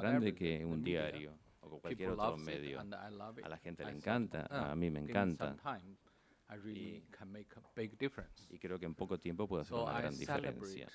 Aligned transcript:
grande 0.00 0.34
que 0.34 0.64
un 0.64 0.82
diario 0.82 1.38
o 1.60 1.78
cualquier 1.80 2.10
otro 2.10 2.36
medio. 2.36 2.80
A 2.80 3.48
la 3.48 3.58
gente 3.58 3.84
le 3.84 3.92
encanta, 3.92 4.46
a 4.50 4.74
mí 4.74 4.90
me 4.90 5.00
encanta. 5.00 5.56
Y 8.50 8.58
creo 8.58 8.78
que 8.78 8.86
en 8.86 8.94
poco 8.94 9.18
tiempo 9.18 9.46
puedo 9.46 9.62
hacer 9.62 9.76
una 9.76 9.98
gran 10.00 10.16
diferencia. 10.16 10.88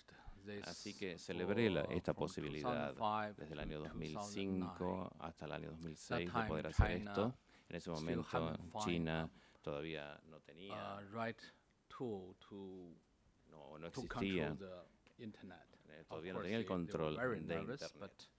Así 0.64 0.94
que 0.98 1.18
celebré 1.18 1.72
esta 1.96 2.14
posibilidad 2.14 2.94
desde 3.36 3.54
el 3.54 3.60
año 3.60 3.80
2005 3.80 5.16
hasta 5.20 5.46
el 5.46 5.52
año 5.54 5.70
2006 5.72 6.34
de 6.34 6.44
poder 6.48 6.68
hacer 6.68 6.92
esto. 6.92 7.38
En 7.70 7.76
ese 7.78 7.90
momento 7.92 8.58
China 8.84 9.30
todavía 9.62 10.20
no 10.26 10.40
tenía, 10.42 11.00
no, 13.50 13.78
no 13.80 13.88
existía, 13.88 14.58
eh, 15.18 16.04
todavía 16.10 16.34
no 16.34 16.42
tenía 16.42 16.58
el 16.58 16.66
control 16.66 17.16
de 17.16 17.38
Internet. 17.38 18.30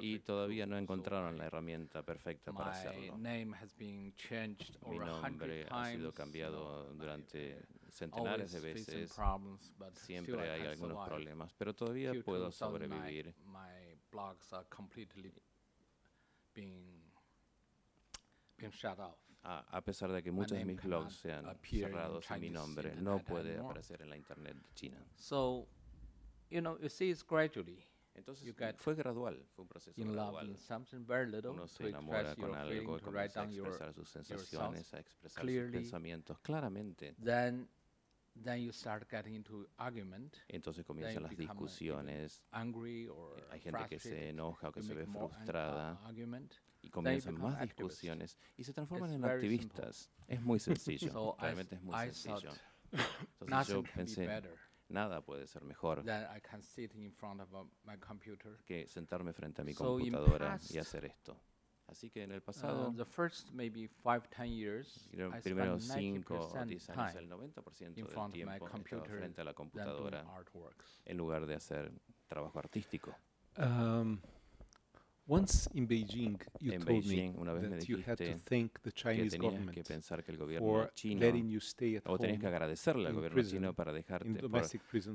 Y 0.00 0.18
todavía 0.20 0.66
no 0.66 0.78
encontraron 0.78 1.36
la 1.36 1.46
herramienta 1.46 2.02
perfecta 2.02 2.52
para 2.52 2.70
hacerlo. 2.70 3.16
Mi 3.18 4.98
nombre 4.98 5.66
ha 5.70 5.90
sido 5.90 6.12
cambiado 6.12 6.92
durante 6.94 7.64
centenares 7.90 8.52
de 8.52 8.60
veces. 8.60 9.14
Siempre 9.94 10.50
hay 10.50 10.66
algunos 10.66 11.08
problemas, 11.08 11.52
pero 11.54 11.74
todavía 11.74 12.12
puedo 12.24 12.50
sobrevivir. 12.50 13.34
A, 19.44 19.80
pesar 19.80 20.12
de 20.12 20.22
que 20.22 20.30
muchos 20.30 20.56
de 20.56 20.64
mis 20.64 20.80
blogs 20.80 21.16
sean 21.16 21.44
cerrados 21.62 22.30
mi 22.38 22.50
nombre, 22.50 22.94
no 22.94 23.18
puede 23.24 23.58
aparecer 23.58 24.00
en 24.02 24.10
la 24.10 24.16
internet 24.16 24.54
de 24.54 24.74
China. 24.74 25.04
So, 25.16 25.66
you 26.48 26.60
know, 26.60 26.78
you 26.78 26.88
see, 26.88 27.10
it's 27.10 27.24
gradually. 27.24 27.84
Entonces 28.14 28.54
fue 28.76 28.94
gradual, 28.94 29.44
fue 29.54 29.62
un 29.62 29.68
proceso 29.68 30.00
gradual. 30.02 30.56
Uno 31.44 31.66
se 31.66 31.88
enamora 31.88 32.36
con 32.36 32.54
algo, 32.54 33.00
comienza 33.00 33.40
a 33.42 33.44
expresar 33.44 33.92
sus 33.94 34.08
sensaciones, 34.10 34.92
a 34.94 35.00
expresar 35.00 35.44
sus 35.44 35.70
pensamientos 35.70 36.38
claramente. 36.40 37.14
Then, 37.22 37.68
then 38.42 38.62
you 38.62 38.72
start 38.72 39.08
getting 39.08 39.34
into 39.34 39.66
argument. 39.78 40.36
Entonces 40.48 40.84
comienzan 40.84 41.22
las 41.22 41.36
discusiones. 41.36 42.42
Hay 42.50 43.60
gente 43.60 43.86
que 43.88 43.98
se 43.98 44.28
enoja 44.28 44.68
o 44.68 44.72
que 44.72 44.82
se 44.82 44.94
ve 44.94 45.06
frustrada 45.06 45.98
y 46.82 46.90
comienzan 46.90 47.40
más 47.40 47.60
discusiones 47.60 48.36
y 48.56 48.64
se 48.64 48.72
transforman 48.72 49.12
en 49.12 49.24
activistas. 49.24 50.10
Es 50.26 50.40
muy 50.42 50.58
sencillo, 50.58 51.36
realmente 51.40 51.76
es 51.76 51.82
muy 51.82 51.96
sencillo. 51.96 52.52
Entonces 53.40 53.74
yo 53.74 53.82
pensé, 53.94 54.42
Nada 54.92 55.22
puede 55.22 55.46
ser 55.46 55.64
mejor 55.64 56.04
que 58.66 58.86
sentarme 58.86 59.32
frente 59.32 59.62
a 59.62 59.64
mi 59.64 59.74
computadora 59.74 60.58
y 60.70 60.78
hacer 60.78 61.06
esto. 61.06 61.36
Así 61.86 62.10
que 62.10 62.22
en 62.22 62.32
el 62.32 62.42
pasado, 62.42 62.88
uh, 62.88 62.96
the 62.96 63.04
first 63.04 63.50
maybe 63.52 63.86
five, 63.86 64.22
ten 64.28 64.50
years, 64.50 65.10
los 65.12 65.34
primeros 65.42 65.84
5 65.84 66.34
o 66.34 66.64
10 66.64 66.90
años, 66.90 67.14
el 67.16 67.28
90% 67.28 67.78
del 67.78 68.32
tiempo 68.32 68.66
estaba 68.66 69.04
frente 69.04 69.40
a 69.40 69.44
la 69.44 69.52
computadora 69.52 70.24
en 71.04 71.16
lugar 71.16 71.46
de 71.46 71.54
hacer 71.54 71.92
trabajo 72.28 72.58
artístico. 72.58 73.14
Um, 73.58 74.18
Once 75.32 75.70
in 75.72 75.88
Beijing, 75.88 76.38
you 76.60 76.74
en 76.74 76.84
told 76.84 77.02
Beijing, 77.02 77.34
me 77.34 77.68
that 77.70 77.88
you 77.88 78.02
had 78.06 78.18
to 78.18 78.34
thank 78.50 78.78
the 78.82 78.92
Chinese 78.92 79.38
government 79.38 79.70
que 79.72 79.82
pensar 79.82 80.22
que 80.22 80.30
el 80.30 80.36
gobierno 80.36 80.90
chino, 80.94 81.26
o 82.04 82.18
tenías 82.18 82.38
que 82.38 82.46
agradecerle 82.48 83.08
al 83.08 83.14
gobierno 83.14 83.42
chino 83.42 83.72
para 83.72 83.94
dejarte 83.94 84.28
por, 84.46 84.64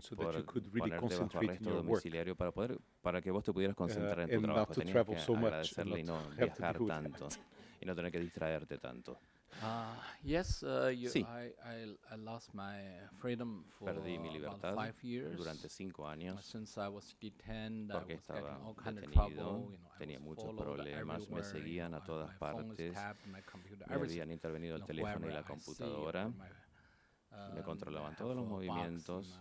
so 0.01 0.15
por 0.15 0.33
really 0.73 0.89
ponerte 0.89 1.15
bajo 1.17 1.37
arresto 1.37 1.69
domiciliario 1.69 2.35
para 2.35 2.51
poder 2.51 2.79
para 3.03 3.21
que 3.21 3.29
vos 3.29 3.43
te 3.43 3.53
pudieras 3.53 3.75
concentrar 3.75 4.17
uh, 4.17 4.21
en 4.23 4.29
tu 4.29 4.41
trabajo. 4.41 4.73
Tenías 4.73 5.05
que 5.05 5.19
so 5.19 5.35
agradecerle 5.35 5.99
y 5.99 6.03
no 6.03 6.19
viajar 6.35 6.79
tanto 6.87 7.27
y 7.79 7.85
no 7.85 7.95
tener 7.95 8.11
que 8.11 8.19
distraerte 8.19 8.79
tanto. 8.79 9.19
Uh, 9.61 9.95
yes, 10.23 10.61
uh, 10.63 10.89
you, 10.89 11.09
sí. 11.09 11.23
I, 11.23 11.51
I, 11.63 11.97
I 12.11 12.15
lost 12.17 12.53
my 12.53 12.77
freedom 13.19 13.65
for 13.69 13.87
Perdí 13.91 14.19
mi 14.19 14.29
libertad 14.31 14.75
five 14.75 14.95
years. 15.01 15.35
durante 15.35 15.67
cinco 15.67 16.07
años. 16.07 16.45
Since 16.45 16.77
I 16.79 16.87
was 16.89 17.15
detained, 17.19 17.91
porque 17.91 18.13
I 18.13 18.15
was 18.15 18.21
estaba 18.21 18.59
all 18.63 18.75
kind 18.75 18.97
detenido, 18.99 19.19
of 19.19 19.33
trouble, 19.33 19.71
you 19.71 19.77
know, 19.79 19.89
tenía 19.97 20.19
muchos 20.19 20.53
problemas, 20.53 21.29
me 21.29 21.43
seguían 21.43 21.95
a 21.95 22.03
todas 22.03 22.31
partes, 22.35 22.95
me 23.25 23.95
habían 23.95 24.31
intervenido 24.31 24.75
el 24.75 24.83
teléfono 24.85 25.27
y 25.27 25.33
la 25.33 25.43
computadora, 25.43 26.31
me 27.55 27.63
controlaban 27.63 28.15
todos 28.15 28.35
los 28.35 28.45
movimientos, 28.45 29.39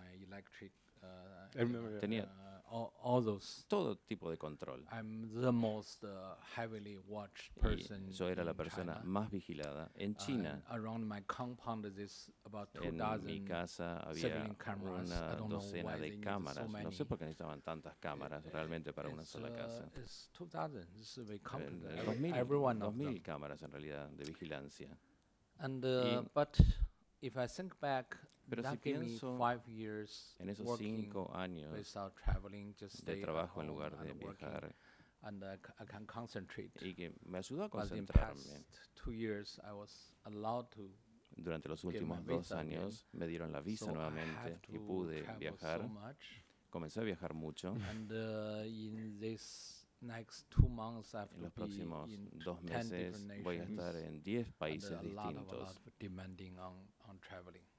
tenía 2.01 2.27
all, 2.71 2.93
all 3.03 3.23
those. 3.23 3.65
Todo 3.69 3.97
tipo 4.09 4.31
de 4.31 4.37
control. 4.37 4.81
I'm 4.93 5.29
the 5.41 5.53
most 5.53 6.05
uh, 6.05 6.35
heavily 6.55 6.99
watched 7.07 7.55
person 7.61 8.09
y 8.09 8.13
yo 8.13 8.29
era 8.29 8.45
la 8.45 8.55
persona 8.55 8.95
China. 8.95 9.05
más 9.05 9.31
vigilada 9.31 9.91
en 9.95 10.15
China. 10.17 10.63
Uh, 10.71 10.77
around 10.77 11.07
my 11.07 11.21
compound 11.27 11.87
is 11.99 12.31
about 12.45 12.73
two 12.75 12.85
en 12.85 13.25
mi 13.25 13.41
casa 13.45 13.99
había 14.07 14.57
una 15.03 15.37
docena 15.49 15.97
de 15.97 16.21
cámaras. 16.21 16.71
So 16.71 16.83
no 16.83 16.91
sé 16.91 17.05
por 17.05 17.19
qué 17.19 17.25
necesitaban 17.25 17.63
tantas 17.63 17.97
cámaras 17.97 18.45
realmente 18.53 18.93
para 18.93 19.09
una 19.09 19.25
sola 19.25 19.51
uh, 19.51 19.57
casa. 19.57 19.85
Uh, 19.85 20.01
it's 20.01 20.29
2000. 20.33 20.87
This 20.97 21.19
is 21.19 21.27
very 21.27 21.41
complicated. 21.41 22.05
2000, 22.05 22.35
Everyone 22.35 22.79
2000 22.81 23.23
cámaras 23.23 23.63
en 23.63 23.71
realidad 23.71 24.09
de 24.11 24.25
vigilancia. 24.25 24.97
And 25.59 25.85
uh, 25.85 26.23
but 26.35 26.61
if 27.23 27.37
I 27.37 27.47
think 27.47 27.79
back, 27.81 28.17
Pero 28.49 28.71
si 28.71 28.77
pienso 28.77 29.39
en 30.39 30.49
esos 30.49 30.79
cinco 30.79 31.31
años 31.35 31.73
de 33.05 33.17
trabajo 33.17 33.61
en 33.61 33.67
lugar 33.67 33.99
de 33.99 34.13
viajar 34.13 34.75
and 35.23 35.43
uh, 35.43 35.57
I 35.81 35.85
can 35.85 36.07
concentrate. 36.07 36.71
y 36.81 36.95
que 36.95 37.13
me 37.25 37.39
ayudó 37.39 37.65
a 37.65 37.69
concentrarme. 37.69 38.65
Two 38.95 39.13
years 39.13 39.61
I 39.65 39.73
was 39.73 40.13
allowed 40.25 40.71
to 40.71 40.91
Durante 41.37 41.69
los 41.69 41.85
últimos 41.85 42.25
dos 42.25 42.53
años 42.53 43.07
me 43.13 43.27
dieron 43.27 43.53
la 43.53 43.61
visa 43.61 43.87
so 43.87 43.93
nuevamente 43.93 44.59
y 44.69 44.79
pude 44.79 45.23
viajar. 45.39 45.83
So 45.83 46.17
Comencé 46.71 47.01
a 47.01 47.05
viajar 47.05 47.35
mucho. 47.35 47.77
And, 47.91 48.11
uh, 48.13 48.65
in 48.65 49.19
this 49.19 49.87
next 50.01 50.49
two 50.51 50.69
months 50.69 51.15
en 51.15 51.43
los 51.43 51.53
próximos 51.53 52.11
dos 52.45 52.63
meses 52.63 53.27
voy 53.43 53.59
a 53.59 53.65
estar 53.65 53.97
en 53.97 54.23
10 54.23 54.53
países 54.53 55.01
distintos. 55.01 55.81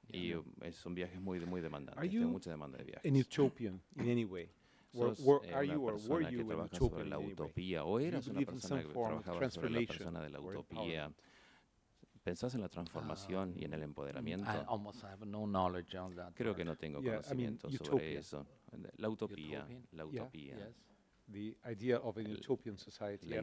Y 0.10 0.34
es 0.62 0.86
un 0.86 0.96
viaje 0.96 1.20
muy, 1.20 1.40
muy 1.46 1.62
demandante. 1.62 2.08
Tengo 2.08 2.30
mucha 2.30 2.52
demanda 2.52 2.78
de 2.78 2.86
viajes. 2.86 3.10
An 3.10 3.18
Ethiopian 3.18 3.82
in 3.96 4.10
any 4.10 4.26
way? 4.26 4.50
¿Sos 4.94 5.20
were, 5.20 5.54
are 5.54 5.68
you 5.68 5.84
or 5.84 5.96
were 6.08 6.32
you 6.32 6.40
que 6.40 6.46
trabaja 6.46 6.76
sobre 6.76 7.06
la 7.06 7.20
utopía 7.20 7.84
o 7.84 8.00
eras 8.00 8.28
una 8.28 8.42
persona 8.42 8.82
que 8.82 8.90
trabajaba 8.90 9.50
sobre 9.50 9.70
la 9.70 9.86
persona 9.86 10.22
de 10.22 10.30
la 10.30 10.40
utopía? 10.40 11.14
¿Pensás 12.24 12.56
en 12.56 12.62
la 12.62 12.70
transformación 12.70 13.54
y 13.56 13.66
en 13.66 13.74
el 13.74 13.84
empoderamiento? 13.84 14.50
Creo 16.36 16.56
que 16.56 16.66
no 16.66 16.76
tengo 16.76 17.02
conocimiento 17.02 17.70
sobre 17.70 18.18
eso. 18.18 18.46
La 18.98 19.10
utopía, 19.10 19.68
la 19.92 20.06
utopía 20.06 20.74
la 21.28 21.72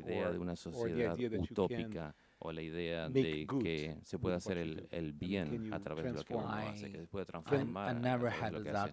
idea 0.00 0.30
de 0.30 0.38
una 0.38 0.56
sociedad 0.56 1.18
utópica 1.18 2.14
o 2.46 2.52
la 2.52 2.60
idea 2.60 3.08
de 3.08 3.46
que 3.58 3.96
se 4.02 4.18
puede 4.18 4.36
hacer 4.36 4.58
el, 4.58 4.86
el 4.90 5.12
bien 5.14 5.72
a 5.72 5.80
través 5.80 6.04
de 6.04 6.12
lo 6.12 6.24
que 6.24 6.34
uno 6.34 6.52
hace, 6.52 6.92
que 6.92 6.98
se 7.00 7.06
puede 7.06 7.24
transformar 7.24 7.88
a 7.96 8.00
través 8.18 8.34
de 8.42 8.50
lo 8.50 8.62
que 8.62 8.70
hace. 8.70 8.92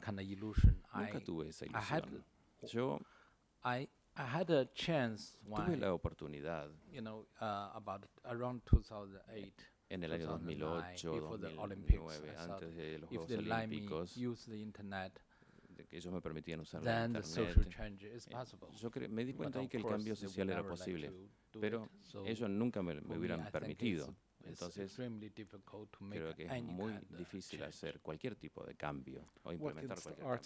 Nunca 0.93 1.19
tuve 1.19 1.49
esa 1.49 1.65
ilusión. 1.65 2.23
Yo 2.71 2.99
I, 3.65 3.81
I 3.83 3.89
had 4.15 4.49
a 4.51 4.65
chance 4.73 5.37
tuve 5.43 5.77
la 5.77 5.93
oportunidad 5.93 6.69
you 6.91 7.01
know, 7.01 7.27
uh, 7.41 7.75
about 7.75 8.05
around 8.23 8.61
2008 8.65 9.53
en 9.89 10.03
el 10.03 10.11
año 10.13 10.27
2008, 10.27 11.09
2009, 11.37 12.35
antes 12.37 12.75
de 12.75 12.99
los 12.99 13.09
Juegos 13.09 13.31
Olímpicos, 13.31 14.15
use 14.17 14.49
the 14.49 14.57
internet, 14.57 15.19
que 15.89 15.97
ellos 15.97 16.13
me 16.13 16.21
permitían 16.21 16.61
usar 16.61 16.81
la 16.81 17.05
internet. 17.07 17.55
Yo 18.79 18.89
me 19.09 19.25
di 19.25 19.33
cuenta 19.33 19.59
ahí 19.59 19.67
que 19.67 19.75
el 19.77 19.83
cambio 19.85 20.15
social 20.15 20.49
era 20.49 20.63
posible, 20.63 21.11
pero 21.59 21.89
ellos 22.25 22.49
nunca 22.49 22.81
me, 22.81 23.01
me 23.01 23.17
hubieran 23.17 23.49
permitido. 23.51 24.15
Entonces, 24.43 24.95
creo 26.09 26.35
que 26.35 26.45
es 26.45 26.63
muy 26.63 26.93
difícil 27.17 27.63
hacer 27.63 27.99
cualquier 28.01 28.35
tipo 28.35 28.63
de 28.65 28.75
cambio 28.75 29.27
o 29.43 29.51
implementar 29.51 30.01
cualquier 30.01 30.25
cambio. 30.25 30.39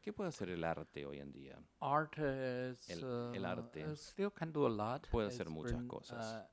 ¿Qué 0.00 0.12
puede 0.12 0.28
hacer 0.28 0.50
el 0.50 0.64
arte 0.64 1.06
hoy 1.06 1.18
en 1.18 1.32
día? 1.32 1.58
el, 2.88 3.34
el, 3.34 3.44
arte 3.44 3.86
uh, 3.86 3.96
puede 5.10 5.28
hacer 5.28 5.48
muchas 5.48 5.82
cosas. 5.84 6.48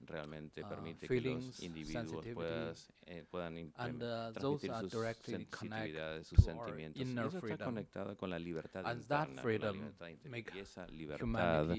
Uh, 0.00 0.06
realmente 0.06 0.62
uh, 0.62 0.68
permite 0.68 1.06
que 1.06 1.20
los 1.20 1.60
individuos 1.62 2.26
puedas, 2.34 2.92
eh, 3.06 3.24
puedan 3.30 3.72
and, 3.76 4.02
uh, 4.02 4.32
transmitir 4.32 4.72
sus 4.80 4.92
sensitividades, 5.24 6.26
sus 6.26 6.44
sentimientos. 6.44 7.02
Y 7.02 7.18
eso 7.18 7.46
está 7.46 7.64
conectado 7.64 8.16
con 8.16 8.30
la 8.30 8.38
libertad 8.38 8.86
and 8.86 9.02
interna, 9.02 9.42
freedom 9.42 9.76
la 9.76 9.82
libertad 9.82 10.08
interna. 10.08 10.38
Y 10.38 10.58
esa 10.58 10.86
libertad 10.86 11.76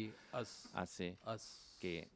hace 0.74 1.18
que 1.80 2.10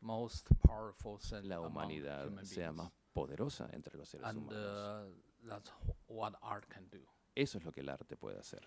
most 0.00 0.48
powerful 0.62 1.18
la 1.42 1.60
humanidad 1.60 2.30
sea 2.42 2.72
más 2.72 2.90
poderosa 3.12 3.68
entre 3.72 3.96
los 3.96 4.08
seres 4.08 4.26
and, 4.26 4.38
humanos. 4.38 5.08
Uh, 5.44 5.48
that's 5.48 5.72
what 6.08 6.34
art 6.42 6.68
can 6.68 6.88
do. 6.90 7.00
Eso 7.34 7.58
es 7.58 7.64
lo 7.64 7.72
que 7.72 7.80
el 7.80 7.88
arte 7.88 8.16
puede 8.16 8.38
hacer. 8.38 8.66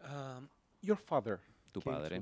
Um, 0.00 0.48
your 0.80 0.96
father 0.96 1.40
tu 1.80 1.90
padre 1.90 2.20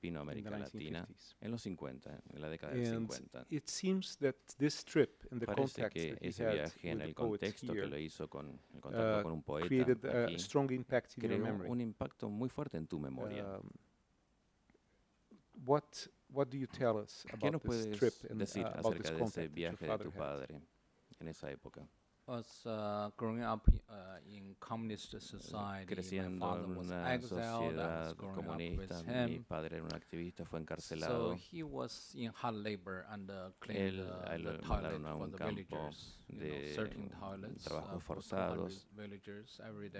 vino 0.00 0.18
a 0.18 0.22
América 0.22 0.50
Latina 0.50 1.06
en 1.40 1.50
los 1.50 1.62
50, 1.62 2.22
en 2.32 2.40
la 2.40 2.48
década 2.48 2.72
del 2.74 2.86
50. 2.86 3.46
It 3.50 3.68
seems 3.68 4.16
that 4.18 4.34
this 4.58 4.84
trip 4.84 5.24
in 5.30 5.38
the 5.38 5.46
Parece 5.46 5.88
que 5.90 6.16
ese 6.20 6.46
viaje 6.46 6.90
en 6.90 7.00
el 7.00 7.14
contexto 7.14 7.72
que 7.72 7.86
lo 7.86 7.98
hizo 7.98 8.28
con 8.28 8.60
el 8.74 8.80
contacto 8.80 9.20
uh, 9.20 9.22
con 9.22 9.32
un 9.32 9.42
poeta 9.42 10.24
aquí, 10.24 10.38
strong 10.38 10.70
impact 10.70 11.16
in 11.18 11.22
creó 11.22 11.70
un 11.70 11.80
impacto 11.80 12.28
muy 12.28 12.48
fuerte 12.48 12.76
en 12.76 12.86
tu 12.86 12.98
memoria. 12.98 13.60
What 15.64 15.84
what 16.28 16.48
do 16.48 16.56
you 16.56 16.66
tell 16.66 16.96
us 16.96 17.24
about 17.26 17.40
¿Qué 17.40 17.50
nos 17.50 17.62
puedes 17.62 17.86
decir 17.86 18.66
acerca 18.66 19.10
de 19.10 19.24
ese 19.24 19.48
viaje 19.48 19.86
de 19.86 19.98
tu 19.98 20.12
padre 20.12 20.60
en 21.18 21.28
esa 21.28 21.50
época? 21.50 21.86
Was 22.30 22.64
uh, 22.64 23.10
growing 23.16 23.42
up 23.42 23.66
uh, 23.90 24.18
in 24.24 24.54
communist 24.60 25.20
society. 25.20 25.86
Creciendo 25.86 26.56
en 26.64 26.76
una 26.76 27.20
sociedad 27.20 28.16
comunista, 28.16 29.02
mi 29.26 29.40
padre 29.40 29.76
era 29.76 29.84
un 29.84 29.94
activista, 29.94 30.44
fue 30.44 30.60
encarcelado. 30.60 31.32
So 31.32 31.38
he 31.50 31.62
was 31.62 32.14
in 32.14 32.32
hard 32.32 32.54
labor 32.54 33.04
and 33.10 33.30
uh, 33.30 33.50
cleaned 33.60 33.94
Él, 33.94 34.42
the, 34.42 34.52
the 34.52 34.58
toilet 34.58 35.02
for 35.02 35.26
the 35.26 35.44
villagers, 35.44 36.19
de 36.38 36.74
trabajos 37.62 37.96
uh, 37.96 38.00
forzados. 38.00 38.88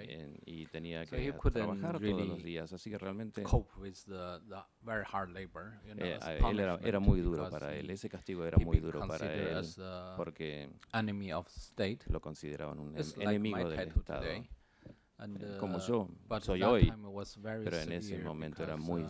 En, 0.03 0.39
y 0.45 0.67
tenía 0.67 1.05
so 1.05 1.17
que 1.17 1.33
trabajar 1.51 2.01
really 2.01 2.13
todos 2.13 2.29
los 2.29 2.43
días, 2.43 2.73
así 2.73 2.91
que 2.91 2.99
realmente 2.99 3.43
cope 3.43 3.79
with 3.79 3.95
the, 4.07 4.41
the 4.49 4.63
very 4.83 5.05
hard 5.11 5.31
labor, 5.31 5.81
you 5.87 5.95
know, 5.95 6.07
eh, 6.07 6.39
él 6.51 6.61
era, 6.61 6.79
era 6.83 7.01
muy 7.01 7.21
duro 7.21 7.49
para 7.51 7.75
él, 7.75 7.91
ese 7.91 8.09
castigo 8.09 8.45
era 8.45 8.59
muy 8.59 8.81
duro 8.81 9.07
para 9.07 9.33
él 9.33 9.65
porque. 10.17 10.71
Lo 12.09 12.21
consideraban 12.21 12.79
un 12.79 12.97
enemigo 13.19 13.69
del 13.69 13.89
Estado. 13.89 14.25
Como 15.59 15.77
uh, 15.77 15.81
yo 15.81 16.09
soy 16.41 16.63
hoy, 16.63 16.93
pero 17.63 17.77
en 17.77 17.93
ese 17.93 18.19
momento 18.19 18.63
era 18.63 18.77
muy 18.77 19.03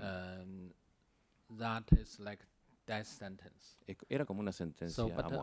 um, 0.00 0.70
severo 2.88 3.36
porque 3.86 4.14
era 4.14 4.24
como 4.24 4.40
una 4.40 4.52
sentencia 4.52 5.02
a 5.02 5.06
uh, 5.06 5.10
muerte. 5.10 5.34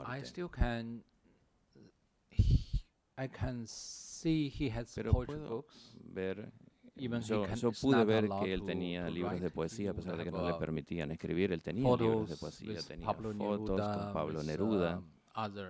Pero 4.96 5.12
puedo 5.12 5.66
ver 6.04 6.52
yo, 6.96 7.54
yo, 7.56 7.72
pude 7.72 8.06
ver 8.06 8.30
que 8.42 8.54
él 8.54 8.64
tenía 8.66 9.10
libros 9.10 9.42
de 9.42 9.50
poesía, 9.50 9.92
a 9.92 9.94
pesar 9.94 10.18
de 10.18 10.24
que 10.24 10.32
no 10.32 10.48
le 10.48 10.54
permitían 10.56 11.12
escribir. 11.12 11.52
Él 11.52 11.62
tenía 11.62 11.90
libros 11.96 12.30
de 12.30 12.38
poesía, 12.38 12.82
tenía 12.82 13.14
fotos 13.14 13.82
con 13.82 14.14
Pablo 14.14 14.44
Neruda. 14.44 15.02
Um, 15.38 15.66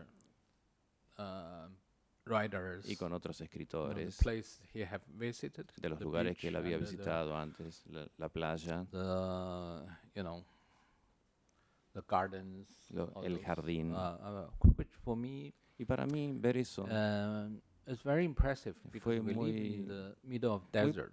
Uh, 1.18 1.70
y 2.86 2.96
con 2.96 3.14
otros 3.14 3.40
escritores 3.40 4.18
de 4.18 5.90
los 5.90 6.02
lugares 6.02 6.36
que 6.36 6.48
él 6.48 6.56
había 6.56 6.78
visitado 6.78 7.38
antes, 7.38 7.86
la, 8.18 8.30
playa, 8.30 8.86
el 13.24 13.40
jardín. 13.40 13.94
Uh, 13.94 14.48
uh, 15.06 15.52
y 15.78 15.86
para 15.86 16.06
mí 16.06 16.32
ver 16.34 16.58
eso 16.58 16.86
fue 19.00 19.22
muy, 19.22 19.88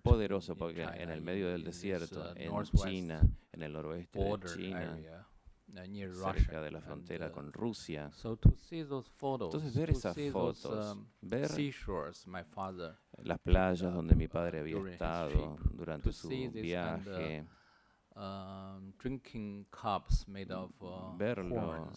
poderoso 0.02 0.56
porque 0.56 0.82
en 0.82 1.10
el 1.10 1.20
medio 1.20 1.50
del 1.50 1.64
desierto, 1.64 2.34
en 2.34 2.62
China, 2.62 3.20
en 3.52 3.62
el 3.62 3.72
noroeste 3.72 4.18
de 4.18 4.38
China, 4.46 5.26
cerca 6.34 6.60
de 6.62 6.70
la 6.70 6.80
frontera 6.80 7.28
uh, 7.28 7.32
con 7.32 7.52
Rusia. 7.52 8.10
Entonces 8.24 9.74
ver 9.74 9.90
esas 9.90 10.16
fotos, 10.30 10.96
um, 10.96 11.06
ver 11.20 11.50
las 13.22 13.38
playas 13.38 13.82
uh, 13.82 13.94
donde 13.94 14.14
mi 14.14 14.28
padre 14.28 14.60
había 14.60 14.78
estado 14.90 15.58
durante 15.72 16.12
su 16.12 16.28
viaje, 16.28 17.46
um, 18.16 18.92
verlo, 21.16 21.90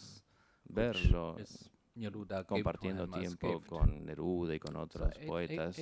verlo 0.65 1.37
compartiendo 2.47 3.07
tiempo 3.07 3.61
con 3.67 4.05
Neruda 4.05 4.53
y 4.55 4.59
con 4.59 4.75
otros 4.75 5.13
poetas, 5.25 5.77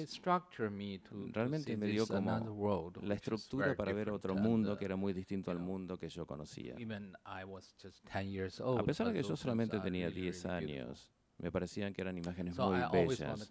realmente 1.34 1.76
me 1.76 1.88
dio 1.88 2.06
como 2.08 2.94
la 3.02 3.16
estructura 3.16 3.76
para 3.76 3.94
ver 3.94 4.10
otro 4.12 4.36
mundo 4.36 4.78
que 4.78 4.86
era 4.86 4.96
muy 4.96 5.14
distinto 5.14 5.50
al 5.52 5.60
mundo 5.60 5.98
que 5.98 6.10
yo 6.10 6.26
conocía. 6.28 6.76
A 6.76 8.84
pesar 8.84 9.08
de 9.08 9.14
que 9.14 9.24
yo 9.24 9.36
solamente 9.36 9.80
tenía 9.80 10.10
10 10.10 10.46
años, 10.46 11.12
me 11.40 11.52
parecían 11.52 11.94
que 11.94 12.02
eran 12.02 12.18
imágenes 12.18 12.58
muy 12.58 12.80
bellas. 12.92 13.50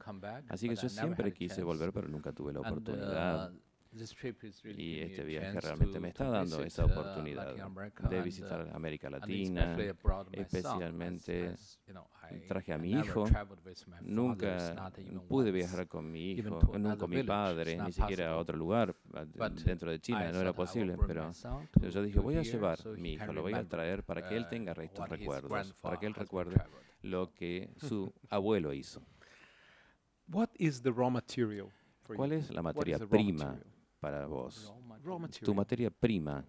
Así 0.49 0.69
que 0.69 0.77
yo 0.77 0.89
siempre 0.89 1.33
quise 1.33 1.63
volver, 1.63 1.93
pero 1.93 2.09
nunca 2.09 2.33
tuve 2.33 2.53
la 2.53 2.61
oportunidad. 2.61 3.53
Y 4.75 5.01
este 5.01 5.23
viaje 5.25 5.61
realmente 5.61 6.01
me 6.01 6.09
está 6.09 6.25
dando 6.29 6.63
esa 6.63 6.87
uh, 6.87 6.91
oportunidad 6.91 7.55
de 8.09 8.23
visitar 8.23 8.67
uh, 8.67 8.75
América 8.75 9.11
Latina, 9.11 9.77
especialmente 10.33 11.55
traje 12.49 12.73
a 12.73 12.79
mi 12.79 12.93
hijo. 12.93 13.27
Nunca 14.01 14.91
pude 15.29 15.51
viajar 15.51 15.87
con 15.89 16.11
mi 16.11 16.33
hijo, 16.33 16.61
nunca 16.79 16.97
con 16.97 17.11
mi 17.11 17.23
padre, 17.23 17.77
ni 17.83 17.93
siquiera 17.93 18.31
a 18.33 18.37
otro 18.39 18.57
lugar 18.57 18.97
dentro 19.65 19.91
de 19.91 20.01
China, 20.01 20.33
no 20.33 20.41
era 20.41 20.55
posible, 20.55 20.97
pero 21.07 21.31
yo 21.91 22.03
dije, 22.03 22.19
voy 22.19 22.39
a 22.39 22.43
llevar 22.43 22.79
a 22.81 22.89
mi 22.97 23.15
hijo, 23.15 23.31
lo 23.33 23.43
voy 23.43 23.53
a 23.53 23.69
traer 23.69 24.05
para 24.05 24.27
que 24.27 24.37
él 24.37 24.45
uh, 24.45 24.49
tenga 24.49 24.73
estos 24.73 25.07
recuerdos, 25.07 25.75
para 25.83 25.99
que 25.99 26.07
él 26.07 26.15
recuerde 26.15 26.57
lo 27.03 27.35
que 27.35 27.75
su 27.77 28.11
abuelo 28.31 28.73
hizo. 28.73 29.03
¿Cuál 32.17 32.33
es 32.33 32.51
la 32.51 32.63
materia 32.63 32.99
prima 32.99 33.59
para 34.03 34.27
vos? 34.27 34.75
Tu 35.45 35.55
materia 35.55 35.89
prima. 35.89 36.45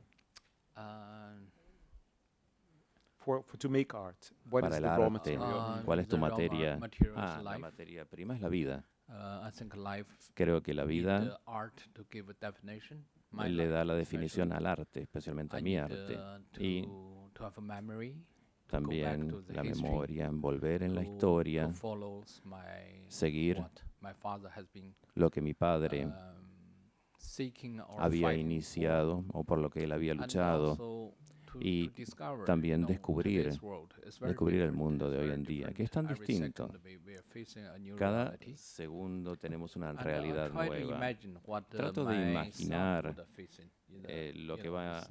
para 4.50 4.78
el 4.78 4.86
arte, 4.86 5.38
¿cuál 5.86 6.00
es 6.00 6.08
tu 6.08 6.18
materia? 6.18 6.80
Ah, 7.16 7.42
la 7.44 7.60
materia 7.60 8.06
prima 8.06 8.34
es 8.34 8.42
la 8.42 8.50
vida. 8.50 8.84
Uh, 9.08 9.48
Creo 10.34 10.64
que 10.64 10.74
la 10.74 10.84
vida 10.84 11.40
le 13.46 13.68
da 13.68 13.86
la 13.86 13.94
definición 13.94 14.52
al 14.52 14.66
arte, 14.66 15.02
especialmente 15.04 15.58
a 15.58 15.62
mi 15.62 15.78
arte. 15.78 16.18
Uh, 16.18 16.60
y 16.60 16.90
también 18.68 19.46
la 19.50 19.64
memoria, 19.64 20.26
envolver 20.26 20.82
en 20.82 20.96
la 20.96 21.04
historia, 21.04 21.70
seguir 23.08 23.64
lo 25.14 25.30
que 25.30 25.42
mi 25.42 25.54
padre 25.54 26.08
um, 26.08 26.43
había 27.98 28.34
iniciado 28.36 29.26
o 29.34 29.44
por 29.44 29.60
lo 29.60 29.70
que 29.70 29.84
él 29.84 29.92
había 29.92 30.14
luchado 30.14 31.14
y 31.60 31.90
también 32.46 32.86
descubrir, 32.86 33.50
descubrir 34.22 34.62
el 34.62 34.72
mundo 34.72 35.10
de 35.10 35.20
hoy 35.20 35.32
en 35.32 35.44
día, 35.44 35.68
que 35.74 35.84
es 35.84 35.92
tan 35.92 36.08
distinto. 36.08 36.72
Cada 37.98 38.38
segundo 38.56 39.36
tenemos 39.36 39.76
una 39.76 39.94
realidad 39.94 40.52
nueva. 40.52 41.00
Trato 41.70 42.06
de 42.06 42.32
imaginar 42.32 43.28
eh, 44.08 44.34
lo 44.36 44.58
que 44.58 44.70
va 44.70 45.04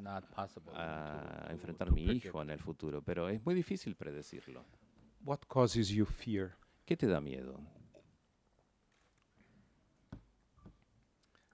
a 0.74 1.46
enfrentar 1.50 1.92
mi 1.92 2.04
hijo 2.06 2.42
en 2.42 2.50
el 2.50 2.58
futuro, 2.58 3.02
pero 3.02 3.28
es 3.28 3.44
muy 3.44 3.54
difícil 3.54 3.94
predecirlo. 3.94 4.64
¿Qué 6.84 6.96
te 6.96 7.06
da 7.06 7.20
miedo? 7.20 7.60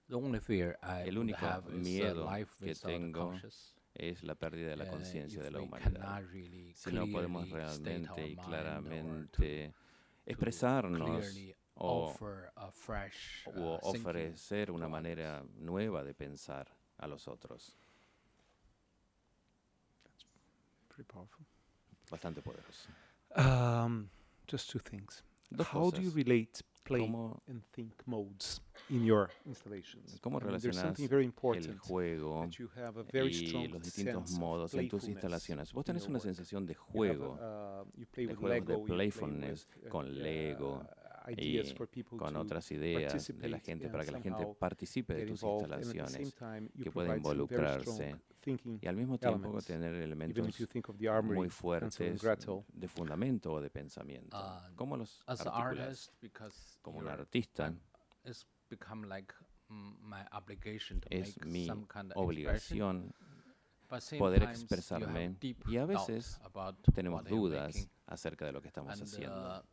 El 0.09 1.17
único 1.17 1.45
uh, 1.45 1.71
miedo 1.71 2.27
que 2.59 2.73
tengo 2.73 3.39
es 3.93 4.23
la 4.23 4.33
pérdida 4.33 4.69
de 4.69 4.75
la 4.77 4.85
uh, 4.85 4.89
conciencia 4.89 5.43
de 5.43 5.51
la 5.51 5.61
humanidad. 5.61 6.23
Si 6.73 6.91
no 6.91 7.05
podemos 7.07 7.47
realmente 7.49 8.27
y 8.27 8.35
claramente 8.35 9.73
expresarnos 10.25 11.25
o, 11.75 12.11
uh, 13.55 13.79
ofrecer 13.83 14.71
una 14.71 14.87
manera 14.87 15.43
nueva 15.57 16.03
de 16.03 16.15
pensar 16.15 16.67
a 16.97 17.07
los 17.07 17.27
otros. 17.27 17.75
Bastante 22.09 22.41
poderoso. 22.41 22.89
Um, 23.35 24.09
just 24.47 24.71
two 24.71 24.79
things. 24.79 25.23
How 25.71 25.91
do 25.91 26.01
you 26.01 26.11
relate 26.11 26.63
play 26.83 27.01
and 27.47 27.63
think 27.71 27.93
modes 28.05 28.61
in 28.89 29.05
your 29.05 29.29
installations. 29.45 30.19
¿Cómo 30.21 30.39
relacionas 30.39 30.99
el 30.99 31.77
juego 31.77 32.47
y 32.47 33.67
los 33.67 33.81
distintos 33.83 34.31
modos 34.31 34.73
en 34.73 34.89
tus 34.89 35.07
instalaciones? 35.07 35.73
Vos 35.73 35.85
tenés 35.85 36.07
una 36.07 36.19
sensación 36.19 36.65
de 36.65 36.75
juego, 36.75 37.33
uh, 37.33 37.85
de 38.15 38.35
juego 38.35 38.77
de 38.77 38.85
playfulness 38.85 39.67
con 39.89 40.07
uh, 40.07 40.11
Lego, 40.11 40.85
y 41.37 41.61
con 42.17 42.35
otras 42.35 42.71
ideas 42.71 43.27
de 43.27 43.49
la 43.49 43.59
gente 43.59 43.89
para 43.89 44.05
que 44.05 44.11
la 44.11 44.21
gente 44.21 44.47
participe 44.57 45.13
de 45.13 45.25
tus 45.25 45.43
instalaciones, 45.43 46.35
que 46.81 46.91
pueda 46.91 47.15
involucrarse 47.15 48.15
y 48.45 48.87
al 48.87 48.95
mismo 48.95 49.17
tiempo 49.17 49.61
tener 49.61 49.93
elementos 49.95 50.59
muy 51.23 51.49
fuertes 51.49 52.21
de 52.21 52.87
fundamento 52.87 53.53
o 53.53 53.61
de 53.61 53.69
pensamiento. 53.69 54.37
Uh, 54.37 54.75
¿Cómo 54.75 54.97
los 54.97 55.23
articulas? 55.27 56.11
Como 56.81 56.99
un 56.99 57.07
artista, 57.07 57.73
es 61.09 61.45
mi 61.45 61.67
obligación 62.15 63.13
poder 64.17 64.43
expresarme 64.43 65.35
y 65.67 65.77
a 65.77 65.85
veces 65.85 66.39
tenemos 66.93 67.23
dudas 67.25 67.89
acerca 68.05 68.45
de 68.45 68.51
lo 68.51 68.61
que 68.61 68.67
estamos 68.67 68.99
haciendo. 69.01 69.59
Uh, 69.59 69.63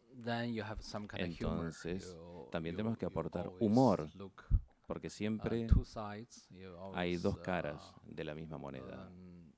Entonces, 1.19 2.17
también 2.51 2.77
tenemos 2.77 2.97
que 2.99 3.05
aportar 3.07 3.51
humor, 3.61 4.09
porque 4.87 5.11
siempre 5.11 5.67
uh, 5.67 6.93
hay 6.95 7.17
dos 7.17 7.39
caras 7.39 7.93
uh, 8.05 8.15
de 8.15 8.25
la 8.25 8.35
misma 8.35 8.59
moneda. 8.59 9.09
Um, 9.09 9.53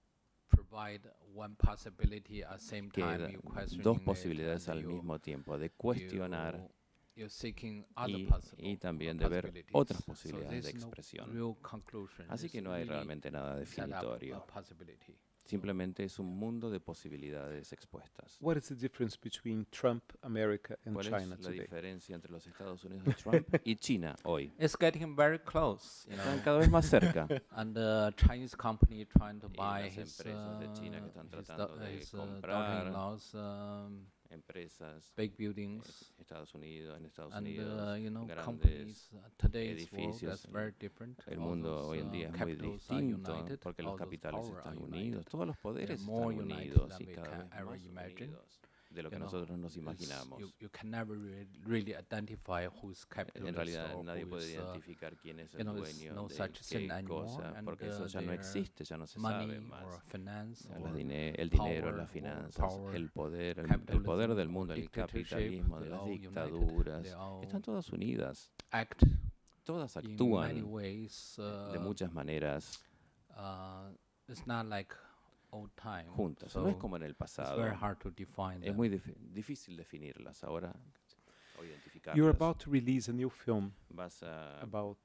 que 2.92 3.38
dos 3.82 4.00
posibilidades 4.00 4.68
al 4.68 4.84
mismo 4.84 5.18
tiempo 5.18 5.58
de 5.58 5.70
cuestionar 5.70 6.70
y, 8.58 8.76
también 8.76 9.18
de 9.18 9.28
ver 9.28 9.66
otras 9.72 10.02
posibilidades 10.02 10.64
de 10.64 10.70
expresión. 10.70 11.30
Así 12.28 12.48
que 12.48 12.62
no 12.62 12.72
hay 12.72 12.84
realmente 12.84 13.30
nada 13.30 13.56
definitorio. 13.56 14.46
Simplemente 15.48 16.04
es 16.04 16.18
un 16.18 16.26
mundo 16.26 16.68
de 16.68 16.78
posibilidades 16.78 17.72
expuestas. 17.72 18.36
¿Cuál 18.38 18.58
es 18.58 18.70
la 21.40 21.50
diferencia 21.50 22.14
entre 22.14 22.30
los 22.30 22.46
Estados 22.46 22.84
Unidos 22.84 23.06
de 23.06 23.14
Trump 23.14 23.48
y 23.64 23.76
China 23.76 24.14
hoy? 24.24 24.52
It's 24.58 24.76
getting 24.78 25.16
very 25.16 25.38
close. 25.38 26.06
Están 26.06 26.40
cada 26.40 26.58
vez 26.58 26.68
más 26.68 26.84
cerca. 26.84 27.26
and 27.52 27.74
the 27.74 28.12
Chinese 28.16 28.54
company 28.54 29.06
trying 29.06 29.40
to 29.40 29.48
buy 29.48 29.84
y 29.84 29.96
las 29.96 29.96
empresas 29.96 30.60
de 30.60 30.72
China 30.74 31.00
que 31.00 31.06
están 31.06 31.30
tratando 31.30 31.76
de 31.76 32.04
uh, 32.12 32.16
comprar 32.18 32.92
empresas, 34.30 35.12
big 35.16 35.36
buildings, 35.36 36.12
Estados 36.18 36.54
Unidos, 36.54 36.98
en 36.98 37.06
Estados 37.06 37.32
and, 37.34 37.46
Unidos, 37.46 37.80
uh, 37.80 37.96
you 37.96 38.10
know, 38.10 38.26
grandes 38.26 39.10
uh, 39.14 39.18
today's 39.36 39.88
edificios. 39.90 40.44
World, 40.44 40.52
very 40.52 40.72
different. 40.78 41.18
El 41.26 41.38
mundo 41.38 41.88
hoy 41.88 42.00
en 42.00 42.10
día 42.10 42.28
es 42.28 42.40
muy 42.40 42.56
distinto 42.56 43.44
porque 43.62 43.82
los 43.82 43.96
capitales 43.96 44.46
están 44.46 44.78
unidos, 44.78 45.24
todos 45.26 45.46
los 45.46 45.56
poderes 45.56 46.00
están 46.00 46.38
unidos 46.38 47.00
y 47.00 47.06
cada 47.06 47.44
vez 47.64 47.90
más 47.90 48.12
unidos 48.12 48.60
de 48.98 49.02
lo 49.04 49.10
que 49.10 49.18
nosotros 49.18 49.56
nos 49.58 49.76
imaginamos. 49.76 50.40
en 53.34 53.54
realidad 53.54 54.02
nadie 54.02 54.26
puede 54.26 54.46
uh, 54.46 54.62
identificar 54.62 55.16
quién 55.16 55.38
es 55.40 55.54
el 55.54 55.66
dueño 55.66 56.26
de 56.26 56.52
qué 56.68 57.04
cosa, 57.06 57.54
porque 57.64 57.88
eso 57.88 58.04
uh, 58.04 58.06
ya 58.06 58.20
no 58.20 58.32
existe, 58.32 58.84
ya 58.84 58.96
no 58.96 59.06
se 59.06 59.20
sabe 59.20 59.60
más. 59.60 59.84
el 61.38 61.50
dinero, 61.50 61.96
las 61.96 62.10
finanzas, 62.10 62.74
el 62.92 63.10
poder, 63.10 63.60
el, 63.60 64.02
poder 64.02 64.34
del 64.34 64.48
mundo, 64.48 64.74
el 64.74 64.90
capitalismo, 64.90 65.80
de 65.80 65.90
las 65.90 66.04
dictaduras, 66.04 67.06
están 67.42 67.62
todas 67.62 67.88
unidas. 67.92 68.50
Todas 69.62 69.96
actúan 69.98 70.56
de 70.56 70.62
uh, 70.62 71.80
muchas 71.80 72.12
maneras 72.12 72.82
juntas. 75.50 76.56
no 76.56 76.68
es 76.68 76.76
como 76.76 76.96
en 76.96 77.02
el 77.02 77.14
pasado. 77.14 77.64
Es 78.62 78.74
muy 78.74 78.88
difícil 78.88 79.76
definirlas 79.76 80.44
ahora 80.44 80.74
o 81.58 81.64
identificarlas. 81.64 82.16
You're 82.16 82.30
about 82.30 82.62
to 82.64 82.70
release 82.70 83.10
a 83.10 83.14
new 83.14 83.30
film 83.30 83.72
Vas 83.90 84.22
a 84.22 84.60
about 84.60 84.98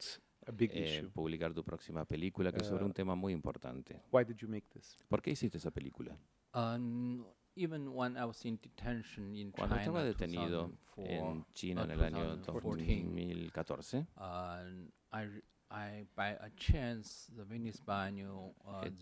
a 0.46 0.52
big 0.52 0.72
eh, 0.74 0.98
issue. 0.98 1.10
publicar 1.10 1.54
tu 1.54 1.64
próxima 1.64 2.06
película 2.06 2.52
que 2.52 2.62
es 2.62 2.68
sobre 2.68 2.84
un 2.84 2.92
uh, 2.92 2.94
tema 2.94 3.16
muy 3.16 3.34
importante. 3.34 4.02
Why 4.12 4.24
did 4.24 4.38
you 4.38 4.48
make 4.48 4.68
this? 4.70 4.98
¿Por 5.08 5.22
qué 5.22 5.32
hiciste 5.32 5.58
esa 5.58 5.72
película? 5.72 6.18
Um, 6.54 7.26
even 7.56 7.88
when 7.88 8.18
I 8.18 8.26
was 8.26 8.44
in 8.46 8.60
detention 8.62 9.36
in 9.36 9.52
Cuando 9.52 9.76
China 9.76 9.82
estaba 9.82 10.04
detenido 10.04 10.72
en 10.98 11.46
China 11.54 11.84
en 11.84 11.92
el 11.92 12.04
año 12.04 12.38
2014, 12.38 14.06
uh, 14.18 14.88
I 15.12 15.42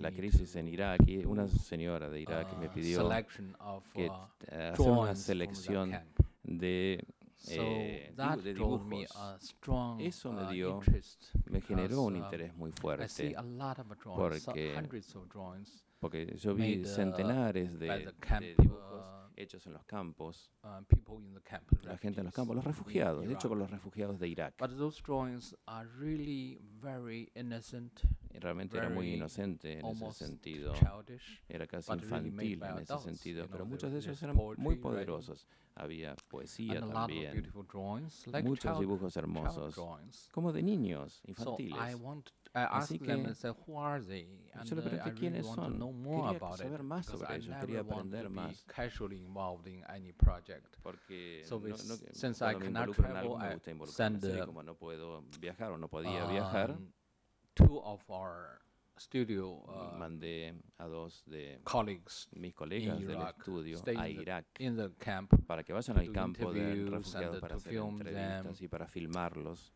la, 0.00 0.10
crisis 0.12 0.56
en 0.56 0.68
Irak 0.68 1.00
y 1.06 1.24
una 1.24 1.48
señora 1.48 2.10
de 2.10 2.20
Irak 2.20 2.58
me 2.58 2.66
uh, 2.66 2.70
pidió 2.70 3.08
que 3.94 4.10
hacer 4.50 4.90
una 4.90 5.14
selección 5.16 5.92
de, 6.42 7.02
eh, 7.48 8.14
de 8.44 8.54
dibujos. 8.54 9.56
Eso 9.98 10.32
me 10.32 10.52
dio, 10.52 10.80
me 11.46 11.60
generó 11.62 12.02
un 12.02 12.16
interés 12.16 12.54
muy 12.54 12.72
fuerte 12.72 13.34
porque, 14.14 14.74
porque 16.00 16.36
yo 16.36 16.54
vi 16.54 16.84
centenares 16.84 17.78
de, 17.78 18.12
de 18.40 18.54
dibujos 18.58 19.19
hechos 19.40 19.66
en 19.66 19.72
los 19.72 19.84
campos, 19.84 20.50
uh, 20.64 20.82
la 21.82 21.96
gente 21.98 22.20
en 22.20 22.26
los 22.26 22.34
campos, 22.34 22.54
los 22.56 22.64
refugiados, 22.64 23.26
de 23.26 23.34
hecho 23.34 23.48
con 23.48 23.58
los 23.58 23.70
refugiados 23.70 24.18
de 24.18 24.28
Irak. 24.28 24.54
Y 28.32 28.38
realmente 28.38 28.76
era 28.78 28.88
muy 28.90 29.14
inocente 29.14 29.78
en 29.80 29.86
ese 29.86 30.12
sentido, 30.12 30.72
era 31.48 31.66
casi 31.66 31.92
infantil 31.92 32.62
en 32.62 32.78
ese 32.78 32.98
sentido, 32.98 33.46
pero 33.50 33.64
muchos 33.66 33.92
de 33.92 33.98
ellos 33.98 34.22
eran 34.22 34.36
muy 34.56 34.76
poderosos. 34.76 35.46
Había 35.74 36.14
poesía 36.28 36.80
también, 36.80 37.50
muchos 38.44 38.78
dibujos 38.78 39.16
hermosos, 39.16 39.74
como 40.30 40.52
de 40.52 40.62
niños 40.62 41.22
infantiles. 41.26 41.78
Así 42.52 42.98
que 42.98 43.06
yo 44.64 44.74
le 44.76 44.82
pregunté 44.82 45.14
quiénes 45.14 45.46
son. 45.46 45.78
Quería 46.02 46.56
saber 46.56 46.82
más 46.82 47.06
sobre 47.06 47.36
ellos, 47.36 47.56
quería 47.60 47.80
aprender 47.80 48.28
más. 48.30 48.64
Porque 50.82 51.44
no, 51.50 51.58
no, 51.60 51.96
since 52.12 52.44
I 52.44 52.54
cannot 52.56 52.94
travel, 52.96 53.38
me 53.38 53.54
gusta 53.54 53.70
involucrarme. 53.70 54.46
como 54.46 54.62
no 54.62 54.74
puedo 54.74 55.22
viajar 55.40 55.72
o 55.72 55.78
no 55.78 55.88
podía 55.88 56.26
viajar, 56.26 56.72
um, 56.72 56.92
two 57.54 57.78
of 57.84 58.02
our 58.10 58.60
studio 58.98 59.62
uh, 59.66 59.96
mandé 59.96 60.54
a 60.78 60.86
dos 60.86 61.24
de 61.26 61.60
colleagues 61.64 62.28
mis 62.32 62.54
colegas 62.54 62.98
del 63.00 63.22
estudio 63.22 63.80
a 63.96 64.08
Irak 64.08 64.46
in 64.58 64.76
the 64.76 64.90
camp 64.98 65.32
para 65.46 65.62
que 65.64 65.72
vayan 65.72 65.96
al 65.98 66.12
campo 66.12 66.52
de 66.52 66.84
refugiados 66.84 67.40
para 67.40 67.56
hacer 67.56 67.76
entrevistas 67.76 68.60
y 68.60 68.68
para 68.68 68.86
filmarlos 68.86 69.72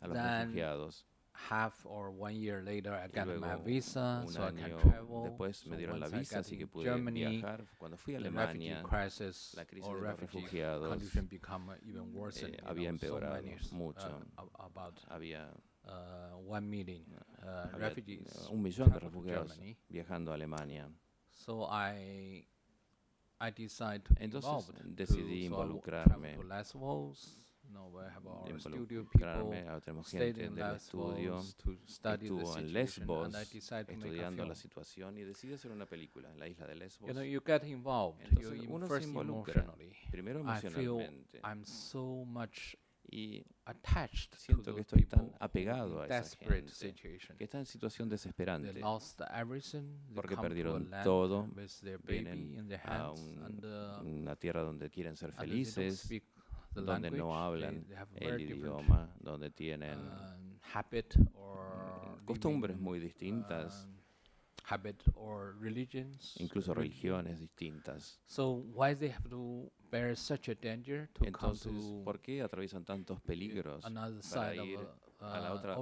a 0.00 0.08
los 0.08 0.18
refugiados 0.18 1.06
half 1.36 1.84
or 1.84 2.10
one 2.10 2.34
year 2.34 2.62
later 2.62 2.94
I 2.94 3.08
got 3.08 3.26
my 3.38 3.56
visa, 3.56 4.24
so 4.26 4.42
I 4.42 4.52
can 4.52 4.76
travel. 4.78 5.24
después 5.24 5.56
so 5.56 5.70
me 5.70 5.76
dieron 5.76 6.00
la 6.00 6.08
visa, 6.08 6.38
así 6.40 6.56
que 6.56 6.66
pude 6.66 6.84
Germany, 6.84 7.20
viajar. 7.20 7.64
Cuando 7.78 7.96
fui 7.96 8.14
a 8.14 8.18
Alemania, 8.18 8.82
crisis 8.82 9.54
la 9.54 9.64
crisis 9.64 9.92
de 9.92 10.00
los 10.00 10.20
refugiados 10.20 11.16
eh, 12.42 12.56
había 12.64 12.88
empeorado 12.88 13.42
so 13.60 13.74
mucho. 13.74 14.20
Uh, 14.38 14.62
about, 14.62 14.98
había 15.08 15.52
uh, 15.84 16.36
one 16.36 16.66
million 16.68 17.04
uh, 17.42 17.74
había 17.74 17.88
refugees 17.88 18.48
un 18.50 18.62
millón 18.62 18.90
de 18.90 18.98
refugiados 18.98 19.58
viajando 19.88 20.32
a 20.32 20.34
Alemania. 20.34 20.88
So 21.30 21.68
I, 21.70 22.46
I 23.40 23.50
decided 23.50 24.04
to 24.04 24.14
Entonces 24.18 24.72
decidí 24.84 25.44
involucrarme. 25.44 26.34
To 26.34 26.42
Lesbos, 26.44 27.38
no, 27.38 27.45
Ahora 29.64 29.80
tenemos 29.80 30.08
gente 30.08 30.32
del 30.32 30.76
estudio 30.76 31.40
estuvo 31.40 32.58
en 32.58 32.72
Lesbos 32.72 33.34
estudiando 33.34 34.44
la 34.44 34.54
situación 34.54 35.18
y 35.18 35.22
decide 35.22 35.54
hacer 35.54 35.70
una 35.70 35.86
película 35.86 36.30
en 36.30 36.38
la 36.38 36.48
isla 36.48 36.66
de 36.66 36.74
Lesbos. 36.76 37.08
You 37.08 37.14
know, 37.14 37.24
you 37.24 37.42
get 37.44 37.64
involved. 37.64 38.20
Entonces 38.26 38.64
uno 38.68 38.88
se 38.88 39.02
involucra, 39.04 39.74
primero 40.10 40.40
emocionalmente. 40.40 41.40
I'm 41.44 41.64
so 41.64 42.24
much 42.24 42.76
y 43.08 43.44
attached 43.64 44.34
siento 44.34 44.74
que 44.74 44.80
estoy 44.80 45.04
tan 45.04 45.32
apegado 45.38 46.00
a 46.02 46.06
esa 46.06 46.36
gente 46.36 46.94
que 47.38 47.44
está 47.44 47.58
en 47.58 47.66
situación 47.66 48.08
desesperante 48.08 48.80
porque 50.14 50.36
perdieron 50.36 50.90
todo, 51.04 51.48
vienen 52.04 52.68
a 52.84 53.12
un, 53.12 53.64
una 54.04 54.36
tierra 54.36 54.62
donde 54.62 54.90
quieren 54.90 55.16
ser 55.16 55.32
felices, 55.32 56.08
donde 56.84 57.10
no 57.10 57.36
hablan 57.36 57.86
el 58.16 58.40
idioma, 58.40 59.14
donde 59.20 59.50
tienen 59.50 59.98
um, 59.98 60.58
mm, 61.14 62.24
costumbres 62.24 62.78
muy 62.78 62.98
distintas, 62.98 63.86
um, 63.86 63.96
incluso 66.38 66.74
religiones 66.74 67.38
distintas. 67.40 68.20
Entonces, 71.20 71.72
¿por 72.04 72.20
qué 72.20 72.42
atraviesan 72.42 72.84
tantos 72.84 73.20
peligros 73.20 73.84
para 74.32 74.54
ir 74.56 74.80
a 75.20 75.40
la 75.40 75.52
otra 75.54 75.76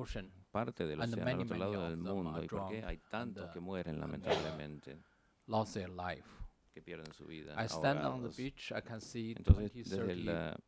parte 0.50 0.86
del 0.86 1.00
océano, 1.00 1.30
al 1.30 1.40
otro 1.40 1.56
lado 1.56 1.88
del 1.88 1.96
mundo, 1.96 2.42
y 2.42 2.46
por 2.46 2.68
qué 2.68 2.84
hay 2.84 2.98
tantos 3.10 3.50
que 3.50 3.60
mueren 3.60 3.98
lamentablemente. 3.98 4.98
Lost 5.46 5.74
their 5.74 5.90
life. 5.90 6.43
Que 6.75 6.83
pierden 6.83 7.12
su 7.14 7.25
vida. 7.25 7.54
I 7.57 7.69
stand 7.69 8.04
on 8.04 8.28
the 8.28 8.37
beach, 8.37 8.73
I 8.73 8.83
can 8.83 9.00
see 9.00 9.33
Entonces, 9.37 9.73
20, 9.73 9.97
desde 9.97 10.16
la 10.25 10.61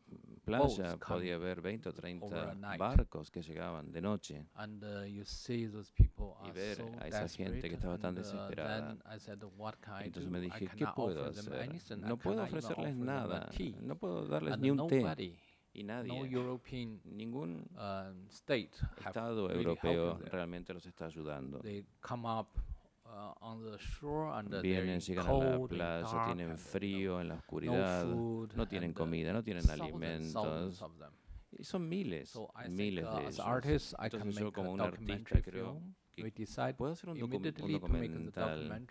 playa 0.45 0.97
podía 0.97 1.37
ver 1.37 1.61
20 1.61 1.89
o 1.89 1.93
30 1.93 2.55
barcos 2.79 3.29
que 3.29 3.43
llegaban 3.43 3.91
de 3.91 4.01
noche. 4.01 4.47
And, 4.55 4.85
uh, 4.85 5.05
you 5.05 5.25
see 5.25 5.67
those 5.67 5.91
people 5.93 6.37
y 6.49 6.53
ver 6.53 6.77
so 6.77 6.93
a 7.01 7.09
esa 7.09 7.29
gente 7.29 7.69
que 7.69 7.75
estaba 7.75 7.99
tan 7.99 8.15
uh, 8.15 8.19
desesperada. 8.19 8.97
Said, 9.19 9.43
Entonces 10.05 10.31
me 10.31 10.41
dije, 10.41 10.69
¿qué 10.77 10.87
puedo 10.95 11.25
hacer? 11.25 11.99
No 11.99 12.17
puedo 12.17 12.45
ofrecerles 12.45 12.97
nada, 12.97 13.51
no 13.81 13.99
puedo 13.99 14.29
darles 14.29 14.59
ni 14.61 14.71
un 14.71 14.87
té 14.87 15.37
y 15.77 15.83
nadie, 15.83 16.17
European, 16.31 17.01
ningún 17.05 17.69
um, 17.77 18.29
state 18.31 18.71
Estado 19.05 19.51
europeo 19.51 20.19
realmente 20.31 20.73
los 20.73 20.87
está 20.87 21.07
ayudando. 21.07 21.59
They 21.61 21.85
come 22.01 22.27
up, 22.27 22.49
uh, 23.17 23.33
on 23.41 23.63
the 23.63 23.79
shore 23.79 24.33
and 24.39 24.51
Vienen, 24.63 25.01
llegan 25.01 25.27
a 25.27 25.33
la 25.33 25.67
playa, 25.67 26.25
tienen 26.27 26.59
frío 26.59 27.21
en 27.21 27.29
la 27.29 27.35
oscuridad, 27.35 28.05
no, 28.05 28.69
tienen 28.69 28.91
uh, 28.91 28.95
comida, 28.95 29.33
no 29.33 29.43
tienen 29.43 29.69
alimentos. 29.71 30.83
Y 31.59 31.65
son 31.65 31.89
miles, 31.89 32.31
so 32.31 32.53
miles 32.69 33.07
uh, 33.07 33.17
de 33.17 33.23
ellos. 33.23 33.41
Artist, 33.41 33.95
Entonces 33.99 34.37
yo 34.37 34.53
como 34.53 34.73
un 34.73 34.81
artista 34.81 35.41
creo 35.41 35.81
que 36.15 36.75
puedo 36.77 36.93
hacer 36.93 37.11
un, 37.11 37.19
docu 37.19 37.37
un 37.37 37.73
documental 37.73 38.87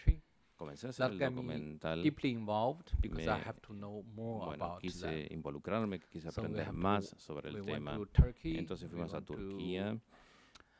comencé 0.55 0.87
a 0.87 0.89
hacer 0.89 1.11
el 1.11 1.19
documental. 1.19 2.01
Deeply 2.01 2.31
involved 2.31 2.91
because 3.01 3.25
me, 3.25 3.31
I 3.31 3.39
have 3.45 3.59
to 3.61 3.73
know 3.73 4.03
more 4.15 4.45
bueno, 4.45 4.65
about 4.65 4.81
quise 4.81 5.27
involucrarme, 5.29 5.99
quise 5.99 6.29
aprender 6.29 6.71
más 6.71 7.09
to, 7.09 7.19
sobre 7.19 7.49
el 7.49 7.63
tema. 7.63 7.99
Entonces 8.43 8.89
fuimos 8.89 9.13
a 9.13 9.21
Turquía 9.21 9.99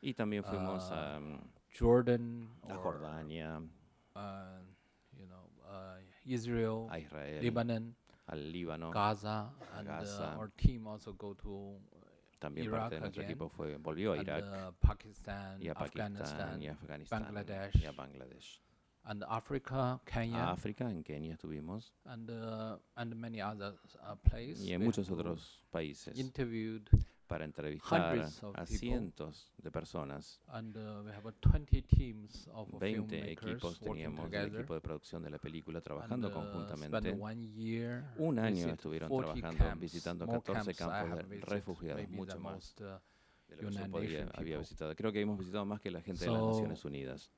y 0.02 0.14
también 0.14 0.44
fuimos 0.44 0.90
a 0.92 1.20
Jordan, 1.78 2.48
a 2.70 2.74
Jordania, 2.74 3.62
uh, 4.16 4.60
you 5.20 5.28
know, 5.28 5.44
uh, 5.70 5.98
Israel, 6.26 6.90
Israel, 6.96 7.44
Lebanon, 7.44 7.94
al 8.32 8.40
Líbano, 8.40 8.92
Gaza, 8.92 9.50
and 9.78 9.88
Gaza. 9.88 10.36
Uh, 10.36 10.40
our 10.40 10.52
team 10.58 10.88
also 10.88 11.12
go 11.14 11.34
to 11.34 11.76
también 12.40 12.68
Iraq 12.68 12.80
parte 12.80 12.96
de 12.96 13.02
nuestro 13.02 13.22
again, 13.24 13.32
equipo 13.32 13.50
fue 13.50 13.78
volvió 13.78 14.14
a 14.14 14.18
Irak. 14.18 14.44
and, 14.44 14.54
uh, 14.54 14.72
Pakistan, 14.80 15.62
y 15.62 15.68
a 15.68 15.74
Pakistán 15.74 16.16
Afghanistan, 16.16 16.62
y 16.62 16.68
a 16.68 16.72
Afganistán 16.72 17.24
Bangladesh, 17.24 17.76
y 17.82 17.86
a 17.86 17.92
Bangladesh. 17.92 18.62
and 19.08 19.24
Africa, 19.30 20.00
Kenya, 20.06 20.52
África, 20.52 20.90
en 20.90 21.04
Kenia 21.04 21.34
estuvimos, 21.34 21.92
and 22.06 22.32
uh, 22.32 22.78
and 22.96 23.16
many 23.16 23.42
other 23.42 23.74
uh, 24.02 24.16
places. 24.24 24.66
y 24.66 24.74
en 24.74 24.82
muchos 24.84 25.10
otros 25.10 25.62
países. 25.72 26.18
interviewed 26.18 26.90
para 27.28 27.46
entrevistar 27.46 28.18
a 28.54 28.66
cientos 28.66 29.52
de 29.58 29.72
personas. 29.72 30.40
And 30.48 30.76
uh, 30.76 31.04
we 31.04 31.12
have 31.12 31.26
uh, 31.26 31.32
20 31.42 31.82
teams 31.84 32.48
of 32.54 32.70
20 32.80 33.32
equipos 33.32 33.80
teníamos 33.80 34.30
del 34.30 34.56
equipo 34.56 34.74
de 34.74 34.82
producción 34.82 35.24
de 35.24 35.30
la 35.30 35.40
película 35.40 35.82
trabajando 35.82 36.28
and, 36.28 36.36
uh, 36.36 36.40
conjuntamente. 36.40 37.12
Un 38.18 38.40
año 38.40 38.70
estuvieron 38.70 39.10
40 39.10 39.50
trabajando, 39.50 39.82
visitando 39.82 40.26
more 40.26 40.42
14 40.42 40.74
camps 40.74 40.80
I 40.80 40.84
campos 40.84 41.30
de 41.30 41.42
refugiados, 41.42 42.10
mucho 42.10 42.40
más 42.40 42.76
uh, 42.80 42.84
de 43.48 43.62
lo 43.62 43.70
que 43.70 43.76
yo 43.76 43.90
podía, 43.90 44.30
había 44.34 44.58
visitado. 44.58 44.96
Creo 44.96 45.12
que 45.12 45.22
hemos 45.22 45.38
visitado 45.38 45.66
más 45.66 45.82
que 45.82 45.92
la 45.92 46.02
gente 46.02 46.26
de 46.26 46.32
las 46.32 46.42
Naciones 46.42 46.86
Unidas. 46.86 47.32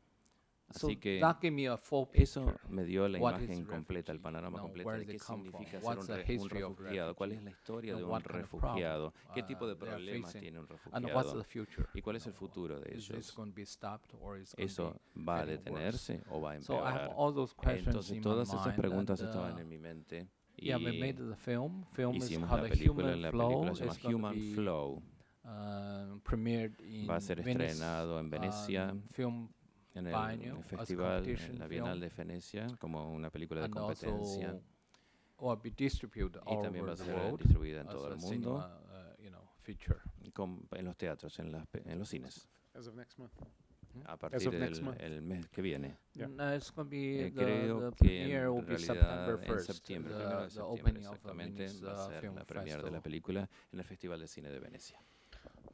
So 0.69 0.87
Así 0.87 0.97
que 0.97 1.23
a 1.23 1.77
full 1.77 2.07
eso 2.11 2.53
me 2.69 2.83
dio 2.83 3.07
la 3.07 3.17
imagen 3.19 3.65
completa, 3.65 4.11
el 4.11 4.19
panorama 4.19 4.59
completo 4.59 4.91
de 4.91 5.05
qué 5.05 5.17
significa 5.19 5.79
ser 5.81 5.97
un, 5.97 6.07
re- 6.07 6.37
un 6.37 6.49
refugiado, 6.49 7.15
cuál 7.15 7.31
es 7.31 7.43
la 7.43 7.49
historia 7.51 7.95
de 7.95 8.03
un 8.03 8.21
refugiado, 8.21 9.11
problem, 9.11 9.33
qué 9.33 9.43
tipo 9.43 9.67
de 9.67 9.73
uh, 9.73 9.77
problemas 9.77 10.33
tiene 10.33 10.59
un 10.59 10.67
refugiado 10.67 11.45
y 11.93 12.01
cuál 12.01 12.15
es 12.17 12.25
el 12.27 12.33
No, 12.33 12.39
futuro 12.39 12.79
de 12.79 12.95
ellos. 12.95 13.33
¿Eso 14.57 14.99
va 15.17 15.39
a 15.39 15.45
detenerse 15.45 16.21
o 16.29 16.41
va 16.41 16.51
a 16.51 16.61
So 16.61 16.73
empeorar? 16.73 17.11
Entonces 17.77 18.21
todas 18.21 18.49
esas 18.49 18.73
preguntas 18.75 19.21
estaban 19.21 19.55
uh, 19.55 19.59
en 19.59 19.69
mi 19.69 19.77
mente 19.77 20.27
y 20.57 20.65
Yeah, 20.65 20.77
we 20.77 20.91
made 20.91 21.13
the 21.13 21.35
film. 21.35 21.85
Film 21.93 22.15
is 22.15 22.25
hicimos 22.25 22.49
la 22.49 22.63
película. 22.67 23.15
La 23.15 23.31
película 23.31 23.75
se 23.75 23.85
llama 23.85 24.15
Human 24.15 24.55
Flow. 24.55 25.03
uh, 25.45 26.19
Va 27.09 27.15
a 27.15 27.21
ser 27.21 27.39
estrenado 27.39 28.19
en 28.19 28.29
Venecia, 28.29 28.91
um, 28.91 29.01
film 29.11 29.49
en 29.97 30.07
el 30.07 30.63
festival, 30.63 31.27
en 31.27 31.59
la 31.59 31.67
Bienal 31.67 31.99
film. 31.99 32.09
de 32.09 32.15
Venecia, 32.15 32.67
como 32.79 33.11
una 33.11 33.29
película 33.29 33.61
de 33.61 33.69
competencia. 33.69 34.49
also 34.49 34.61
Y 36.47 36.61
también 36.63 36.85
va 36.87 36.93
a 36.93 36.95
the 36.95 37.03
ser 37.05 37.37
distribuida 37.37 37.81
en 37.81 37.87
todo 37.87 38.11
el 38.13 38.19
cinema, 38.19 38.67
mundo, 38.67 38.81
uh, 39.17 39.21
you 39.23 39.29
know, 39.29 39.41
feature. 39.61 39.99
con- 40.33 40.67
en 40.71 40.85
los 40.85 40.97
teatros, 40.97 41.37
en, 41.39 41.51
las 41.51 41.67
pe- 41.67 41.83
en 41.85 41.99
los 41.99 42.09
cines, 42.09 42.47
As 42.73 42.87
of 42.87 42.95
next 42.95 43.17
month. 43.19 43.33
a 44.05 44.13
of 44.13 44.19
partir 44.19 44.51
next 44.59 44.75
del 44.75 44.83
month. 44.83 45.01
el 45.01 45.21
mes 45.21 45.47
que 45.49 45.61
viene. 45.61 45.97
Yeah. 46.13 46.27
No, 46.27 46.55
it's 46.55 46.71
be 46.89 47.27
Eh, 47.27 47.31
the, 47.31 47.43
creo 47.43 47.91
the 47.91 47.95
que 48.05 48.21
en 48.23 48.49
will 48.49 48.65
be 48.65 48.75
realidad 48.77 48.85
September 48.95 49.39
en 49.41 49.47
1st. 49.55 49.59
septiembre, 49.65 50.13
the, 50.13 50.17
primero 50.19 50.39
de 50.41 50.45
the 50.47 50.49
septiembre 50.51 50.81
opening 50.81 51.05
of 51.05 51.09
the 51.11 51.15
exactamente, 51.15 51.63
Venice 51.63 51.85
va 51.85 51.91
a 51.91 52.07
uh, 52.07 52.09
ser 52.09 52.21
Film 52.21 52.35
la 52.35 52.45
premiere 52.45 52.69
de 52.69 52.77
la 52.77 52.83
Festival. 52.83 53.01
película 53.01 53.49
en 53.71 53.79
el 53.79 53.85
Festival 53.85 54.19
de 54.19 54.27
Cine 54.27 54.49
de 54.49 54.59
Venecia. 54.59 54.99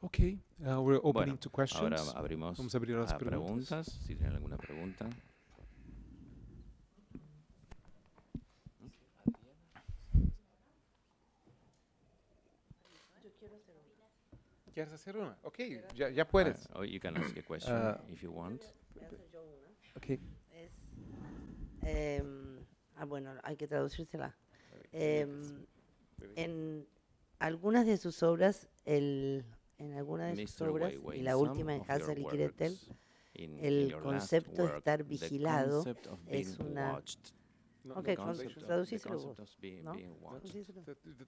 Okay, 0.02 0.38
uh, 0.66 0.80
we're 0.80 1.00
opening 1.02 1.12
Bueno, 1.12 1.36
to 1.38 1.50
questions. 1.50 1.82
Ahora 1.82 2.18
abrimos 2.18 2.56
Vamos 2.58 2.74
a 2.74 2.78
abrir 2.78 2.96
las 2.96 3.12
a 3.12 3.18
preguntas, 3.18 3.86
si 4.06 4.14
tienen 4.14 4.36
alguna 4.36 4.56
pregunta. 4.56 5.08
¿Quieres 14.74 14.92
hacer 14.92 15.16
una? 15.16 15.36
Okay, 15.44 15.80
ya, 15.94 16.10
ya 16.10 16.26
puedes. 16.26 16.66
Uh, 16.66 16.78
or 16.78 16.84
you 16.84 16.98
can 16.98 17.16
ask 17.16 17.36
a 17.36 17.42
question 17.42 17.72
Uh, 17.72 17.96
if 18.12 18.22
you 18.22 18.32
want. 18.32 18.60
Okay. 19.96 20.18
Es, 20.50 20.72
em, 21.82 22.58
ah, 22.96 23.04
bueno, 23.04 23.34
hay 23.44 23.56
que 23.56 23.68
traducírsela. 23.68 24.36
Em, 24.90 25.64
en 26.34 26.88
algunas 27.38 27.86
de 27.86 27.96
sus 27.96 28.24
obras, 28.24 28.66
el, 28.84 29.44
en 29.78 29.92
algunas 29.94 30.36
de 30.36 30.46
sus 30.46 30.60
obras, 30.62 30.92
y 31.14 31.22
la 31.22 31.36
última 31.36 31.74
en 31.74 31.82
Hansel 31.88 32.18
y 32.18 32.24
Gretel, 32.24 32.78
el 33.34 33.96
concepto 34.00 34.62
de 34.66 34.76
estar 34.78 35.04
vigilado 35.04 35.84
es 36.26 36.58
una- 36.58 37.02
No, 37.84 37.96
Ok, 37.96 38.06
traducíselo 38.66 39.18
vos, 39.20 39.36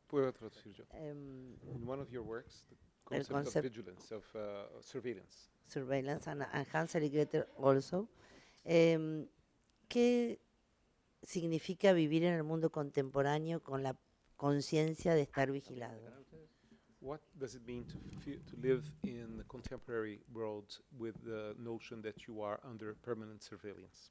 puedo 0.07 0.33
traducir 0.33 0.73
yo. 0.73 0.85
Em, 0.93 1.53
In 1.75 1.87
one 1.87 2.01
of 2.03 2.09
your 2.11 2.25
works, 2.25 2.67
the 3.11 3.17
El 3.17 3.27
concept 3.27 3.67
of 3.67 3.73
vigilance, 3.75 4.15
of 4.15 4.25
uh, 4.35 4.81
surveillance. 4.81 5.51
Surveillance 5.67 6.31
and, 6.31 6.43
and 6.51 6.67
Hansel 6.73 7.03
y 7.05 7.11
Gretel 7.11 7.45
also. 7.59 8.09
Em, 8.65 9.29
¿Qué 9.89 10.41
significa 11.23 11.93
vivir 11.93 12.25
en 12.25 12.33
el 12.35 12.43
mundo 12.43 12.71
contemporáneo 12.71 13.63
con 13.63 13.83
la 13.83 13.95
conciencia 14.37 15.15
de 15.15 15.23
estar 15.23 15.51
vigilado? 15.53 16.01
What 17.07 17.21
does 17.38 17.55
it 17.55 17.64
mean 17.69 17.85
to, 17.85 17.95
fe- 18.25 18.40
to 18.51 18.69
live 18.69 18.90
in 19.05 19.37
the 19.38 19.45
contemporary 19.45 20.19
world 20.35 20.79
with 20.99 21.14
the 21.25 21.55
notion 21.57 22.03
that 22.03 22.27
you 22.27 22.42
are 22.42 22.59
under 22.69 22.97
permanent 23.05 23.45
surveillance? 23.45 24.11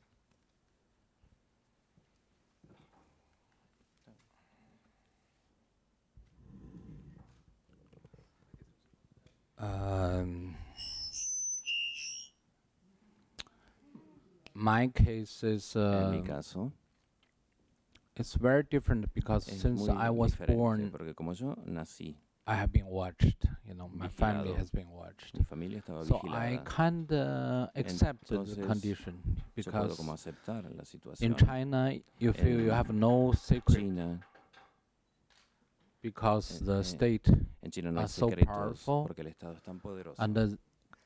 Um, 9.60 10.56
my 14.54 14.88
case 14.88 15.44
is 15.44 15.76
uh, 15.76 16.22
caso, 16.26 16.72
it's 18.16 18.36
very 18.36 18.64
different 18.64 19.14
because 19.14 19.44
since 19.44 19.90
I 19.90 20.10
was 20.10 20.32
diferente, 20.32 20.56
born, 20.56 20.92
porque 22.46 22.54
como 22.54 22.54
yo 22.54 22.54
nací, 22.54 22.54
I 22.54 22.54
have 22.56 22.72
been 22.72 22.86
watched. 22.88 23.46
You 23.66 23.74
know, 23.74 23.88
my 23.90 24.08
family 24.08 24.54
has 24.54 24.70
been 24.70 24.90
watched. 24.90 25.34
mi 25.38 25.44
familia 25.46 25.80
estaba 25.80 26.06
So 26.06 26.18
I 26.18 26.58
vigilada. 26.58 26.64
kind 26.66 27.12
of 27.14 27.70
accept 27.76 28.28
the 28.28 28.36
Entonces, 28.36 28.66
condition 28.68 29.22
Yo 29.56 29.64
puedo 29.64 29.84
because 29.88 29.98
como 29.98 30.14
aceptar 30.14 30.64
la 30.64 30.70
in 30.70 30.86
situación. 30.86 31.36
China 31.36 31.92
you 32.20 32.34
feel 32.34 32.62
you 32.62 32.72
have 32.72 32.94
no 32.94 33.34
secret 33.34 33.80
China, 33.80 34.20
because 36.02 36.60
en- 36.60 36.66
the 36.66 36.78
eh, 36.80 36.84
state 36.84 37.30
en 37.64 37.72
China 37.72 37.92
no 37.92 38.00
hay 38.02 38.06
are 38.06 38.08
so 38.14 38.30
secretos 38.30 38.46
powerful 38.48 39.04
porque 39.08 39.22
el 39.22 39.28
Estado 39.28 39.54
es 39.56 39.62
tan 39.64 39.80
poderoso. 39.80 40.22
and 40.22 40.38
as, 40.38 40.56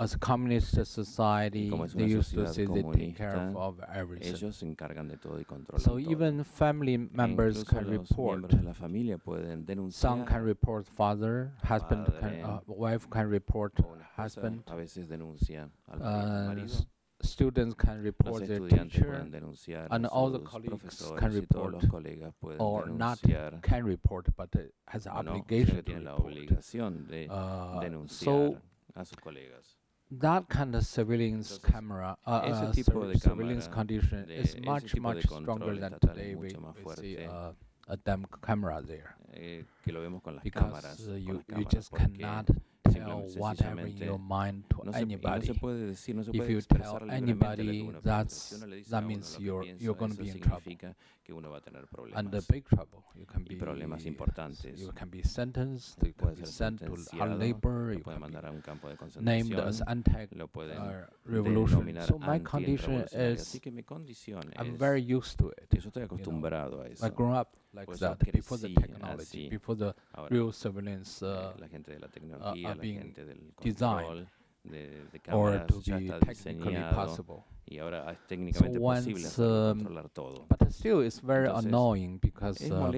as 0.02 0.16
a 0.16 0.18
communist 0.18 0.76
society 0.86 1.70
como 1.70 1.84
es 1.84 1.94
they 1.94 2.06
una 2.06 2.20
used 2.20 2.34
to 2.34 2.46
sociedad 2.46 2.54
say 2.54 2.66
they 2.66 2.84
take 2.84 3.16
care 3.18 3.36
of, 3.36 3.54
comunista, 3.54 3.60
of 3.60 3.80
everything. 3.94 4.34
Ellos 4.34 4.56
se 4.56 4.66
encargan 4.66 5.10
de 5.10 5.18
todo 5.18 5.38
y 5.40 5.44
controlan 5.44 5.82
So 5.82 5.92
todo. 5.92 6.00
even 6.00 6.44
family 6.46 6.94
E 6.94 6.98
members 6.98 7.58
incluso 7.58 7.70
can 7.76 7.84
los 7.92 8.10
report. 8.10 8.40
miembros 8.40 8.58
de 8.62 8.64
la 8.64 8.74
familia 8.74 9.18
pueden 9.18 9.92
Son 9.92 10.24
can 10.26 10.44
report 10.46 10.86
father, 10.88 11.52
husband 11.64 12.06
can, 12.06 12.22
Padre. 12.22 12.44
uh, 12.44 12.60
wife 12.68 13.08
can 13.10 13.30
report 13.30 13.78
o 13.82 13.92
una 13.92 14.04
esposa 14.06 14.24
husband. 14.24 14.64
a 14.68 14.76
veces 14.76 15.10
denuncia 15.10 15.70
al 15.88 16.00
Uh, 16.00 16.48
marido. 16.48 16.66
s- 16.68 16.88
students 17.22 17.76
can 17.76 17.96
Los 17.98 18.04
report 18.06 18.46
their 18.48 18.62
estudiantes 18.62 18.94
teacher 18.94 19.08
pueden 19.10 19.32
denunciar 19.32 19.88
and 19.92 20.06
a 20.06 20.10
all 20.10 20.32
the 20.32 20.40
sus 20.40 20.48
colleagues 20.50 20.80
profesores 20.80 21.20
can 21.20 21.32
y 21.34 21.42
todos 21.46 21.72
los 21.74 21.82
report 21.84 21.92
colegas 21.92 22.34
pueden 22.40 22.62
or 22.62 22.88
not 22.90 23.20
denunciar 23.22 23.60
can 23.62 23.86
report 23.86 24.28
but 24.38 24.56
uh, 24.56 24.60
has 24.88 25.06
an 25.08 25.12
o 25.18 25.24
no, 25.24 25.32
sino 25.34 25.44
obligation 25.44 25.76
to 25.76 25.84
tienen 25.84 26.06
la 26.06 26.12
report. 26.12 26.32
obligación 26.34 27.06
de 27.08 27.28
Uh, 27.30 27.82
denunciar 27.82 28.34
so 28.54 28.58
a 28.96 29.04
sus 29.04 29.18
colegas. 29.18 29.78
That 30.12 30.50
kind 30.50 30.76
of 30.76 30.86
surveillance 30.86 31.60
Entonces, 31.60 31.72
camera, 31.72 32.18
uh, 32.26 32.30
uh, 32.30 32.74
sur 32.74 33.16
surveillance 33.16 33.68
condition 33.68 34.30
is 34.30 34.56
much, 34.64 34.96
much 34.96 35.24
stronger 35.24 35.76
than 35.76 36.00
today 36.00 36.36
we, 36.36 36.56
we 36.84 36.96
see 36.96 37.18
uh, 37.26 37.52
a 37.88 37.98
damn 37.98 38.26
camera 38.42 38.82
there. 38.82 39.16
Eh, 39.34 39.64
que 39.84 39.94
lo 39.94 40.02
vemos 40.02 40.24
con 40.24 40.36
las 40.36 40.44
because 40.44 40.72
cámaras, 40.72 41.08
uh, 41.08 41.14
you, 41.14 41.44
you 41.56 41.66
just 41.66 41.92
cannot 41.94 42.50
tell 42.84 43.22
whatever 43.38 43.86
in 43.86 43.98
your 43.98 44.20
mind 44.20 44.64
to 44.70 44.84
anybody. 44.94 45.48
Se, 45.48 45.48
no 45.48 45.54
se 45.54 45.60
puede 45.60 45.88
decir, 45.88 46.16
no 46.16 46.24
se 46.24 46.32
if 46.34 46.50
you 46.50 46.62
tell 46.62 47.00
anybody, 47.10 47.90
that's, 48.04 48.60
that 48.90 49.04
means 49.04 49.38
you're, 49.40 49.64
you're 49.80 49.96
going 49.96 50.16
to 50.16 50.22
be 50.22 50.30
in 50.30 50.40
trouble. 50.40 50.76
Que 51.24 51.36
uno 51.36 51.52
va 51.52 51.58
a 51.58 51.62
tener 51.62 51.86
problemas. 51.86 52.18
Under 52.18 52.42
big 52.42 52.68
trouble. 52.68 53.04
You 53.16 53.26
can 53.26 53.44
be. 53.44 53.54
You 53.54 54.92
can 54.94 55.10
be 55.10 55.22
sentenced, 55.22 56.00
you 56.04 56.14
can 56.14 56.34
be 56.34 56.46
sent 56.46 56.80
to 56.80 56.96
hard 57.18 57.38
labor, 57.38 57.94
you 57.94 58.00
can 58.00 58.20
be 58.20 58.36
a 58.36 58.50
un 58.50 58.62
campo 58.62 58.90
de 58.90 59.22
named 59.22 59.60
as 59.60 59.82
anti-revolution. 59.88 61.98
Uh, 61.98 62.06
so 62.06 62.18
my 62.18 62.40
condition 62.40 63.06
is, 63.12 63.60
I'm 64.58 64.76
very 64.76 65.02
used 65.02 65.38
to 65.38 65.50
it. 65.50 65.68
Yo 65.72 65.82
estoy 65.82 66.04
acostumbrado 66.04 66.72
you 66.72 66.78
know. 66.78 66.84
a 66.84 66.90
eso. 66.90 67.06
I 67.06 67.10
grew 67.10 67.32
up 67.32 67.56
like 67.74 67.88
that 68.00 68.20
before 68.32 68.58
the 68.58 68.70
technology, 68.70 69.50
before 69.50 69.76
the 69.76 69.94
real 70.30 70.52
surveillance 70.52 71.22
uh, 71.22 71.54
la 71.60 71.68
gente 71.68 71.92
de 71.92 72.00
la 72.00 72.08
tecnología, 72.08 72.72
uh, 72.72 72.76
la 72.76 72.84
gente 72.84 73.26
del 73.26 73.54
control 73.56 74.28
de, 74.64 75.06
de 75.12 75.20
cámaras 75.20 75.68
ya 75.84 75.98
está 75.98 76.20
possible. 76.96 77.44
y 77.66 77.78
ahora 77.78 78.12
es 78.12 78.58
so 78.58 78.66
once, 78.80 79.40
um, 79.40 80.10
todo. 80.14 80.48
But 80.50 80.72
still, 80.72 81.02
it's 81.02 81.20
very 81.20 81.48
Entonces, 81.48 81.66
annoying 81.66 82.18
because 82.18 82.60
uh, 82.72 82.92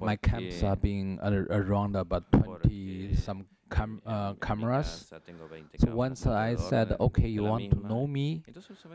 my 0.00 0.16
camps 0.16 0.62
are 0.62 0.76
being 0.76 1.18
around 1.20 1.96
about 1.96 2.24
20 2.32 3.14
some 3.16 3.46
cam 3.70 4.00
uh, 4.06 4.34
cameras. 4.34 5.12
So 5.78 5.94
once 5.94 6.26
I 6.26 6.56
said, 6.56 6.96
okay, 6.98 7.28
you 7.28 7.44
want 7.44 7.70
to 7.70 7.86
know 7.86 8.06
me, 8.06 8.42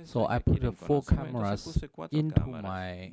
so 0.05 0.27
I 0.27 0.39
put 0.39 0.75
four 0.75 1.03
cameras 1.03 1.77
into 2.11 2.47
my 2.47 3.11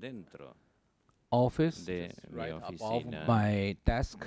office, 1.31 1.93
right 2.31 2.55
above 2.63 3.05
my 3.27 3.77
desk, 3.87 4.27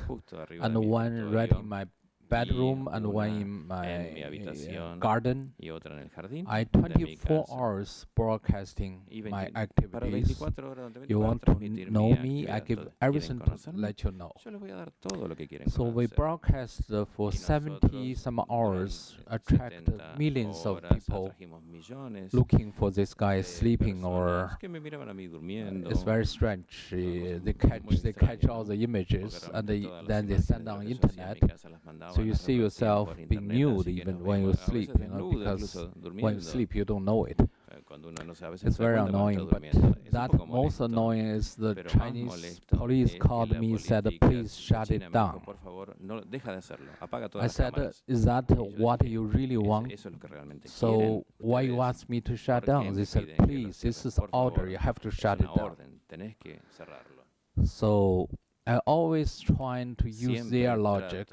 and 0.61 0.77
one 0.77 1.31
right 1.31 1.51
in 1.51 1.67
my 1.67 1.85
bedroom 2.33 2.89
and 2.91 3.05
one 3.07 3.29
in 3.43 3.67
my 3.67 3.87
uh, 4.79 4.95
garden. 4.95 5.53
I 6.47 6.63
24 6.63 7.45
hours 7.51 8.05
broadcasting 8.15 9.01
my 9.29 9.49
activities. 9.55 10.41
You 11.07 11.19
want 11.19 11.45
to 11.45 11.53
know 11.97 12.09
me, 12.15 12.47
I 12.47 12.59
give 12.59 12.87
everything 13.01 13.39
to 13.41 13.53
let 13.75 14.03
you 14.03 14.11
know. 14.11 14.31
So 15.67 15.83
we 15.83 16.07
broadcast 16.07 16.91
uh, 16.91 17.05
for 17.15 17.31
70 17.31 18.15
some 18.15 18.39
hours, 18.49 19.15
attract 19.27 19.89
millions 20.17 20.65
of 20.65 20.81
people 20.89 21.33
looking 22.31 22.71
for 22.71 22.89
this 22.91 23.13
guy 23.13 23.41
sleeping 23.41 24.03
or 24.03 24.57
it's 24.61 26.03
very 26.03 26.25
strange. 26.25 26.73
Uh, 26.91 27.39
they 27.45 27.53
catch 27.53 27.83
they 28.01 28.13
catch 28.13 28.45
all 28.47 28.63
the 28.63 28.77
images 28.83 29.49
and 29.53 29.67
they, 29.67 29.81
then 30.07 30.27
they 30.27 30.39
send 30.39 30.67
on 30.67 30.87
internet. 30.87 31.37
So 32.15 32.22
you 32.25 32.33
see 32.33 32.53
yourself 32.53 33.09
being 33.27 33.47
nude 33.47 33.87
even 33.87 34.23
when 34.23 34.43
you 34.45 34.53
sleep, 34.53 34.89
you 34.99 35.07
know, 35.07 35.31
because 35.31 35.87
when 36.19 36.35
you 36.35 36.41
sleep 36.41 36.75
you 36.75 36.85
don't 36.85 37.05
know 37.05 37.25
it. 37.25 37.39
It's 38.63 38.77
very 38.77 38.97
annoying, 38.97 39.47
but 39.51 39.61
that 40.11 40.31
most 40.47 40.79
annoying 40.79 41.27
is 41.27 41.53
the 41.55 41.75
Chinese 41.83 42.59
police 42.67 43.15
called 43.19 43.51
me 43.59 43.71
and 43.71 43.81
said, 43.81 44.07
please 44.19 44.57
shut 44.57 44.89
it 44.89 45.11
down. 45.11 45.41
I 47.39 47.47
said, 47.47 47.73
is 48.07 48.25
that 48.25 48.45
what 48.77 49.05
you 49.05 49.23
really 49.23 49.57
want? 49.57 49.93
So 50.65 51.25
why 51.37 51.61
you 51.61 51.81
ask 51.81 52.09
me 52.09 52.21
to 52.21 52.35
shut 52.35 52.65
down? 52.65 52.93
They 52.95 53.05
said, 53.05 53.27
please, 53.37 53.81
this 53.81 54.05
is 54.05 54.19
order, 54.31 54.67
you 54.67 54.77
have 54.77 54.99
to 55.01 55.11
shut 55.11 55.41
it 55.41 55.49
down. 55.55 55.75
So 57.63 58.29
I 58.65 58.77
always 58.79 59.39
trying 59.39 59.95
to 59.97 60.09
use 60.09 60.49
their 60.49 60.77
logic 60.77 61.27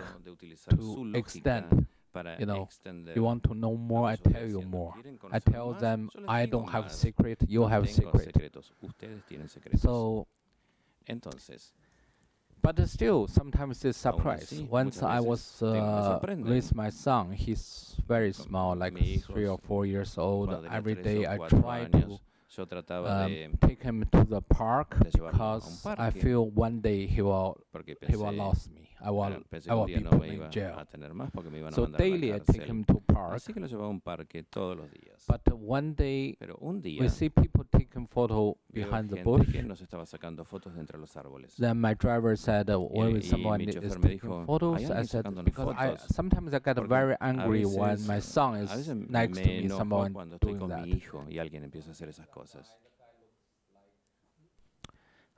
to 0.70 1.12
extend. 1.14 1.86
You 2.40 2.46
know, 2.46 2.68
you 3.14 3.22
want 3.22 3.44
to 3.44 3.54
know 3.54 3.76
more, 3.76 4.08
I 4.08 4.16
tell 4.16 4.46
you 4.46 4.62
more. 4.62 4.94
I 5.30 5.38
tell 5.38 5.74
them 5.74 6.10
I 6.26 6.46
don't 6.46 6.68
have 6.68 6.90
secret, 6.90 7.38
you 7.46 7.66
have 7.66 7.84
a 7.84 7.86
secret. 7.86 8.34
So, 9.76 10.26
but 12.62 12.88
still, 12.88 13.26
sometimes 13.28 13.84
it's 13.84 13.96
surprise. 13.98 14.52
Once 14.68 15.02
I 15.02 15.20
was 15.20 15.62
uh, 15.62 16.18
with 16.38 16.74
my 16.74 16.90
son, 16.90 17.30
he's 17.32 17.96
very 18.06 18.32
small, 18.32 18.74
like 18.76 18.98
three 19.22 19.46
or 19.46 19.58
four 19.58 19.86
years 19.86 20.18
old. 20.18 20.52
Every 20.70 20.96
day 20.96 21.26
I 21.26 21.38
try 21.48 21.86
to 21.92 22.18
Yo 22.56 22.66
trataba 22.66 23.24
um, 23.24 23.28
de 23.30 23.48
take 23.60 23.82
him 23.84 24.04
to 24.10 24.24
the 24.24 24.40
park 24.42 24.98
because 24.98 25.86
I 25.86 26.10
feel 26.10 26.50
one 26.50 26.80
day 26.80 27.06
he 27.06 27.22
will 27.22 27.56
he 28.08 28.16
will 28.16 28.32
lose 28.32 28.68
me. 28.68 28.88
I 29.02 29.10
will, 29.10 29.22
I 29.68 29.74
will 29.74 29.86
be 29.86 30.00
put 30.00 30.24
in 30.28 30.50
jail. 30.50 30.84
so 31.70 31.86
daily 31.86 32.34
I 32.34 32.38
take 32.40 32.64
him 32.64 32.84
to 32.84 32.99
park. 33.20 33.34
Así 33.34 33.52
que 33.52 33.60
lo 33.60 33.66
llevaba 33.66 33.86
a 33.86 33.90
un 33.90 34.00
parque 34.00 34.42
todos 34.42 34.76
los 34.76 34.90
días. 34.90 35.24
But 35.26 35.52
uh, 35.52 35.56
one 35.56 35.94
day 35.94 36.36
Pero 36.38 36.56
un 36.60 36.80
día 36.80 37.00
we 37.00 37.08
see 37.08 37.28
people 37.30 37.64
taking 37.70 38.06
photo 38.06 38.56
behind 38.72 39.10
the 39.10 39.22
bush. 39.22 39.50
que 39.50 39.62
nos 39.62 39.80
estaba 39.80 40.06
sacando 40.06 40.44
fotos 40.44 40.74
de 40.74 40.80
entre 40.80 40.98
los 40.98 41.16
árboles. 41.16 41.56
Then 41.56 41.80
my 41.80 41.94
driver 41.94 42.36
said, 42.36 42.70
uh, 42.70 42.78
"Where 42.78 43.16
is 43.18 43.28
someone 43.28 43.62
is 43.62 43.74
taking 43.74 44.00
dijo, 44.00 44.44
photos?" 44.46 44.82
I 44.90 45.04
said, 45.04 45.24
"Because 45.44 45.74
I 45.76 45.96
sometimes 46.12 46.52
I 46.54 46.60
get 46.60 46.78
very 46.86 47.16
angry 47.20 47.64
when 47.64 48.06
my 48.06 48.20
son 48.20 48.62
is 48.62 48.88
next 48.88 49.38
to 49.38 49.48
me, 49.48 49.68
someone 49.68 50.12
doing 50.40 50.68
that." 50.68 50.86
y 51.28 51.38
alguien 51.38 51.64
empieza 51.64 51.90
a 51.90 51.92
hacer 51.92 52.08
esas 52.08 52.26
cosas. 52.28 52.76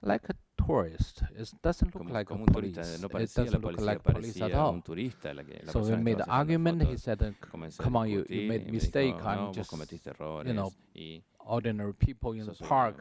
Like 0.01 0.29
a 0.29 0.35
tourist. 0.67 1.23
It 1.37 1.53
doesn't 1.63 1.95
look 1.95 2.05
como, 2.05 2.13
like 2.13 2.29
como 2.29 2.45
a 2.45 2.51
police. 2.51 2.77
No 3.01 3.09
it 3.19 3.35
doesn't 3.35 3.63
look 3.63 3.81
like 3.81 4.03
police 4.03 4.41
at 4.41 4.53
all. 4.53 4.81
Turista, 4.83 5.35
la 5.35 5.43
que, 5.43 5.61
la 5.65 5.73
so 5.73 5.81
we 5.81 5.97
made 5.97 6.21
an 6.21 6.29
argument. 6.29 6.83
He 6.89 6.97
said, 6.97 7.35
"Come 7.79 7.97
on, 7.97 8.09
you, 8.09 8.27
you 8.29 8.49
made 8.49 8.71
mistake. 8.71 9.17
Dijo, 9.17 9.27
I'm 9.27 9.45
no, 9.45 9.53
just, 9.53 9.73
you 10.45 10.55
know, 10.55 10.73
ordinary 11.41 11.95
people 11.95 12.33
in 12.33 12.47
the 12.47 12.55
park." 12.55 12.97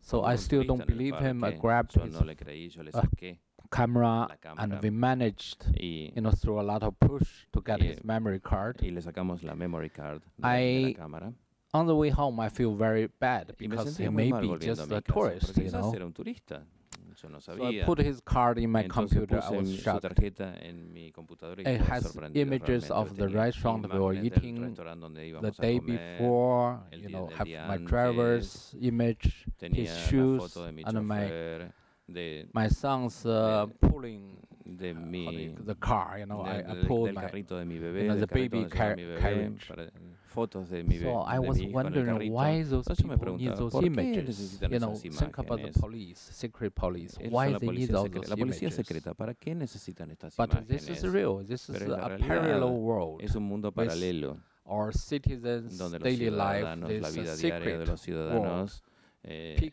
So 0.00 0.24
I 0.24 0.36
still 0.36 0.64
don't 0.64 0.86
believe 0.86 1.16
him. 1.16 1.44
I 1.44 1.52
grabbed 1.52 1.94
his 1.94 2.16
uh, 2.16 3.02
camera, 3.70 4.28
and 4.58 4.80
we 4.82 4.90
managed, 4.90 5.64
you 5.76 6.20
know, 6.20 6.30
through 6.30 6.60
a 6.60 6.66
lot 6.72 6.82
of 6.82 6.98
push 7.00 7.46
to 7.52 7.60
get 7.60 7.80
his 7.80 8.04
memory 8.04 8.40
card. 8.40 8.80
Y 8.82 8.90
le 8.90 9.00
sacamos 9.00 9.42
la 9.42 9.54
memory 9.54 9.88
card 9.88 10.22
I, 10.42 10.96
on 11.74 11.86
the 11.86 11.96
way 11.96 12.10
home, 12.10 12.38
I 12.40 12.48
feel 12.48 12.74
very 12.74 13.06
bad 13.06 13.54
because 13.58 13.96
he 13.96 14.08
may 14.08 14.30
be 14.32 14.56
just 14.58 14.90
a 14.90 15.00
tourist, 15.00 15.56
you 15.56 15.70
know. 15.70 15.92
Era 15.94 16.04
un 16.06 16.12
turista. 16.12 16.62
Yo 17.22 17.28
no 17.28 17.38
so 17.38 17.52
I 17.52 17.82
put 17.84 17.98
his 17.98 18.20
card 18.20 18.58
in 18.58 18.70
my 18.70 18.82
computer. 18.84 19.40
I 19.42 19.50
was 19.50 19.76
shocked. 19.78 20.18
It 21.64 21.80
has 21.82 22.16
images 22.34 22.90
of 22.90 23.16
the 23.16 23.28
restaurant 23.28 23.92
we 23.92 23.98
were 23.98 24.14
eating 24.14 24.74
the 25.40 25.50
day 25.52 25.78
before. 25.78 26.80
You 26.92 27.08
know, 27.10 27.26
have 27.36 27.48
my 27.68 27.76
driver's 27.78 28.74
image, 28.80 29.46
his 29.60 29.96
shoes, 30.08 30.56
and 30.56 31.06
my 31.06 31.70
my 32.52 32.68
son's 32.68 33.24
uh, 33.24 33.66
pulling 33.80 34.41
de 34.64 34.90
ah, 34.90 34.94
mi, 34.94 35.54
the 35.64 35.74
car. 35.74 36.18
You 36.18 36.26
know, 36.26 36.42
I, 36.42 36.58
I 36.58 36.74
pulled 36.86 37.12
my, 37.14 37.28
you 37.32 38.06
know, 38.06 38.16
the 38.16 38.26
baby 38.26 38.64
car 38.64 38.96
carriage 39.18 39.70
fotos 40.32 40.70
de 40.70 40.82
mi, 40.82 40.98
so 40.98 41.18
I 41.18 41.38
was 41.38 41.60
wondering 41.62 42.32
why 42.32 42.62
those 42.62 42.86
people 42.88 43.36
need 43.36 43.54
those 43.56 43.74
images. 43.74 44.58
You 44.68 44.78
know, 44.78 44.94
think 44.94 45.38
about 45.38 45.62
the 45.62 45.78
police, 45.78 46.30
secret 46.32 46.74
police. 46.74 47.16
Why 47.28 47.52
they 47.52 47.68
need 47.68 47.94
all 47.94 48.08
those 48.08 48.28
La 48.28 48.36
policía 48.36 48.70
secreta, 48.70 49.14
¿para 49.14 49.34
qué 49.34 49.54
necesitan 49.54 50.10
estas 50.10 50.36
but 50.36 50.50
imágenes? 50.50 50.86
this 50.86 50.88
is 50.88 51.04
real. 51.04 51.44
This 51.44 51.68
is 51.68 51.82
a 51.82 52.16
parallel 52.18 52.70
world. 52.70 53.20
Es 53.22 53.34
un 53.34 53.44
mundo 53.44 53.70
paralelo. 53.72 54.38
Our 54.64 54.92
citizens' 54.92 55.78
daily 56.00 56.30
life, 56.30 56.62
la 56.62 57.10
vida 57.10 57.36
diaria 57.36 57.78
de 57.78 57.86
los 57.86 58.00
ciudadanos 58.00 58.82
eh, 59.24 59.72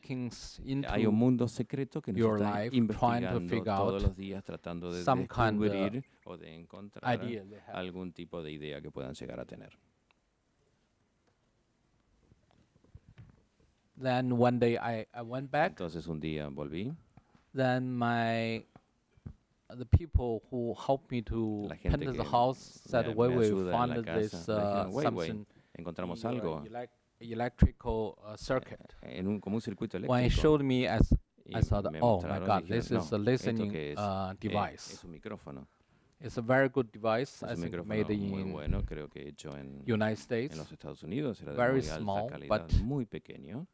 hay 0.87 1.07
un 1.07 1.15
mundo 1.15 1.47
secreto 1.47 2.01
que 2.01 2.13
nos 2.13 2.39
está 2.39 2.65
investigando 2.67 3.39
todos 3.63 4.03
los 4.03 4.15
días 4.15 4.43
tratando 4.43 4.91
de 4.91 5.03
descubrir 5.03 6.05
o 6.23 6.37
de 6.37 6.53
encontrar 6.53 7.19
algún 7.73 8.13
tipo 8.13 8.43
de 8.43 8.51
idea 8.51 8.79
que 8.79 8.91
puedan 8.91 9.13
llegar 9.13 9.39
a 9.39 9.45
tener. 9.45 9.71
Then 13.99 14.31
one 14.31 14.59
day 14.59 14.75
I, 14.75 15.07
I 15.13 15.21
went 15.21 15.51
back. 15.51 15.71
Entonces 15.71 16.07
un 16.07 16.19
día 16.19 16.47
volví. 16.47 16.95
Then 17.53 17.91
my 17.91 18.65
the 19.75 19.85
people 19.85 20.41
who 20.49 20.73
helped 20.75 21.11
me 21.11 21.21
to 21.23 21.67
paint 21.83 22.15
the 22.15 22.23
house 22.23 22.81
said, 22.85 23.13
"Where 23.15 23.35
we 23.35 23.49
found 23.71 24.05
this 24.05 24.47
uh, 24.47 24.89
something." 24.91 25.45
Encontramos 25.73 26.23
algo. 26.23 26.63
Electrical 27.19 28.15
uh, 28.23 28.35
circuit. 28.37 28.79
En 29.01 29.27
un, 29.27 29.39
como 29.39 29.55
un 29.57 29.61
circuito 29.61 29.97
eléctrico. 29.97 30.13
When 30.13 30.23
he 30.25 30.29
showed 30.29 30.61
me, 30.63 30.87
as 30.87 31.11
I 31.53 31.61
thought, 31.61 31.85
oh 32.01 32.21
my 32.21 32.39
God, 32.39 32.67
this 32.67 32.91
is 32.91 33.11
a 33.11 33.17
listening 33.17 33.71
uh, 33.97 34.33
device. 34.39 34.93
Es 34.93 35.03
un 35.03 35.11
micrófono. 35.11 35.67
It's 36.21 36.37
a 36.37 36.41
very 36.41 36.67
good 36.69 36.87
device. 36.91 37.43
Es 37.45 37.51
I 37.51 37.53
un 37.53 37.61
think 37.71 37.85
made 37.85 38.17
muy 38.17 38.41
in 38.41 38.51
bueno, 38.51 38.83
creo 38.85 39.07
que 39.09 39.27
hecho 39.27 39.49
en, 39.57 39.83
United 39.87 40.07
en 40.09 40.17
States. 40.17 40.57
los 40.57 40.71
Estados 40.71 41.01
Unidos. 41.03 41.41
Era 41.41 41.51
de 41.53 41.57
Very 41.57 41.79
muy 41.79 41.89
alta 41.89 41.97
small, 42.01 42.27
calidad, 42.29 42.61
but- 42.67 42.81
muy 42.81 43.05
pequeño, 43.05 43.67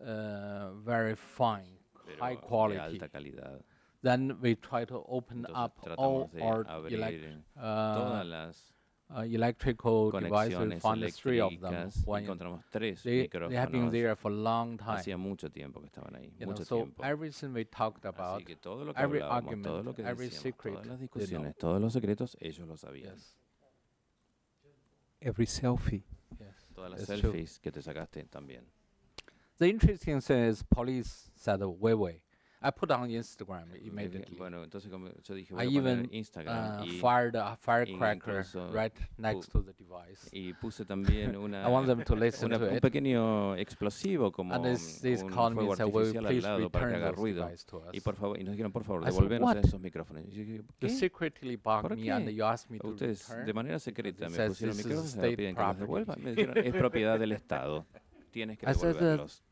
Uh, 0.00 0.70
very 0.84 1.16
fine, 1.16 1.80
pero 2.06 2.18
high 2.20 2.36
de 2.36 2.40
quality. 2.42 2.78
alta 2.78 3.08
calidad. 3.08 3.60
Then 4.00 4.38
we 4.40 4.54
try 4.54 4.84
to 4.86 5.02
open 5.08 5.38
Entonces 5.38 5.56
up 5.56 5.72
all 5.96 6.28
tratamos 6.28 6.32
de 6.32 6.42
our 6.42 6.64
abrir 6.68 6.98
elec- 7.00 7.42
todas 7.54 8.24
uh, 8.24 8.28
las 8.28 8.74
uh, 9.10 9.22
electrical 9.22 10.10
devices. 10.10 10.54
conexiones 10.54 10.82
Found 10.82 11.12
three 11.14 11.40
of 11.40 11.50
them. 11.60 11.72
eléctricas. 11.74 12.02
One- 12.06 12.22
Encontramos 12.24 12.64
tres 12.70 13.02
they, 13.02 13.28
they 13.28 13.56
have 13.56 13.70
been 13.72 13.90
there 13.90 14.14
for 14.16 14.30
a 14.30 14.34
long 14.34 14.76
time. 14.76 14.98
Hacía 14.98 15.16
mucho 15.16 15.48
tiempo 15.50 15.80
que 15.80 15.86
estaban 15.86 16.14
ahí, 16.16 16.32
You 16.38 16.46
know, 16.46 16.56
so 16.56 16.76
tiempo. 16.76 17.02
everything 17.04 17.52
we 17.54 17.64
talked 17.64 18.04
about, 18.04 18.40
Así 18.40 18.44
que 18.46 18.56
todo 18.56 18.84
lo 18.84 18.92
que 18.94 19.00
every 19.02 19.20
hablábamos, 19.20 19.62
todo 19.62 19.76
argument, 19.78 19.84
lo 19.86 19.94
que 19.94 20.02
every 20.02 20.26
decíamos, 20.28 20.42
secret, 20.42 20.74
todas 20.74 20.86
las 20.86 20.98
they 20.98 21.04
discusiones, 21.06 21.52
know. 21.54 21.58
todos 21.58 21.80
los 21.80 21.92
secretos, 21.92 22.36
ellos 22.40 22.68
lo 22.68 22.76
sabían. 22.76 23.14
yes, 23.14 23.34
Every 25.20 25.46
selfie. 25.46 26.04
yes. 26.38 26.70
Todas 26.74 26.90
las 26.92 27.06
That's 27.06 27.20
true. 27.20 27.32
selfies 27.32 27.58
que 27.58 27.72
te 27.72 27.82
sacaste 27.82 28.24
también. 28.28 28.64
The 29.58 29.68
interesting 29.68 30.20
thing 30.20 30.38
is 30.48 30.62
police 30.62 31.30
said, 31.34 31.60
wait, 31.62 31.94
wait. 31.94 32.20
I 32.60 32.72
put 32.72 32.90
on 32.90 33.08
Instagram 33.08 33.68
immediately. 33.84 34.36
Bueno, 34.36 34.64
entonces 34.64 34.90
como 34.90 35.08
yo 35.22 35.34
dije, 35.34 35.54
I 35.54 35.56
voy 35.56 35.76
a 35.78 35.80
poner 35.80 35.98
even 35.98 36.14
Instagram 36.14 36.80
uh, 36.80 36.84
y, 36.84 36.98
fired 36.98 37.36
a 37.36 37.56
firecracker 37.56 38.44
right 38.72 38.92
next 39.16 39.52
to 39.52 39.62
the 39.62 39.72
device. 39.74 40.28
y 40.32 40.52
puse 40.54 40.84
también 40.84 41.36
una, 41.36 41.62
I 41.68 41.70
want 41.72 41.86
them 41.86 42.02
to 42.02 42.16
listen 42.16 42.46
una- 42.48 42.58
to 42.58 42.64
un 42.70 42.76
it. 42.76 42.80
pequeño 42.82 43.54
explosivo 43.54 44.32
como 44.32 44.54
And 44.54 44.64
this, 44.64 45.00
this 45.00 45.22
un 45.22 45.30
fuego 45.30 45.72
artificial 45.72 46.26
al 46.26 46.32
please 46.32 46.48
lado 46.48 46.68
para 46.70 46.88
que 46.88 46.94
haga 46.96 47.12
ruido. 47.12 47.48
Y 47.92 48.00
por 48.00 48.16
favor, 48.16 48.40
y 48.40 48.42
nos 48.42 48.52
dijeron, 48.52 48.72
por 48.72 48.82
favor, 48.82 49.02
I 49.02 49.04
said, 49.06 49.14
devolvernos 49.14 49.46
"What?" 49.54 49.64
esos 49.64 49.80
micrófonos. 49.80 50.24
Y 50.26 50.30
yo 50.32 50.40
dije, 50.42 50.56
You 50.56 50.64
¿qué? 50.80 50.88
secretly 50.88 51.56
blocked 51.56 51.82
¿Por 51.88 51.96
me 51.96 52.10
and 52.10 52.28
you 52.30 52.44
asked 52.44 52.70
me 52.70 52.78
to 52.80 52.88
Ustedes 52.88 53.28
return. 53.28 53.46
de 53.46 53.52
manera 53.52 53.78
secreta 53.78 54.28
me 54.28 54.46
pusieron 54.48 54.76
micrófonos 54.76 55.16
me 55.16 55.36
piden 55.36 55.54
que 55.54 55.62
los 55.62 55.78
devuelva. 55.78 56.16
Me 56.16 56.30
dijeron, 56.30 56.58
es 56.58 56.72
propiedad 56.72 57.18
del 57.20 57.32
Estado. 57.32 57.86
Tienes 58.32 58.58
que 58.58 58.66
devolverlos. 58.66 59.44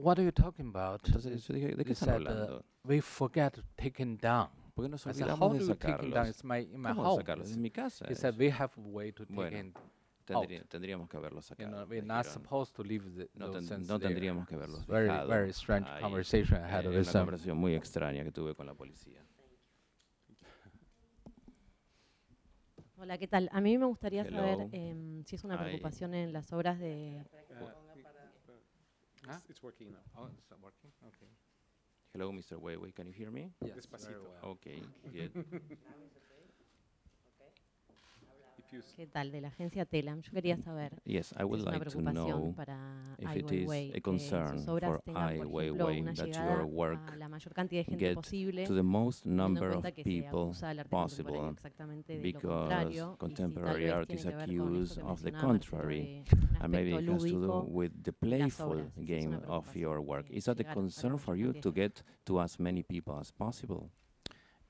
What 0.00 0.18
are 0.18 0.24
you 0.24 0.30
talking 0.32 0.68
about? 0.68 1.00
Entonces 1.06 1.44
yo 1.46 1.54
dije, 1.54 1.68
¿de 1.74 1.76
qué 1.78 1.84
They 1.84 1.92
están 1.92 2.06
said, 2.08 2.14
hablando? 2.28 2.64
we 2.84 3.00
forget 3.00 3.54
to 3.54 3.62
take 3.76 4.00
it 4.02 4.20
down. 4.22 4.48
¿Por 4.74 4.84
qué 4.84 4.88
nos 4.90 5.04
I 5.06 5.12
said, 5.12 5.28
how 5.28 5.34
olvidamos 5.48 5.58
do 5.58 5.58
de 5.58 5.66
you 5.66 5.74
take 5.74 5.92
it 6.06 6.14
down? 6.14 6.26
sacarlos? 6.26 6.28
It's 6.28 6.44
my, 6.44 6.58
in 6.58 6.80
my 6.80 6.88
¿Cómo 6.90 7.02
home. 7.04 7.16
sacarlos? 7.22 7.50
En 7.52 7.60
mi 7.62 7.70
casa. 7.70 8.04
He 8.08 8.12
es. 8.12 8.20
said, 8.20 8.38
we 8.38 8.48
have 8.50 8.70
a 8.76 8.80
way 8.80 9.10
to 9.12 9.24
take 9.26 9.34
Bueno, 9.34 9.56
it 9.58 9.76
Tendría- 10.24 10.62
tendríamos 10.68 11.08
que 11.08 11.16
haberlos 11.16 11.48
You 11.48 11.54
sacado. 11.56 11.70
know, 11.70 11.86
me 11.86 11.96
we're 11.96 12.06
not 12.06 12.26
dijeron. 12.26 12.32
supposed 12.44 12.74
to 12.76 12.84
leave 12.84 13.04
the, 13.16 13.28
No, 13.34 13.46
those 13.50 13.66
ten- 13.66 13.78
things 13.78 13.88
no 13.88 13.98
there. 13.98 14.10
tendríamos 14.14 14.46
que 14.46 14.54
haberlos 14.56 14.86
very, 14.86 15.06
dejado 15.08 15.28
very 15.28 15.50
strange 15.50 15.88
ahí. 15.90 16.02
conversation 16.02 16.58
I 16.62 16.68
had 16.70 16.84
Eh, 16.84 16.88
with 16.90 17.08
una 17.08 17.12
conversación 17.20 17.56
muy 17.58 17.74
extraña 17.74 18.22
que 18.22 18.30
tuve 18.30 18.54
con 18.54 18.66
la 18.66 18.74
policía. 18.74 19.24
Hola, 23.00 23.16
¿qué 23.16 23.26
tal? 23.28 23.48
A 23.52 23.60
mí 23.60 23.78
me 23.78 23.86
gustaría 23.86 24.22
Hello. 24.22 24.38
saber 24.38 24.68
em, 24.72 25.24
si 25.24 25.36
es 25.36 25.44
una 25.44 25.58
preocupación 25.58 26.14
en 26.14 26.32
las 26.32 26.52
obras 26.52 26.78
de... 26.78 27.24
Huh? 29.28 29.34
It's, 29.36 29.50
it's 29.50 29.62
working 29.62 29.88
now. 29.92 30.00
Oh, 30.16 30.28
it's 30.38 30.50
not 30.50 30.60
working? 30.62 30.90
Okay. 31.06 31.28
Hello, 32.14 32.32
Mr. 32.32 32.58
Weiwei, 32.58 32.94
can 32.94 33.06
you 33.06 33.12
hear 33.12 33.30
me? 33.30 33.52
Yes, 33.62 33.76
Despacito. 33.76 34.06
very 34.06 34.20
well. 34.24 34.52
Okay, 34.52 34.82
good. 35.12 35.32
¿Qué 38.96 39.06
tal? 39.06 39.32
De 39.32 39.40
la 39.40 39.48
agencia 39.48 39.86
Telam. 39.86 40.20
Yo 40.20 40.30
quería 40.32 40.56
saber 40.58 40.92
Yes, 41.04 41.32
I 41.38 41.44
would 41.44 41.60
es 41.60 41.66
una 41.66 41.72
like 41.72 41.84
to 41.84 41.90
preocupación 41.90 42.14
know 42.14 42.54
para 42.54 43.16
if 43.18 43.28
Ai 43.28 43.38
it 43.38 43.52
is 43.52 43.68
Weiwei 43.68 43.90
a 43.90 43.92
que 43.92 44.02
concern 44.02 44.64
for 44.64 45.02
Ai 45.14 45.38
Weiwei 45.38 46.14
that 46.14 46.28
your 46.28 46.66
work 46.66 47.00
a 47.10 47.16
la 47.16 47.28
mayor 47.28 47.54
cantidad 47.54 47.80
de 47.80 47.84
gente 47.84 48.04
get 48.04 48.14
posible, 48.14 48.64
to 48.66 48.74
the 48.74 48.82
most 48.82 49.24
number 49.24 49.70
of 49.70 49.84
people 50.04 50.52
possible 50.90 51.50
exactamente 51.50 52.12
de 52.12 52.18
lo 52.18 52.22
because 52.22 53.16
contemporary 53.18 53.84
vez 53.84 53.92
art 53.94 54.10
is 54.10 54.22
tiene 54.22 54.36
que 54.36 54.46
ver 54.46 54.58
con 54.58 54.66
accused 54.66 55.02
of 55.02 55.22
the 55.22 55.32
contrary, 55.32 56.24
de 56.28 56.36
un 56.36 56.56
and 56.60 56.70
maybe 56.70 56.90
it 56.90 57.08
has 57.08 57.22
to 57.22 57.40
do 57.40 57.60
with 57.68 57.92
the 58.02 58.12
las 58.12 58.58
playful 58.58 58.90
game 59.04 59.40
of 59.48 59.74
your 59.74 60.00
work. 60.00 60.26
Is 60.30 60.44
that 60.44 60.60
a 60.60 60.64
concern 60.64 61.12
mayor 61.12 61.18
for 61.18 61.36
you 61.36 61.52
cantidad 61.52 61.62
to 61.62 61.72
de 61.72 61.80
get 61.80 62.02
to 62.26 62.40
as 62.40 62.58
many 62.58 62.82
people 62.82 63.18
as 63.18 63.30
possible? 63.30 63.90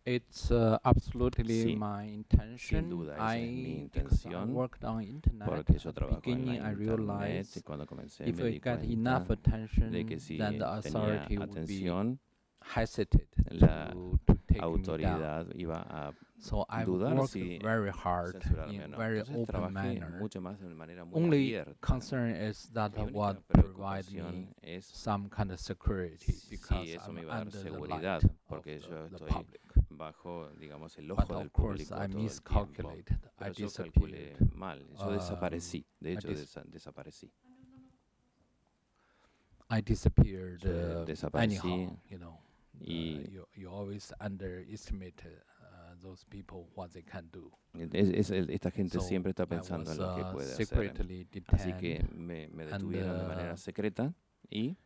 It's 0.09 0.51
uh, 0.51 0.79
absolutely 0.85 1.65
Sí, 1.65 1.77
my 1.77 2.09
intention. 2.09 2.89
duda, 2.89 3.15
esa 3.15 3.37
es 3.37 3.53
mi 3.53 3.81
I, 3.81 3.91
because 3.93 4.27
I 4.27 4.31
intención, 4.31 4.55
worked 4.55 4.85
on 4.85 5.03
internet. 5.03 5.47
Porque 5.47 5.79
yo 5.79 5.93
trabajo 5.93 6.23
en 6.33 6.47
la 6.47 6.55
I 6.55 6.57
internet 6.57 6.79
realized 6.79 7.63
cuando 7.63 7.87
comencé 7.87 8.27
if 8.27 8.37
me 8.37 8.43
we 8.45 8.51
di 8.53 8.61
get 8.61 8.83
enough 8.85 9.31
attention, 9.31 9.91
de 9.91 10.07
que 10.07 10.19
si 10.19 10.39
then 10.39 10.59
the 10.59 10.65
tenía 10.65 10.79
authority 10.79 11.37
would 11.37 11.51
be 11.67 11.87
atención, 11.89 12.19
hesitate 12.75 13.29
la 13.51 13.91
to, 13.91 14.19
to. 14.25 14.38
Autoridad 14.61 15.47
iba 15.55 15.83
a 15.89 16.13
So 16.41 16.65
I 16.71 16.85
dudar 16.85 17.27
si 17.27 17.59
very 17.59 17.91
hard 17.91 18.41
censurarme 18.41 18.75
in 18.75 18.83
o 18.83 18.89
no. 18.89 18.97
very 18.97 19.19
Entonces 19.19 19.35
open 19.43 19.47
trabajé 19.47 19.73
manner. 20.01 20.11
mucho 20.21 20.41
más 20.41 20.61
de 20.61 20.69
manera 20.75 21.05
muy 21.05 21.21
Only 21.21 21.57
abierta. 21.57 21.75
concern 21.81 22.31
is 22.31 22.71
that 22.73 22.93
Mi 22.95 23.03
única 23.03 23.19
what 23.19 23.37
provide 23.49 24.11
me 24.13 24.21
preocupación 24.23 24.55
es 24.63 24.87
some 24.87 25.29
kind 25.29 25.51
of 25.51 25.59
security 25.59 26.33
si 26.33 26.49
because 26.57 26.89
eso 26.95 27.09
I'm 27.09 27.15
me 27.17 27.23
iba 27.23 27.35
a 27.37 27.45
dar 27.45 27.51
seguridad, 27.53 28.23
porque 28.49 28.79
yo 28.79 29.07
estoy 29.07 29.29
public. 29.29 29.61
bajo, 29.91 30.49
digamos, 30.61 30.97
el 30.99 31.09
But 31.09 31.19
ojo 31.25 31.35
of 31.35 31.39
del 31.41 31.51
course, 31.51 31.85
público 31.85 31.95
I 31.95 31.97
todo 31.97 32.03
el 32.05 32.09
tiempo. 32.11 32.23
miscalculated. 32.23 33.17
I 33.17 33.29
Pero 33.39 33.53
yo 33.55 33.69
calculé 33.71 34.19
disappeared. 34.31 34.53
mal, 34.55 34.87
yo 34.97 35.07
Um, 35.09 35.13
desaparecí, 35.15 35.85
de 36.01 36.11
I 36.11 36.15
hecho 36.15 36.29
desa- 36.29 36.65
desaparecí. 36.67 37.33
I 39.71 39.81
disappeared 39.83 40.65
uh, 40.65 41.05
desaparecí 41.05 41.59
anyhow, 41.69 41.99
you 42.09 42.19
know. 42.19 42.39
Uh, 42.81 43.31
you, 43.31 43.47
you 43.55 43.69
always 43.71 44.13
underestimate 44.21 45.23
uh, 45.25 45.95
those 46.03 46.25
people 46.29 46.67
what 46.75 46.91
they 46.93 47.03
can 47.03 47.29
do. 47.33 47.51
Es- 47.93 48.09
es 48.11 48.31
esta 48.31 48.71
gente 48.71 48.99
So 48.99 49.01
siempre 49.01 49.31
está 49.31 49.47
pensando 49.47 49.91
was, 49.91 49.99
en 49.99 50.05
lo 50.05 50.15
que 50.15 50.23
uh, 50.23 50.33
puede 50.33 50.53
hacer. 50.53 50.67
secretly 50.67 51.27
Así 51.49 51.73
que 51.75 52.03
me, 52.15 52.49
me 52.49 52.65
and, 52.65 52.73
detuvieron 52.73 53.19
de 53.19 53.25
manera 53.25 53.55
uh, 53.55 53.57
secreta 53.57 54.15
y 54.51 54.77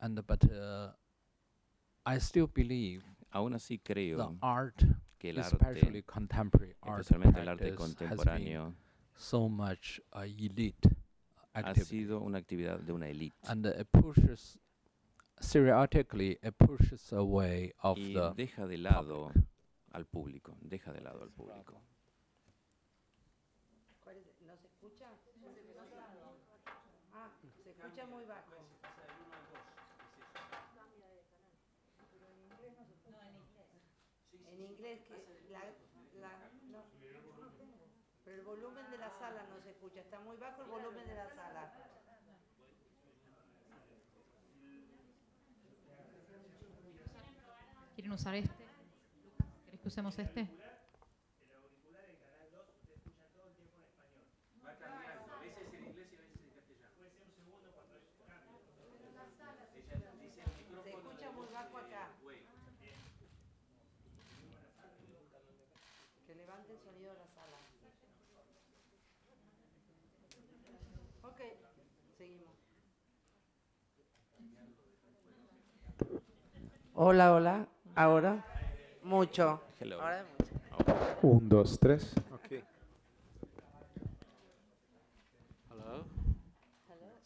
and 0.00 0.20
but 0.26 0.42
uh, 0.50 0.92
I 2.06 2.18
still 2.18 2.46
believe 2.52 3.02
aún 3.32 3.54
así 3.54 3.78
the 3.78 4.16
art, 4.40 4.82
que 5.18 5.30
el 5.30 5.38
especially 5.38 5.98
arte, 5.98 6.02
contemporary 6.04 6.74
art, 6.82 7.00
especialmente 7.00 7.40
el 7.40 7.48
arte 7.48 7.64
has 7.64 7.68
been 7.70 7.76
contemporáneo, 7.76 8.74
so 9.16 9.48
much 9.48 10.00
uh, 10.14 10.20
elite 10.22 10.88
ha 11.52 11.58
activity, 11.60 11.84
sido 11.84 12.20
una 12.20 12.38
actividad 12.38 12.80
de 12.80 12.92
una 12.92 13.08
élite. 13.08 13.36
and 13.48 13.66
it 13.66 13.86
pushes 13.92 14.58
y 17.98 18.14
the 18.14 18.32
deja 18.36 18.66
de 18.66 18.76
lado 18.78 19.28
public. 19.32 19.46
al 19.92 20.06
público, 20.06 20.56
deja 20.60 20.92
de 20.92 21.00
lado 21.00 21.22
al 21.22 21.30
público. 21.30 21.80
¿No 24.46 24.56
se 24.56 24.66
escucha? 24.66 25.06
Ah, 27.12 27.28
se 27.40 27.70
escucha 27.70 28.06
muy 28.06 28.24
bajo. 28.24 28.52
En 34.52 34.60
inglés, 34.62 35.00
que 35.08 35.50
la, 35.50 35.60
la- 36.20 36.50
no. 36.70 36.84
Pero 38.24 38.36
el 38.36 38.42
volumen 38.44 38.90
de 38.90 38.98
la 38.98 39.10
sala 39.10 39.44
no 39.48 39.60
se 39.62 39.70
escucha, 39.70 40.00
está 40.00 40.20
muy 40.20 40.36
bajo 40.36 40.62
el 40.62 40.68
volumen 40.68 41.06
de 41.06 41.14
la 41.14 41.28
sala. 41.34 41.72
¿Quieren 48.10 48.22
usar 48.22 48.34
este? 48.34 48.64
¿Querés 49.66 49.80
que 49.80 49.86
usemos 49.88 50.18
este? 50.18 50.48
Se 60.82 60.90
escucha 60.90 61.30
muy 61.30 61.46
bajo 61.52 61.78
acá. 61.78 62.08
Que 66.26 66.34
levante 66.34 66.72
el 66.72 66.80
sonido 66.80 67.12
de 67.12 67.18
la 67.20 67.28
sala. 67.28 67.58
Ok, 71.22 71.40
seguimos. 72.18 72.56
Hola, 76.94 77.34
hola. 77.34 77.68
Ahora, 78.00 78.42
mucho. 79.02 79.60
Hello. 79.78 80.00
Ahora 80.00 80.24
mucho. 80.24 81.18
Un, 81.20 81.48
dos, 81.50 81.78
tres. 81.78 82.14
Okay. 82.32 82.64
Hello. 85.68 86.06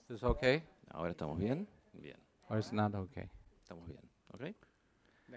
Is 0.00 0.08
this 0.08 0.24
okay 0.24 0.64
Ahora 0.90 1.12
estamos 1.12 1.38
bien, 1.38 1.68
bien, 1.92 2.18
or 2.48 2.58
is 2.58 2.72
not 2.72 2.92
okay? 2.96 3.30
estamos 3.62 3.86
bien, 3.86 4.02
¿ok? 4.32 4.42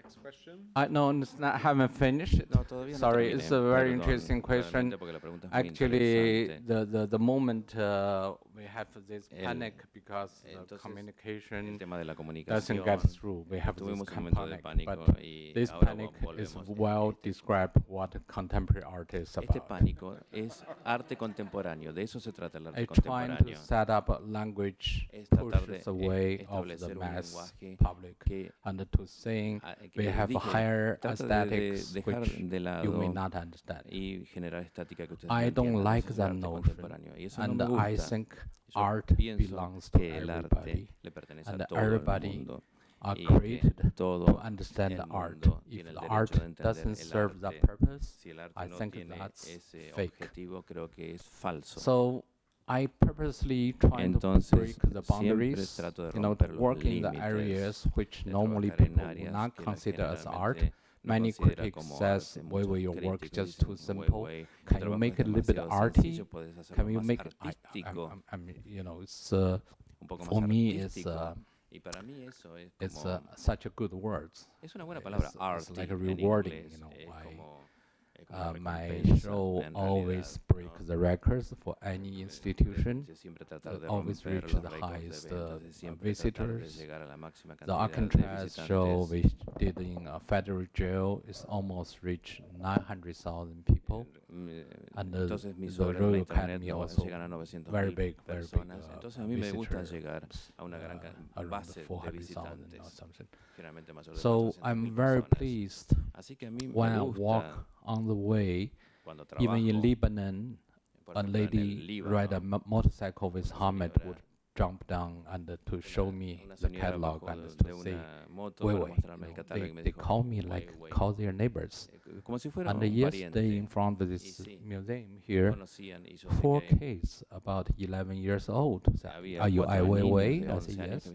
Next 0.04 0.22
question. 0.22 0.68
I 0.76 0.86
no, 0.86 1.10
it's 1.10 1.36
not, 1.36 1.60
haven't 1.60 1.88
finished. 1.88 2.38
No, 2.54 2.62
todavía 2.62 2.92
no 2.92 2.98
Sorry, 2.98 3.30
terminé, 3.30 3.42
it's 3.42 3.50
a 3.50 3.60
very 3.60 3.90
perdón, 3.90 3.94
interesting 3.94 4.40
question. 4.42 4.90
la 4.90 5.18
pregunta 5.18 5.46
es 5.48 5.52
muy 5.52 5.68
Actually, 5.68 6.46
the, 6.68 6.86
the, 6.86 7.06
the 7.08 7.18
moment 7.18 7.74
uh, 7.74 8.34
we 8.54 8.64
have 8.64 8.86
this 9.08 9.28
El- 9.36 9.44
panic 9.44 9.74
because 9.92 10.30
the 10.44 10.52
entonces, 10.52 10.72
El 10.72 10.78
communication 10.78 11.78
tema 11.80 11.98
de 11.98 12.04
la 12.04 12.14
doesn't 12.14 12.84
get 12.84 13.00
through, 13.10 13.44
we 13.50 13.58
have 13.58 13.74
this 13.74 13.82
Tuvimos 13.88 14.00
un 14.00 14.06
kind 14.06 14.16
momento 14.30 14.42
of 14.44 14.50
de 14.50 14.58
panic. 14.58 14.86
But 14.86 15.16
this 15.54 15.72
panic 15.80 16.10
is 16.38 16.54
well 16.68 17.08
Este- 17.10 17.22
described 17.22 17.82
what 17.88 18.14
contemporary 18.28 18.84
art 18.86 19.14
is 19.14 19.36
Este 19.36 19.60
pánico 19.68 20.16
es 20.30 20.64
arte 20.84 21.16
contemporáneo, 21.16 21.92
de 21.92 22.02
eso 22.02 22.20
se 22.20 22.30
trata 22.30 22.58
el 22.58 22.68
arte 22.68 22.82
It's 22.82 23.00
trying 23.02 23.36
to 23.36 23.44
contemporáneo. 23.44 23.56
set 23.56 23.90
up 23.90 24.08
a 24.10 24.20
language 24.20 25.08
Es 25.12 25.28
tratar 25.28 25.66
de 25.66 25.78
pushes 25.80 25.86
away 25.88 26.46
of 26.48 26.68
the 26.78 26.94
mass 26.94 27.52
public 27.80 28.54
and 28.62 28.86
to 28.92 29.06
saying 29.06 29.60
a- 29.64 29.87
que 29.90 30.00
we 30.00 30.08
have 30.08 30.26
dije, 30.32 30.48
higher 30.52 30.98
trata 31.00 31.44
de- 31.44 31.50
de 31.50 31.70
aesthetics 31.74 31.92
dejar 31.92 32.20
which 32.20 32.32
de 32.36 32.42
you 32.84 32.92
may 32.92 33.08
lado 33.08 33.12
not 33.14 33.34
understand. 33.34 33.82
y 33.90 34.24
generar 34.26 34.62
estática 34.62 35.06
que 35.06 35.14
ustedes 35.14 35.30
I 35.32 35.50
don't 35.50 35.82
like 35.84 36.12
that 36.14 36.26
arte 36.30 36.40
notion. 36.40 36.62
contemporáneo, 36.62 37.16
y 37.18 37.24
eso 37.26 37.40
no 37.46 37.64
And 37.64 37.72
me 37.74 37.88
I 37.88 37.92
gusta. 37.96 38.08
think 38.08 38.34
Yo 38.74 38.80
art 38.80 39.12
pienso 39.16 39.48
belongs 39.50 39.90
to 39.90 39.98
que 39.98 40.16
el 40.18 40.28
everybody. 40.30 40.70
arte 40.70 40.88
le 41.02 41.10
pertenece 41.10 41.50
and 41.50 41.62
a 41.62 41.66
todo 41.66 41.78
el 41.78 41.84
everybody 41.86 42.28
mundo 42.28 42.64
are 43.00 43.20
y 43.20 43.26
que 43.26 43.38
created 43.38 43.92
todo 43.94 44.26
to 44.26 44.40
understand 44.44 44.92
el 44.92 44.98
the 44.98 45.06
art. 45.10 45.32
mundo 45.46 45.62
If 45.66 45.70
tiene 45.70 45.90
el 45.90 45.94
the 45.96 46.00
derecho 46.02 46.14
art 46.14 46.30
de 46.32 46.44
entender 46.44 46.62
doesn't 46.64 46.88
el 47.00 47.06
serve 47.06 47.40
that 47.40 47.46
arte. 47.54 47.60
purpose, 47.66 48.04
si 48.20 48.30
el 48.30 48.40
arte 48.40 48.54
I 48.64 48.68
no 48.68 48.76
think 48.76 48.92
tiene 48.94 49.16
that's 49.16 49.46
ese 49.46 49.92
fake. 49.94 50.12
objetivo 50.20 50.62
creo 50.64 50.90
que 50.90 51.14
es 51.14 51.22
falso. 51.22 51.80
so 51.80 52.24
I 52.68 52.86
purposely 52.86 53.72
try 53.74 53.90
to 53.90 53.96
Entonces, 54.02 54.50
break 54.50 54.76
the 54.92 55.02
siempre 55.02 55.08
boundaries, 55.52 55.76
trato 55.76 56.02
de 56.04 56.12
you 56.12 56.20
know, 56.20 56.34
to 56.34 56.44
romper 56.44 56.48
los 56.52 56.60
work 56.60 56.84
in 56.84 57.02
the 57.02 57.08
límites, 57.10 57.22
areas 57.22 57.88
which 57.94 58.24
de 58.24 58.30
normally 58.30 58.68
trabajar 58.70 58.86
en 58.86 58.94
people 58.94 59.02
would 59.04 59.16
áreas 59.18 59.32
not 59.32 59.54
que 59.56 59.64
la 59.64 59.64
consider 59.72 60.02
as 60.04 60.26
art. 60.26 60.56
generalmente 60.58 60.72
no 61.02 61.08
Many 61.14 61.32
considera 61.32 61.54
critics 61.56 61.74
como 61.74 61.98
says, 61.98 62.36
arte. 62.36 62.40
"Wait, 62.40 62.52
Muchos 62.52 62.68
well, 62.68 62.80
your 62.82 62.94
work 63.06 63.22
is 63.22 63.30
críticos 63.30 63.46
just 63.46 63.60
too 63.60 63.72
dicen, 63.76 63.96
"Wei, 63.98 64.06
simple. 64.06 64.20
wei, 64.22 64.42
tu 64.44 64.48
Can 64.66 64.74
you 64.76 64.80
trabajo 64.80 64.98
make 64.98 65.14
es 65.14 65.18
it 65.20 65.26
a 65.26 65.28
little 65.28 65.42
bit 65.42 65.56
demasiado 65.56 65.72
arty? 65.82 66.00
sencillo, 66.02 66.26
puedes 66.26 66.58
hacerlo 66.58 66.76
Can 66.84 66.92
you 66.92 66.98
más 67.00 67.06
make 67.06 67.24
it?" 67.26 67.34
I, 67.40 67.48
I, 67.48 67.48
artístico, 67.48 68.08
I'm- 68.10 68.22
I'm- 68.32 68.62
you 68.66 68.82
know, 68.82 69.00
it's 69.02 69.32
uh, 69.32 69.58
un 70.02 70.06
poco 70.08 70.24
for 70.24 70.40
más 70.42 70.48
me, 70.48 70.68
it's 70.70 70.84
artístico. 70.96 71.10
uh, 71.10 71.34
y 71.70 71.80
para 71.80 72.02
mí 72.02 72.22
eso 72.26 72.56
es 72.56 72.72
it's 72.80 73.02
como 73.02 73.14
uh, 73.14 73.20
such 73.36 73.64
a 73.66 73.70
good 73.76 73.92
words. 73.94 74.48
es 74.60 74.74
una 74.74 74.84
buena 74.84 75.00
palabra 75.00 75.28
it's- 75.28 75.36
art 75.40 75.60
it's 75.62 75.70
like 75.78 75.90
a 75.90 75.94
en 75.94 76.00
rewarding, 76.18 76.52
inglés, 76.52 76.72
you 76.72 76.78
know, 76.78 76.90
es 76.90 76.98
I- 77.08 77.22
como, 77.22 77.22
es 77.22 77.24
como 77.24 77.58
una 77.58 78.07
Uh, 78.30 78.52
my 78.60 78.88
recompensa 78.88 79.22
show 79.22 79.62
en 79.64 79.74
always 79.74 80.06
realidad, 80.06 80.40
breaks 80.48 80.80
¿no? 80.80 80.86
the 80.86 80.96
records 80.98 81.54
for 81.60 81.76
any 81.82 82.20
institution. 82.20 83.04
de 83.06 83.14
siempre 83.14 83.46
tratar 83.46 83.76
uh, 83.76 83.78
de 83.78 83.86
always 83.86 84.22
romper 84.24 84.42
reach 84.42 84.52
los 84.54 84.62
the 84.62 84.68
récords 84.68 84.90
de 84.92 84.98
highest, 84.98 85.30
ventas, 85.30 85.50
uh, 85.50 85.58
de 85.58 85.68
uh, 85.68 85.72
siempre 85.72 86.12
tratar 86.14 86.46
de 86.48 86.54
visitors. 86.58 86.76
llegar 86.76 87.02
a 87.02 87.06
la 87.06 87.16
máxima 87.16 87.56
The 87.56 87.64
cantidad 87.64 87.76
de 87.78 88.42
Alcatraz 88.42 88.66
show 88.66 89.06
visitantes. 89.06 89.46
we 89.58 89.64
did 89.64 89.80
in 89.80 90.06
a 90.08 90.20
federal 90.20 90.66
jail 90.74 91.22
is 91.26 91.44
almost 91.48 92.02
reached 92.02 92.42
900,000 92.60 93.64
people. 93.64 94.06
And 94.30 95.12
the- 95.12 95.22
Entonces 95.22 95.56
mis 95.56 95.76
the 95.76 95.82
obras 95.84 95.96
en 95.96 96.02
Royal 96.02 96.18
internet 96.20 96.44
Academy 96.44 96.66
no 96.68 96.82
also 96.82 97.02
llegan 97.04 97.22
a 97.22 97.28
900 97.28 97.72
very 97.72 97.94
big, 97.94 97.96
very 98.26 98.40
big, 98.42 98.50
personas. 98.50 98.86
uh, 98.88 98.92
Entonces 98.94 99.20
a 99.20 99.26
mí 99.26 99.36
me 99.36 99.52
gusta 99.52 99.80
visitor, 99.80 99.94
llegar 99.96 100.28
a 100.56 100.64
una 100.64 100.78
gran 100.78 100.98
uh, 100.98 101.00
around 101.36 101.50
base 101.50 101.80
de 101.80 101.86
400,000 101.86 102.50
or 102.50 102.58
visitantes, 102.58 102.94
something. 102.94 103.24
generalmente 103.56 103.92
mayor 103.92 104.14
de 104.14 104.20
So 104.20 104.52
400.000 104.52 104.60
I'm 104.64 104.94
very 104.94 105.22
personas. 105.22 105.38
pleased 105.38 105.92
Así 106.12 106.36
que 106.36 106.46
a 106.46 106.50
mí 106.50 106.68
when 106.72 106.92
me 106.92 106.96
I 106.98 107.00
gusta 107.00 107.22
walk 107.22 107.66
on 107.82 108.06
the 108.06 108.12
way, 108.14 108.72
cuando 109.02 109.24
even 109.38 109.66
in 109.66 109.80
Lebanon, 109.82 110.58
por 111.04 111.16
a 111.16 111.20
ejemplo, 111.20 111.38
en 111.38 111.44
el 111.46 111.50
lady 111.50 111.74
Líbano, 111.86 112.16
ride 112.20 112.34
a 112.36 112.40
mo- 112.40 112.62
motorcycle 112.66 113.28
with 113.30 113.50
helmet 113.58 113.96
would 114.04 114.18
jump 114.58 114.86
down 114.88 115.24
and 115.28 115.48
uh, 115.50 115.56
to 115.64 115.80
show 115.80 116.10
me 116.10 116.40
una 116.44 116.56
the 116.56 116.66
señora 116.66 116.80
catalog 116.80 117.20
bajó 117.22 117.28
and 117.30 117.42
de, 117.42 117.48
to 117.56 117.64
de 117.68 117.74
say, 117.82 117.92
una 117.92 118.26
moto 118.28 118.64
Wei 118.66 118.74
para 118.74 118.84
Wei. 118.84 118.92
mostrarme 118.94 119.26
You 119.26 119.30
el 119.30 119.34
know, 119.34 119.44
catálogo 119.44 119.64
they, 119.64 119.70
y 119.70 119.74
me 119.74 119.82
they 119.82 119.92
dijo, 119.92 120.02
call 120.02 120.24
me 120.24 120.36
"Wei, 120.36 120.48
like 120.48 120.72
Wei". 120.78 120.90
call 120.90 121.14
their 121.14 121.32
neighbors. 121.32 121.88
Eh, 121.92 122.20
como 122.22 122.38
si 122.38 122.50
fuera 122.50 122.70
And 122.70 122.82
un 122.82 122.92
yesterday 122.92 123.30
pariente. 123.30 123.56
in 123.56 123.68
front 123.68 124.00
of 124.02 124.08
Y 124.08 124.10
this 124.10 124.40
sí, 124.40 124.58
museum 124.60 125.20
here, 125.26 125.50
conocían 125.50 126.04
y 126.06 126.16
yo 126.16 126.28
sé 126.30 126.34
four 126.42 126.60
que 126.66 126.76
kids 126.76 127.24
about 127.30 127.68
11 127.78 128.16
years 128.16 128.48
old 128.48 128.82
said, 128.96 129.12
había 129.12 129.42
"Are 129.42 129.50
you 129.52 129.62
Ai 129.68 129.80
cuatro 129.80 129.86
Weiwei?" 129.92 130.40
niños 130.40 130.46
de 130.46 130.46
I 130.46 130.50
11 130.50 130.72
said, 130.72 130.80
años 130.80 131.04
"Yes." 131.04 131.14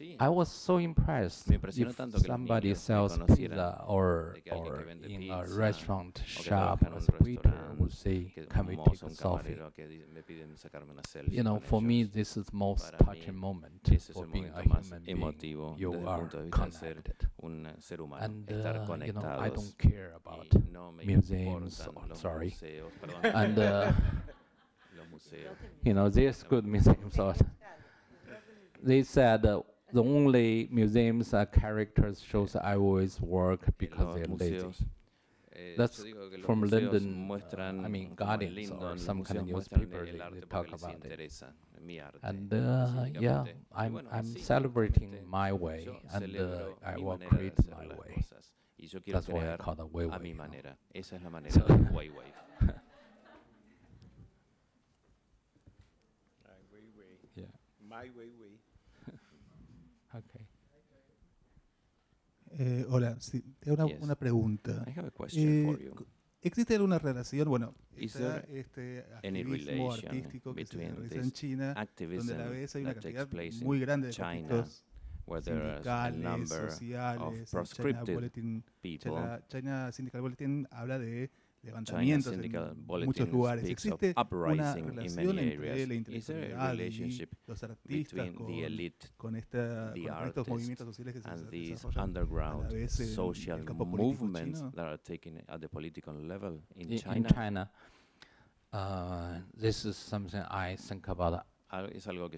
Que 0.00 0.04
me 0.04 0.12
dijeron, 0.12 0.16
"Wei, 0.16 0.16
Wei". 0.16 0.16
Sí, 0.16 0.16
I 0.20 0.28
was 0.28 0.48
so 0.48 0.80
impressed. 0.80 1.48
Me 1.48 1.56
impresionó 1.56 1.90
if 1.90 1.96
tanto 1.96 2.16
que 2.18 2.28
los 2.28 2.36
somebody 2.36 2.68
niños 2.68 2.78
me 2.78 2.94
sells 2.94 3.12
conocieran, 3.12 3.58
pizza 3.58 3.84
or, 3.86 4.32
de 4.34 4.42
que 4.42 4.50
alguien 4.50 4.72
que 4.72 4.80
or 4.80 4.84
vende 4.86 5.06
in 5.08 5.30
a 5.30 5.42
pizza, 5.42 5.56
restaurant 5.58 6.14
que 6.14 6.22
shop 6.26 6.44
trabaja 6.48 6.86
en 6.86 6.92
as 6.94 7.08
a 7.08 7.12
waiter 7.20 7.74
would 7.78 7.92
say, 7.92 8.30
que 8.34 8.46
"Can 8.46 8.60
un 8.62 8.66
we 8.68 8.76
mozo, 8.76 8.90
take 8.92 9.04
a 9.04 9.06
un 9.08 9.14
selfie?" 9.14 9.54
camarero 9.54 9.72
que 9.74 9.86
di- 9.88 10.06
me 10.06 10.22
piden 10.22 10.56
sacarme 10.56 10.92
una 10.92 11.02
selfie 11.02 11.36
You 11.36 11.42
know, 11.42 11.54
con 11.58 11.62
for 11.68 11.82
me, 11.82 12.00
ellos. 12.00 12.12
this 12.12 12.36
is 12.36 12.46
the 12.46 12.56
most 12.56 12.90
Para 12.90 12.98
mí, 12.98 13.04
touching 13.04 13.34
moment 13.36 13.88
Ese 13.88 13.96
es 14.10 14.14
for 14.14 14.24
el 14.26 14.32
being 14.32 14.44
a 14.46 14.48
momento 14.52 14.68
más 14.74 14.86
human 14.86 15.02
being. 15.04 15.76
You 15.76 15.90
desde 15.90 16.02
el 16.02 16.08
are 16.08 16.20
punto 16.20 16.38
de 16.38 16.44
vista 16.44 16.64
de 16.64 16.72
ser 16.72 16.94
connected. 17.02 17.28
un 17.42 17.66
eh, 17.66 17.74
ser 17.80 18.00
humano, 18.00 18.24
And 18.24 18.50
estar 18.50 18.76
uh, 18.76 18.78
you 18.80 18.84
know, 18.86 18.94
I 18.94 19.50
conectados. 19.50 19.54
don't 19.54 19.76
care 19.76 20.12
about 20.14 20.46
y 20.54 20.70
no 20.70 20.92
me 20.92 21.04
museums, 21.04 21.78
importan 21.80 22.02
oh, 22.04 22.06
los 22.08 22.18
sorry. 22.18 22.46
museos, 22.48 22.92
perdón, 23.00 23.20
and 23.34 23.58
uh, 23.58 23.92
los 24.96 25.08
museos. 25.10 25.56
you 25.84 25.92
know, 25.92 26.08
there's 26.10 26.42
good 26.44 26.64
museums. 26.64 27.14
So 27.14 27.32
they 28.82 29.02
said 29.02 29.44
uh, 29.44 29.62
the 29.92 30.02
only 30.02 30.68
museums 30.70 31.32
are 31.34 31.46
characters 31.46 32.20
shows 32.22 32.56
I 32.56 32.74
always 32.76 33.20
work 33.20 33.62
Eh, 33.68 33.72
because 33.78 33.98
los 34.06 34.14
they're 34.16 34.26
lazy. 34.26 34.50
museos, 34.52 34.84
eh, 35.52 35.74
That's 35.76 35.98
yo 35.98 36.04
digo 36.04 36.30
que 36.30 36.38
los 36.38 36.46
from 36.46 36.60
museos 36.60 36.82
London, 36.92 37.12
uh, 37.12 37.16
muestran, 37.26 37.84
I 37.84 37.88
mean, 37.88 38.14
como 38.14 38.32
en 38.32 38.38
Guardians 38.50 38.54
Lindon, 38.54 38.82
or 38.82 38.92
los 38.92 39.02
some 39.02 39.22
kind 39.24 39.38
of 39.38 39.44
museos 39.46 39.52
muestran 39.70 39.80
newspaper, 39.80 40.08
el 40.08 40.12
they- 40.16 40.20
arte 40.22 40.34
they 40.40 40.40
porque 40.46 40.48
talk 40.48 40.72
les 40.72 40.82
about 40.82 40.96
it. 40.96 41.04
interesa, 41.04 41.54
mi 41.80 41.98
arte. 41.98 42.18
And 42.22 42.52
uh, 42.52 42.56
yeah, 42.56 43.42
básicamente. 43.42 43.50
Y 43.70 43.84
I'm 43.84 43.92
bueno, 43.92 44.10
I'm 44.10 44.20
así, 44.20 44.38
celebrating 44.40 45.10
justamente, 45.10 45.26
my 45.26 45.52
way, 45.52 45.84
yo 45.84 45.92
and 45.92 46.06
uh, 46.06 46.18
celebro 46.26 46.78
I 46.82 46.94
mi 46.96 47.02
will 47.02 47.08
manera 47.18 47.30
de 47.30 47.36
create 47.36 47.58
hacer 47.62 47.76
my 47.76 47.86
las 47.86 47.98
way. 47.98 48.14
cosas. 48.14 48.52
Y 48.78 48.86
yo 48.86 49.00
quiero 49.02 49.20
That's 49.20 49.28
why 49.28 49.40
I 49.40 49.42
crear 49.42 49.58
call 49.58 49.74
it 49.86 49.92
way 49.92 50.04
a 50.04 50.08
way. 50.08 50.18
mi 50.20 50.28
you 50.30 50.34
know. 50.34 50.44
manera. 50.44 50.76
Esa 50.94 51.16
es 51.16 51.22
la 51.22 51.30
manera 51.30 51.52
So- 51.52 51.64
de 51.66 51.74
Wei 51.92 52.08
Wei. 52.10 52.32
Ai 56.44 56.62
Weiwei. 56.72 57.18
Yeah. 57.34 57.46
My 57.80 58.08
Weiwei. 58.10 58.54
Okay. 58.56 58.69
Eh, 62.62 62.84
hola, 62.90 63.16
sí, 63.20 63.42
tengo 63.58 63.82
una, 63.82 63.86
Yes. 63.94 64.02
una 64.02 64.14
pregunta. 64.16 64.84
I 64.86 64.90
have 64.90 65.08
a 65.08 65.10
question 65.10 65.48
Eh, 65.48 65.64
for 65.64 65.80
you. 65.80 65.94
¿Existe 66.42 66.74
alguna 66.74 66.98
relación, 66.98 67.48
bueno, 67.48 67.74
está 67.96 68.40
este 68.40 69.02
activismo 69.14 69.92
artístico 69.94 70.54
que 70.54 70.66
se 70.66 70.76
realiza 70.76 71.14
en 71.14 71.30
China, 71.32 71.74
donde 71.98 72.34
a 72.34 72.36
la 72.38 72.48
vez 72.50 72.76
hay 72.76 72.82
una 72.82 72.94
cantidad 72.94 73.28
muy 73.62 73.80
grande 73.80 74.08
de 74.08 74.14
conflictos 74.14 74.84
sindicales, 75.44 76.48
sociales, 76.50 77.68
China 77.72 78.04
Bulletin. 78.14 78.64
China, 78.82 79.40
China 79.48 79.92
Syndical 79.92 80.20
Bulletin 80.20 80.68
habla 80.70 80.98
de 80.98 81.30
levantamientos 81.62 82.32
Syndical 82.32 82.70
en 82.76 83.04
muchos 83.06 83.28
lugares. 83.28 83.64
¿Existe 83.64 84.14
una 84.16 84.78
in 84.78 84.86
relación 84.96 85.36
many 85.36 85.48
entre 85.52 85.70
areas. 85.70 85.88
la 85.88 85.94
a 85.94 85.96
intelectualidad 85.96 86.74
y 86.74 86.76
relationship 86.78 87.28
los 87.46 87.62
artistas 87.62 88.14
between 88.14 88.34
con, 88.34 88.46
the 88.46 88.64
elite 88.66 89.06
con, 89.16 89.36
esta, 89.36 89.92
the 89.92 90.00
con 90.02 90.08
estos 90.10 90.16
artists 90.22 90.48
movimientos 90.48 90.86
sociales 90.86 91.14
que 91.14 91.20
se 91.22 91.28
and 91.28 91.40
desa- 91.40 91.50
these 91.50 91.70
desarrollan 91.74 92.00
a 92.00 92.04
underground 92.04 92.62
la 92.62 92.68
vez 92.70 93.00
en 93.00 93.08
el 93.08 93.14
social 93.14 93.64
campo 93.64 93.90
político 93.90 94.24
movements 94.24 94.58
chino? 94.60 94.70
that 94.72 94.86
are 94.86 94.98
taken 94.98 95.44
at 95.48 95.60
the 95.60 95.68
political 95.68 96.14
level 96.26 96.62
in 96.76 96.92
In, 96.92 96.98
China? 96.98 97.16
in 97.16 97.24
China, 97.24 97.70
uh, 98.72 99.40
this 99.58 99.84
is 99.84 99.96
something 99.96 100.40
I 100.50 100.76
think 100.76 101.08
about 101.08 101.44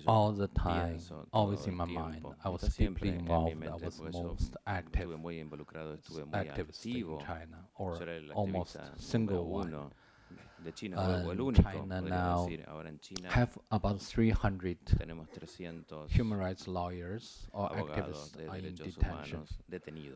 all 0.07 0.33
the 0.33 0.49
time, 0.49 0.99
always 1.33 1.67
in 1.67 1.75
my 1.75 1.85
mind. 1.85 2.25
I 2.45 2.49
was 2.49 2.63
deeply 2.77 3.11
involved. 3.11 3.65
I 3.67 3.77
was 3.77 4.01
most 4.01 4.57
active, 4.67 5.11
activist 5.11 6.85
in 6.87 7.19
China, 7.27 7.59
or 7.77 7.99
almost 8.35 8.77
single 8.99 9.49
one. 9.49 9.91
Uh, 10.97 11.35
China 11.55 12.01
now 12.01 12.49
have 13.25 13.59
about 13.73 14.01
300 14.01 14.79
human 16.09 16.39
rights 16.39 16.69
lawyers 16.69 17.49
or 17.53 17.69
activists 17.71 18.39
in 18.39 18.75
detention. 18.77 19.43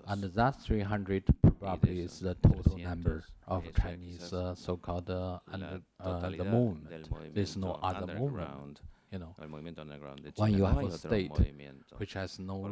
And 0.06 0.22
that 0.22 0.62
300 0.62 1.24
probably 1.58 2.00
is 2.00 2.20
the 2.20 2.34
total 2.34 2.78
number 2.78 3.24
of 3.48 3.64
Chinese 3.74 4.32
uh, 4.32 4.54
so-called 4.54 5.10
uh, 5.10 5.38
uh 6.00 6.30
the 6.30 6.44
movement. 6.44 7.08
There's 7.34 7.56
no 7.56 7.78
other 7.82 8.14
movement. 8.14 8.80
You 9.16 9.24
know, 9.24 9.34
el 9.40 9.48
movimiento 9.48 9.82
underground 9.82 10.20
de 10.22 10.32
When 10.36 10.52
you 10.52 10.58
No 10.58 10.66
have 10.66 10.84
a 10.84 10.98
state 10.98 11.30
which 11.98 12.16
has 12.16 12.38
no 12.38 12.62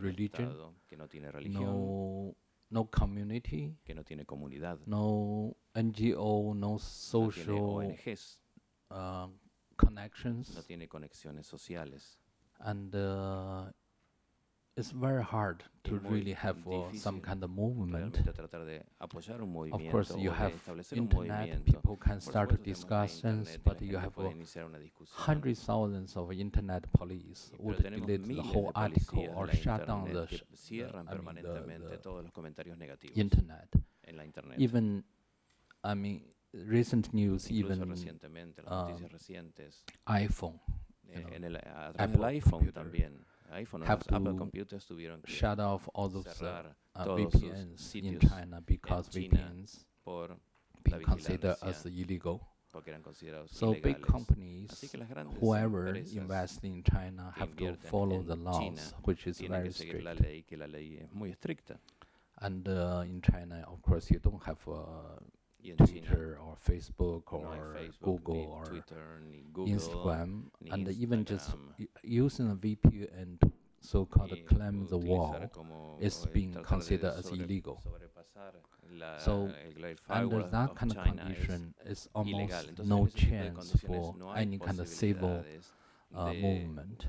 religion, 0.00 0.74
que 0.88 0.96
no 0.96 1.08
tiene 1.08 1.30
religión, 1.32 1.64
no 1.64 2.36
no 2.70 2.84
community, 2.90 3.76
que 3.84 3.94
no 3.94 4.04
tiene 4.04 4.24
comunidad, 4.26 4.78
no 4.86 5.56
NGO, 5.74 6.54
no 6.54 6.72
no 6.72 6.78
social 6.78 7.58
ONGs, 7.58 8.38
uh, 8.90 8.94
no 8.94 9.32
connections, 9.76 10.66
tiene 10.66 10.88
conexiones 10.88 11.46
sociales. 11.46 12.18
and 12.60 12.94
uh, 12.94 13.66
it's 14.78 14.92
very 14.92 15.22
hard 15.24 15.64
to 15.84 16.00
really 16.08 16.32
have 16.32 16.56
uh, 16.68 16.92
some 16.94 17.20
kind 17.20 17.42
of 17.42 17.50
movement. 17.50 18.20
Of 19.72 19.82
course, 19.90 20.12
you 20.16 20.30
have 20.30 20.52
internet, 20.92 21.64
people 21.64 21.96
can 21.96 22.20
start 22.20 22.62
discussions, 22.62 23.58
but 23.64 23.82
you 23.82 23.96
have 23.98 24.16
uh, 24.18 24.30
hundreds 25.10 25.60
thousands 25.64 26.16
of 26.16 26.30
internet 26.32 26.84
police 26.92 27.50
would 27.58 27.82
delete 27.82 28.24
the 28.24 28.42
whole 28.42 28.70
article 28.74 29.26
or 29.34 29.48
shut 29.52 29.86
down 29.86 30.04
the, 30.12 30.26
the, 30.68 30.84
I 31.08 31.64
mean, 31.66 31.80
the, 31.88 31.98
the 33.02 33.20
internet. 33.20 33.68
Even, 34.58 35.02
I 35.82 35.94
mean, 35.94 36.22
recent 36.52 37.12
news, 37.12 37.50
even 37.50 37.82
uh, 38.66 38.86
iPhone. 40.08 40.60
You 41.10 41.20
know, 41.22 41.28
en 41.34 41.44
el, 41.44 41.56
a 41.56 41.92
través 41.94 42.44
del 42.74 42.92
iPhone 43.52 43.84
have 43.86 44.04
to 44.04 44.14
Apple 44.14 44.36
computers 44.36 44.86
tuvieron 44.86 45.22
que 45.22 45.32
shut 45.32 45.58
off 45.58 45.88
all 45.94 46.08
those 46.08 46.42
uh, 46.42 46.62
uh, 46.94 47.04
VPNs 47.04 47.94
in 47.94 48.18
China 48.18 48.60
because 48.66 49.08
VPNs 49.08 49.84
por 50.04 50.36
being 50.82 51.02
considered 51.02 51.56
as 51.62 51.84
illegal. 51.86 52.40
So 53.50 53.74
big 53.74 54.02
companies, 54.02 54.70
whoever 55.40 55.94
invests 55.94 56.62
in 56.64 56.82
China, 56.82 57.32
have 57.34 57.56
to 57.56 57.74
follow 57.76 58.22
the 58.22 58.36
laws, 58.36 58.94
which 59.04 59.26
is 59.26 59.40
very 59.40 59.72
strict. 59.72 60.06
And 62.40 62.68
uh, 62.68 63.02
in 63.04 63.22
China, 63.22 63.64
of 63.66 63.82
course, 63.82 64.10
you 64.10 64.20
don't 64.20 64.42
have 64.44 64.58
uh, 64.68 65.18
Twitter 65.76 66.38
or 66.40 66.56
Facebook 66.56 67.22
or 67.32 67.76
Facebook, 67.76 68.02
Google 68.02 68.46
or 68.52 68.64
Twitter, 68.64 69.22
Google, 69.52 69.74
Instagram, 69.74 70.42
and 70.70 70.86
Instagram. 70.86 70.98
even 71.00 71.24
just 71.24 71.50
using 72.02 72.50
a 72.50 72.54
VPN 72.54 73.40
to 73.40 73.52
so-called 73.80 74.36
climb 74.46 74.86
the 74.88 74.98
wall 74.98 75.36
is 76.00 76.26
being 76.32 76.54
considered 76.64 77.14
as 77.16 77.28
illegal. 77.28 77.82
So 79.18 79.50
under 80.08 80.42
that 80.42 80.74
kind 80.74 80.92
of 80.92 81.04
condition, 81.04 81.74
it's 81.84 82.08
almost 82.14 82.78
no 82.84 83.06
chance 83.06 83.72
for 83.86 84.14
any 84.36 84.58
kind 84.58 84.80
of 84.80 84.88
civil 84.88 85.44
uh, 86.14 86.34
movement. 86.34 87.08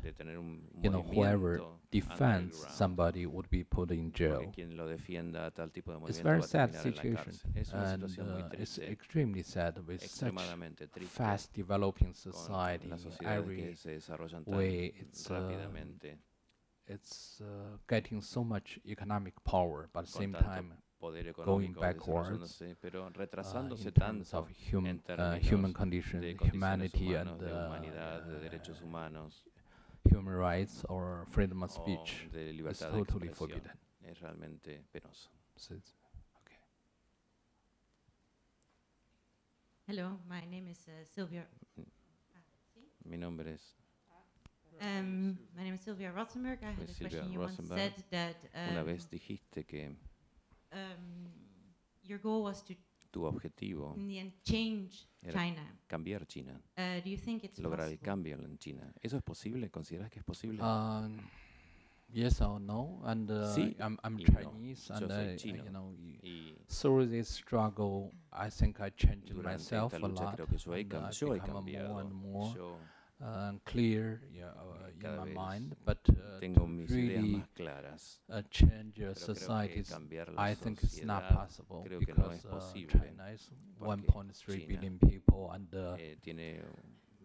You 0.81 0.89
know, 0.89 1.03
whoever 1.03 1.63
defends 1.91 2.65
somebody 2.67 3.25
would 3.25 3.49
be 3.49 3.63
put 3.63 3.91
in 3.91 4.11
jail. 4.11 4.57
It's 6.07 6.19
a 6.19 6.23
very 6.23 6.43
sad 6.43 6.75
situation, 6.75 7.39
and 7.71 8.19
uh, 8.19 8.49
it's 8.57 8.77
extremely 8.79 9.43
sad 9.43 9.85
with 9.87 10.03
such 10.05 10.57
fast 10.97 11.53
developing 11.53 12.13
society. 12.13 13.17
Every 13.23 13.77
way, 14.45 14.93
it's 14.97 15.29
uh, 15.31 15.69
it's 16.87 17.41
uh, 17.41 17.77
getting 17.87 18.21
so 18.21 18.43
much 18.43 18.79
economic 18.85 19.43
power, 19.43 19.89
but 19.93 19.99
at 20.01 20.05
the 20.07 20.11
same 20.11 20.35
time 20.35 20.73
going 21.45 21.73
backwards 21.73 22.61
uh, 22.61 22.65
in 23.85 23.91
terms 23.91 24.33
of 24.33 24.47
hum, 24.71 24.99
uh, 25.17 25.35
human 25.35 25.73
condition, 25.73 26.21
humanity, 26.51 27.13
and 27.13 27.41
uh, 27.43 27.79
human 30.09 30.33
rights 30.33 30.83
or 30.89 31.25
freedom 31.31 31.63
of 31.63 31.71
speech 31.71 32.27
is 32.33 32.79
totally 32.79 33.29
forbidden. 33.29 33.71
Es 34.05 34.21
realmente 34.21 34.83
penoso. 34.91 35.29
So 35.55 35.75
okay. 35.75 36.57
Hello, 39.87 40.19
my 40.27 40.41
name 40.49 40.67
is 40.69 40.87
uh, 40.87 41.05
Sylvia. 41.05 41.45
Mi 43.05 43.17
nombre 43.17 43.53
es 43.53 43.79
um, 44.81 45.37
my 45.57 45.63
name 45.63 45.73
is 45.73 45.81
Sylvia 45.81 46.11
Rottenberg. 46.11 46.59
I 46.63 46.71
had 46.71 46.89
a 46.89 46.93
question. 46.93 47.31
You 47.31 47.39
once 47.39 47.59
said 47.67 47.93
that 48.11 48.35
um, 48.55 48.71
Una 48.71 48.83
vez 48.83 49.09
dijiste 49.09 49.65
que 49.65 49.95
um, 50.71 51.31
your 52.03 52.19
goal 52.19 52.43
was 52.43 52.63
to 52.63 52.75
tu 53.11 53.25
objetivo 53.25 53.95
change 54.43 55.07
China. 55.31 55.61
cambiar 55.87 56.25
China. 56.27 56.61
Uh, 56.77 57.01
do 57.03 57.09
you 57.09 57.17
think 57.17 57.43
it's 57.43 57.59
lograr 57.59 57.87
possible? 57.87 57.93
el 57.93 57.99
cambio 57.99 58.37
en 58.37 58.57
China. 58.59 58.93
¿Eso 59.01 59.17
es 59.17 59.23
posible? 59.23 59.69
¿Consideras 59.71 60.09
que 60.11 60.19
es 60.19 60.25
posible? 60.25 60.61
Um, 60.61 61.17
yes 62.11 62.39
or 62.41 62.59
no, 62.59 63.01
and 63.05 63.29
uh, 63.31 63.45
sí 63.53 63.75
I'm, 63.79 63.97
I'm 64.03 64.15
no. 64.17 64.23
Chinese, 64.25 64.91
and 64.91 65.11
I, 65.11 65.35
chino. 65.37 65.63
you 65.63 65.71
know, 65.71 65.93
y 66.21 66.55
through 66.67 67.07
this 67.09 67.29
struggle, 67.29 68.11
I 68.31 68.49
think 68.49 68.79
I 68.79 68.91
changed 68.91 69.33
myself 69.33 69.93
a 69.93 69.99
lot. 69.99 70.35
creo 70.35 70.47
que 70.47 70.57
yo 70.57 70.73
he, 70.73 70.81
and 70.81 70.91
cam- 70.91 71.05
I've 71.05 71.19
yo 71.19 71.33
he 71.33 71.39
become 71.39 71.65
cambiado. 71.65 71.89
more 71.89 72.01
and 72.01 72.13
more 72.13 72.55
Yo 72.55 72.77
uh, 73.21 73.51
clear 73.65 74.21
yeah, 74.31 74.47
uh, 74.57 74.87
in 74.93 74.99
cada 74.99 75.17
my 75.17 75.25
vez 75.25 75.35
mind, 75.35 75.75
but 75.85 75.99
uh, 76.09 76.39
tengo 76.39 76.61
to 76.61 76.67
mis 76.67 76.89
ideas 76.91 77.23
really 77.23 77.35
más 77.35 77.47
claras. 77.55 78.19
uh, 78.29 78.41
change 78.49 78.97
your 78.97 79.13
Pero 79.13 79.25
creo 79.25 79.35
que 79.35 79.35
societies, 79.35 79.89
cambiar 79.89 80.29
la 80.33 80.41
I 80.51 80.55
think 80.55 80.81
it's 80.83 81.03
not 81.03 81.23
sociedad 81.23 81.35
possible 81.47 81.83
creo 81.83 81.99
que 81.99 82.13
no 82.13 82.31
es 82.31 82.41
because 82.43 82.47
uh, 82.47 82.49
posible, 82.59 82.99
China 82.99 83.31
is 83.33 83.51
porque 83.77 84.07
1.3 84.07 84.45
China, 84.45 84.67
billion 84.67 84.99
people 84.99 85.51
and 85.51 85.73
uh, 85.75 85.95
Eh, 85.97 86.17
tiene 86.21 86.61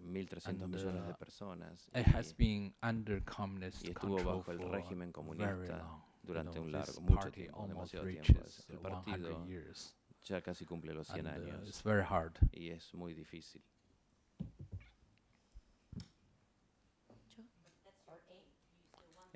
1.300 0.05 0.47
and, 0.49 0.69
millones 0.75 1.05
de 1.07 1.13
uh, 1.13 1.17
personas 1.17 1.89
it 1.95 2.07
y, 2.07 2.11
has 2.13 2.33
been 2.37 2.75
under 2.83 3.23
communist 3.25 3.85
y 3.85 3.91
estuvo 3.91 4.17
control 4.17 4.37
bajo 4.39 4.51
el 4.53 4.59
for 4.59 4.71
régimen 4.71 5.11
very 5.11 5.13
comunista 5.13 5.79
long. 5.79 6.03
You 6.25 6.29
durante 6.33 6.53
know, 6.59 6.63
un 6.65 6.73
this 6.73 6.89
largo, 6.89 7.01
mucho 7.03 7.17
party 7.21 7.41
tiempo, 7.43 7.61
almost 7.61 7.93
demasiado 7.93 8.07
tiempo. 8.07 8.33
reaches 8.33 8.59
Es- 8.59 8.71
El 8.71 8.79
100 8.79 8.83
partido 8.83 9.47
years, 9.47 9.95
ya 10.25 10.41
casi 10.41 10.65
cumple 10.65 10.95
los 10.95 11.07
100 11.09 11.27
and 11.27 11.39
uh, 11.39 11.51
años 11.55 11.69
it's 11.69 11.83
very 11.83 12.03
hard. 12.03 12.39
y 12.53 12.71
es 12.71 12.93
muy 12.95 13.15
difícil. 13.15 13.63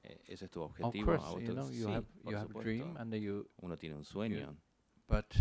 Eh, 0.03 0.18
¿Ese 0.29 0.45
es 0.45 0.51
tu 0.51 0.61
Of 0.63 0.71
objetivo? 0.71 1.07
course, 1.07 1.45
you 1.45 1.53
know, 1.55 1.71
you 1.71 1.87
sí, 1.87 1.93
have 1.93 2.07
por 2.23 2.33
you 2.33 2.39
have 2.39 2.51
a 2.51 2.63
dream, 2.63 2.81
supuesto. 2.85 3.01
and 3.03 3.15
you 3.15 3.51
Uno 3.63 3.77
tiene 3.79 3.97
un 3.97 4.05
sueño, 4.05 4.57
but 5.09 5.35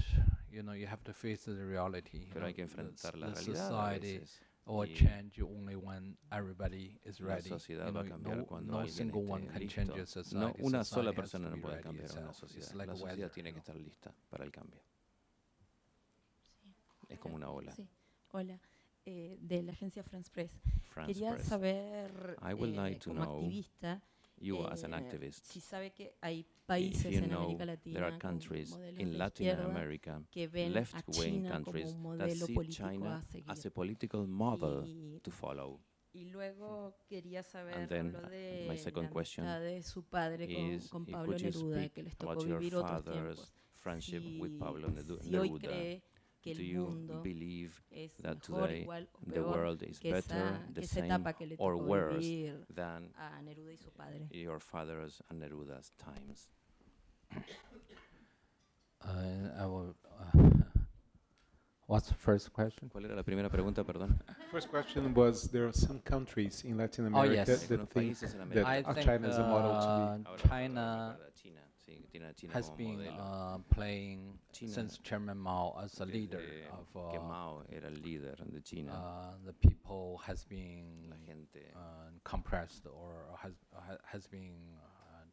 you 0.50 0.62
know 0.64 0.74
you 0.74 0.88
have 0.88 1.04
to 1.04 1.14
face 1.14 1.44
the 1.46 1.64
reality. 1.66 2.30
pero 2.34 2.46
hay 2.46 2.54
que 2.54 2.66
the 2.66 2.72
enfrentar 2.72 3.18
la 3.18 3.32
the 3.34 3.36
society 3.44 4.22
or 4.66 4.88
change 4.88 5.42
only 5.42 5.76
when 5.76 6.18
everybody 6.32 6.98
is 7.04 7.20
La 7.20 7.36
ready. 7.36 7.50
sociedad 7.50 7.88
You 7.88 7.94
va 7.94 8.02
a 8.02 8.06
cambiar 8.06 8.38
no, 8.38 8.46
cuando 8.46 8.72
no 8.74 8.80
alguien 8.80 8.96
single 9.12 9.22
esté 9.22 9.32
one 9.34 9.48
can 9.48 9.60
listo. 9.62 9.76
change 9.76 9.92
a 9.94 9.98
No, 10.00 10.06
society. 10.06 10.62
una 10.64 10.84
sola 10.86 10.86
Society 10.86 11.08
has 11.10 11.16
to 11.16 11.22
persona 11.22 11.50
no 11.50 11.56
be 11.58 11.62
puede 11.62 11.82
cambiar 11.82 12.12
una 12.12 12.30
itself. 12.32 12.38
Sociedad. 12.38 12.74
like 12.76 12.88
La 12.88 12.96
sociedad 12.96 13.14
weather, 13.18 13.30
tiene 13.32 13.52
que 13.54 13.60
estar 13.60 13.76
lista 13.76 14.14
para 14.30 14.46
el 14.46 14.52
cambio. 14.52 14.82
Es 17.10 17.20
como 17.20 17.36
una 17.36 17.50
ola. 17.50 17.72
Sí, 17.74 17.88
hola, 18.32 18.60
eh, 19.06 19.38
de 19.42 19.64
la 19.64 19.72
agencia 19.74 20.04
France 20.04 20.30
Press. 20.32 20.52
France 20.94 21.14
Quería 21.14 21.34
Press. 21.36 21.48
saber, 21.48 22.38
I 22.42 22.54
would 22.54 22.74
eh, 22.74 22.78
like 22.78 23.00
to 23.00 23.10
como 23.12 23.24
know, 23.24 23.36
activista, 23.38 24.02
You 24.40 24.68
as 24.68 24.84
an 24.84 24.94
eh, 24.94 24.98
activist, 24.98 25.46
si 25.46 25.60
sabe 25.60 25.92
que 25.92 26.14
hay 26.22 26.40
if 26.42 26.48
países 26.68 27.12
you 27.12 27.18
en 27.24 27.30
know 27.30 27.40
América 27.46 27.58
there 27.58 27.66
Latina 27.74 28.00
are 28.02 28.12
con 28.12 28.20
countries 28.20 28.70
modelos 28.70 29.00
in 29.02 29.12
de 29.12 29.18
Latin 29.18 29.48
izquierda 29.48 29.66
America, 29.66 30.22
que 30.30 30.48
ven 30.48 30.72
a 30.72 30.76
left-wing 30.76 31.34
China 31.44 31.50
como 31.50 31.64
countries 31.64 31.88
un 31.88 31.94
that 31.94 32.02
modelo 32.04 32.46
see 32.46 32.54
político 32.54 32.88
China 32.88 33.18
a 33.18 33.22
seguir. 33.24 33.52
as 33.52 33.66
a 33.66 33.72
political 33.72 34.28
model 34.28 34.84
Y, 34.86 35.20
to 35.24 35.32
follow. 35.32 35.80
y 36.14 36.26
luego 36.26 36.96
quería 37.08 37.42
saber 37.44 37.88
then, 37.88 38.12
lo 38.14 38.20
uh, 38.20 38.30
de 38.30 38.68
my 38.70 38.78
second 38.78 39.06
la 39.06 39.12
question 39.12 39.46
amistad 39.46 39.62
de 39.62 39.82
su 39.84 40.04
padre 40.04 40.46
Is 40.46 40.88
con, 40.90 41.04
con 41.06 41.10
if 41.10 41.14
Pablo 41.14 41.34
could 41.34 41.42
you 41.42 41.50
Neruda, 41.52 41.76
speak 41.80 41.94
que 41.94 42.04
les 42.04 42.18
tocó 42.18 42.32
about 42.34 42.48
your 42.48 42.60
vivir 42.60 42.76
otros 42.76 42.92
father's 43.04 43.36
tiempos. 43.38 43.54
friendship 43.80 44.24
with 44.40 44.52
Si, 44.52 44.58
Pablo 44.58 44.90
Nedu- 44.90 45.20
si 45.22 45.30
hoy 46.48 46.54
Neruda? 46.54 46.54
que 46.54 46.54
Do 46.56 46.62
el 46.62 46.68
you 46.68 46.82
mundo 46.88 47.22
believe 47.24 47.72
es 47.92 48.12
that 48.22 48.36
mejor, 48.48 48.68
today 48.68 48.82
igual 48.84 49.08
o 49.14 49.20
the 49.26 49.32
peor 49.34 49.48
world 49.58 49.84
is 49.84 50.00
que 50.00 50.12
better, 50.12 50.38
esa, 50.38 50.60
the 50.68 50.74
que 50.82 50.86
esa 50.86 50.96
same, 50.96 51.06
etapa 51.08 51.34
que 51.34 51.46
le 51.48 51.56
or 51.60 51.74
tocó 51.76 51.86
worse 51.86 52.18
vivir 52.20 52.66
than 52.74 53.14
a 53.18 53.42
Neruda 53.42 53.72
y 53.74 53.78
su 53.78 53.92
padre? 53.92 54.28
your 54.32 54.60
father's 54.60 55.22
and 55.30 55.40
Neruda's 55.42 55.92
times? 55.98 56.50
Uh, 59.00 59.52
I 59.62 59.66
will, 59.68 59.96
uh, 60.20 60.40
what's 61.88 62.08
the 62.10 62.16
first 62.16 62.52
question? 62.52 62.90
¿Cuál 62.90 63.06
era 63.06 63.16
la 63.16 63.24
primera 63.24 63.48
pregunta, 63.50 63.84
perdón? 63.84 64.20
First 64.52 64.70
question 64.70 65.14
was 65.14 65.50
there 65.52 65.66
are 65.68 65.72
some 65.74 66.00
countries 66.00 66.64
in 66.66 66.78
Latin 66.78 67.06
Oh, 67.14 67.20
America 67.22 67.52
yes. 67.52 67.68
that 67.68 67.80
Algunos 67.80 67.90
think 67.90 68.18
países 68.18 68.34
en 68.34 68.40
that 68.40 68.66
América 68.66 68.68
I 68.90 68.94
think 68.94 69.06
China 69.06 69.28
is 69.30 69.38
a 69.38 69.44
model 69.44 69.72
to 69.72 69.88
uh, 69.88 70.18
be. 70.18 70.24
Ahora 70.26 70.42
China 70.50 71.18
China, 71.42 71.62
China 71.88 72.54
has 72.54 72.70
been 72.72 73.00
uh, 73.20 73.58
playing 73.70 74.38
China 74.52 74.72
since 74.72 74.98
Chairman 75.00 75.38
Mao 75.38 75.80
as 75.84 76.00
a 76.02 76.06
leader 76.06 76.42
of 76.72 77.12
que 77.12 77.20
uh, 77.20 77.24
Mao 77.24 77.64
era 77.72 77.88
el 77.88 77.96
líder 78.02 78.36
de 78.52 78.60
China, 78.62 78.92
uh, 78.94 79.46
the 79.46 79.54
people 79.54 80.20
has 80.26 80.44
been 80.46 81.14
uh, 81.76 81.80
compressed 82.24 82.86
or 82.88 83.28
has 83.42 83.54
ha- 83.74 83.98
has 84.06 84.28
been 84.28 84.56
uh, 84.78 85.24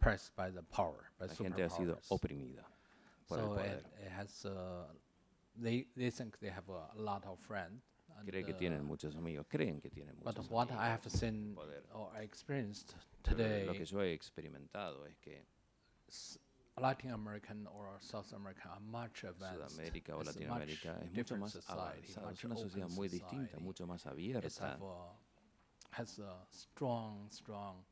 pressed 0.00 0.34
by 0.36 0.50
the 0.50 0.62
power 0.62 1.10
by 1.18 1.26
la 1.26 1.34
gente 1.34 1.62
ha 1.62 1.68
sido 1.68 1.96
oprimida 2.10 2.64
por 3.28 3.38
el 3.38 3.44
So 3.46 3.54
poder. 3.54 3.62
it, 3.78 3.86
it 4.06 4.10
has 4.12 4.44
uh, 4.44 4.84
they 5.56 5.86
they 5.96 6.10
think 6.10 6.38
they 6.40 6.50
have 6.50 6.68
a 6.68 7.00
lot 7.00 7.24
of 7.26 7.38
friends. 7.40 7.82
and, 8.18 8.28
Cree 8.28 8.42
que 8.42 8.54
tienen 8.54 8.84
muchos 8.84 9.14
amigos, 9.16 9.46
creen 9.48 9.80
que 9.80 9.88
tienen 9.90 10.14
muchos 10.16 10.24
But 10.24 10.36
muchos 10.36 10.50
what 10.50 10.70
I 10.72 10.88
have 10.88 11.08
seen 11.08 11.54
poder. 11.54 11.82
or 11.94 12.10
experienced 12.20 12.94
Pero 13.22 13.36
today, 13.36 13.66
Lo 13.66 13.72
que 13.74 13.84
yo 13.84 14.00
he 14.00 14.12
experimentado 14.12 15.06
es 15.06 15.16
que 15.20 15.44
Latin 16.80 17.10
American 17.10 17.66
or 17.66 17.98
South 18.00 18.32
America 18.32 18.68
are 18.68 18.80
much 18.80 19.24
advanced. 19.24 19.76
Sudamérica 19.76 20.14
o 20.14 20.20
It's 20.20 20.30
a 20.30 20.32
much 20.32 20.36
Latinoamérica 20.36 20.98
es 20.98 21.10
mucho 21.10 21.14
different 21.14 21.42
más 21.42 21.54
much 22.22 22.32
es 22.32 22.44
una 22.44 22.56
sociedad 22.56 22.88
muy 22.90 23.08
distinta, 23.08 23.58
mucho 23.60 23.86
más 23.86 24.06
It's 24.06 24.06
abierta. 24.06 24.78
has 25.90 26.18
a 26.20 26.46
strong, 26.50 27.28
strong 27.30 27.84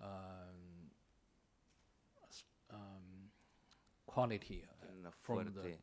um, 0.00 0.90
um, 2.70 3.30
quality 4.06 4.64
uh, 4.82 5.10
from 5.22 5.52
the 5.54 5.78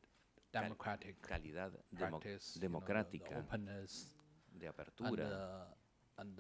democratic 0.52 1.16
calidad 1.22 1.72
demo 1.98 2.20
democrática 2.60 3.30
you 3.30 3.36
know, 3.36 3.40
openness 3.40 4.14
de 4.60 4.68
apertura 4.68 5.68
and, 6.18 6.38
and 6.38 6.40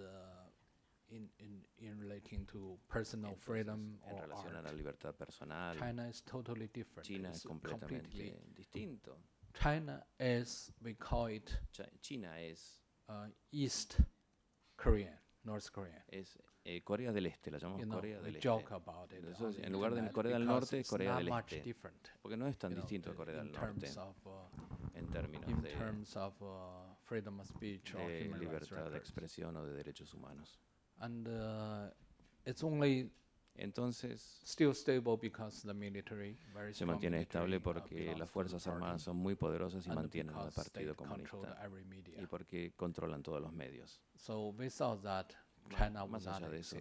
in, 1.14 1.30
in, 1.38 1.64
in 1.78 2.00
relating 2.00 2.46
to 2.46 2.78
personal 2.88 3.32
Entonces, 3.32 3.46
freedom 3.46 4.00
en 4.06 4.22
relación 4.22 4.56
art. 4.56 4.66
a 4.66 4.72
la 4.72 4.74
libertad 4.74 5.16
personal 5.16 5.78
China 5.78 6.10
is 6.10 6.24
totally 6.24 6.68
different 6.74 7.08
China 7.08 7.30
es 7.30 7.44
completamente 7.44 8.42
distinto 8.56 9.18
China 9.54 10.04
is 10.20 10.72
we 10.82 10.96
call 10.96 11.28
it 11.28 11.52
China 12.02 12.40
es 12.40 12.82
uh, 13.10 13.28
East 13.52 14.00
Korean 14.76 15.20
North 15.44 15.70
Korea 15.72 16.04
es 16.08 16.40
eh, 16.66 16.82
Corea 16.82 17.12
del 17.12 17.26
Este, 17.26 17.52
la 17.52 17.58
llamamos 17.58 17.82
you 17.82 17.86
know, 17.86 17.98
Corea 17.98 18.22
del 18.22 18.36
Este. 18.38 18.48
Entonces, 18.48 19.66
en 19.66 19.74
lugar 19.74 19.94
de 19.94 20.12
Corea 20.12 20.38
del 20.38 20.46
Norte, 20.46 20.82
Corea 20.86 21.18
del 21.18 21.28
Este. 21.28 21.62
Different, 21.62 22.08
porque 22.22 22.38
no 22.38 22.48
es 22.48 22.58
tan 22.58 22.74
distinto 22.74 23.12
a 23.12 23.16
Corea 23.16 23.36
del 23.44 23.52
Norte 23.52 24.00
of, 24.00 24.28
uh, 24.28 24.32
en 24.94 25.08
términos 25.10 25.50
in 25.50 25.62
de, 25.62 25.72
terms 25.72 26.16
of, 26.16 26.42
uh, 26.42 26.96
freedom 27.04 27.42
of 27.42 27.48
speech 27.48 27.94
de 27.94 28.30
or 28.32 28.40
libertad 28.40 28.90
de 28.90 28.98
expresión 28.98 29.58
o 29.58 29.66
de 29.66 29.74
derechos 29.74 30.14
humanos. 30.14 30.58
And 31.04 31.28
uh, 31.28 31.90
it's 32.46 32.64
only 32.64 33.10
entonces, 33.56 34.40
still 34.44 34.74
stable 34.74 35.16
because 35.16 35.62
the 35.62 35.74
military, 35.74 36.38
very 36.54 36.74
se 36.74 36.86
mantiene 36.86 37.22
estable 37.22 37.60
porque 37.60 38.16
las 38.18 38.30
Fuerzas 38.30 38.66
Armadas 38.66 39.04
son 39.04 39.18
muy 39.18 39.36
poderosas 39.36 39.86
y 39.86 39.90
mantienen 39.90 40.36
al 40.36 40.52
Partido 40.52 40.96
Comunista 40.96 41.56
y 42.18 42.26
porque 42.26 42.74
controlan 42.76 43.22
todos 43.22 43.42
los 43.42 43.54
medios. 43.54 44.02
So 44.16 44.54
without 44.58 45.04
that, 45.04 45.28
China 45.70 46.06
Más 46.08 46.26
allá 46.26 46.50
de 46.50 46.60
eso, 46.60 46.78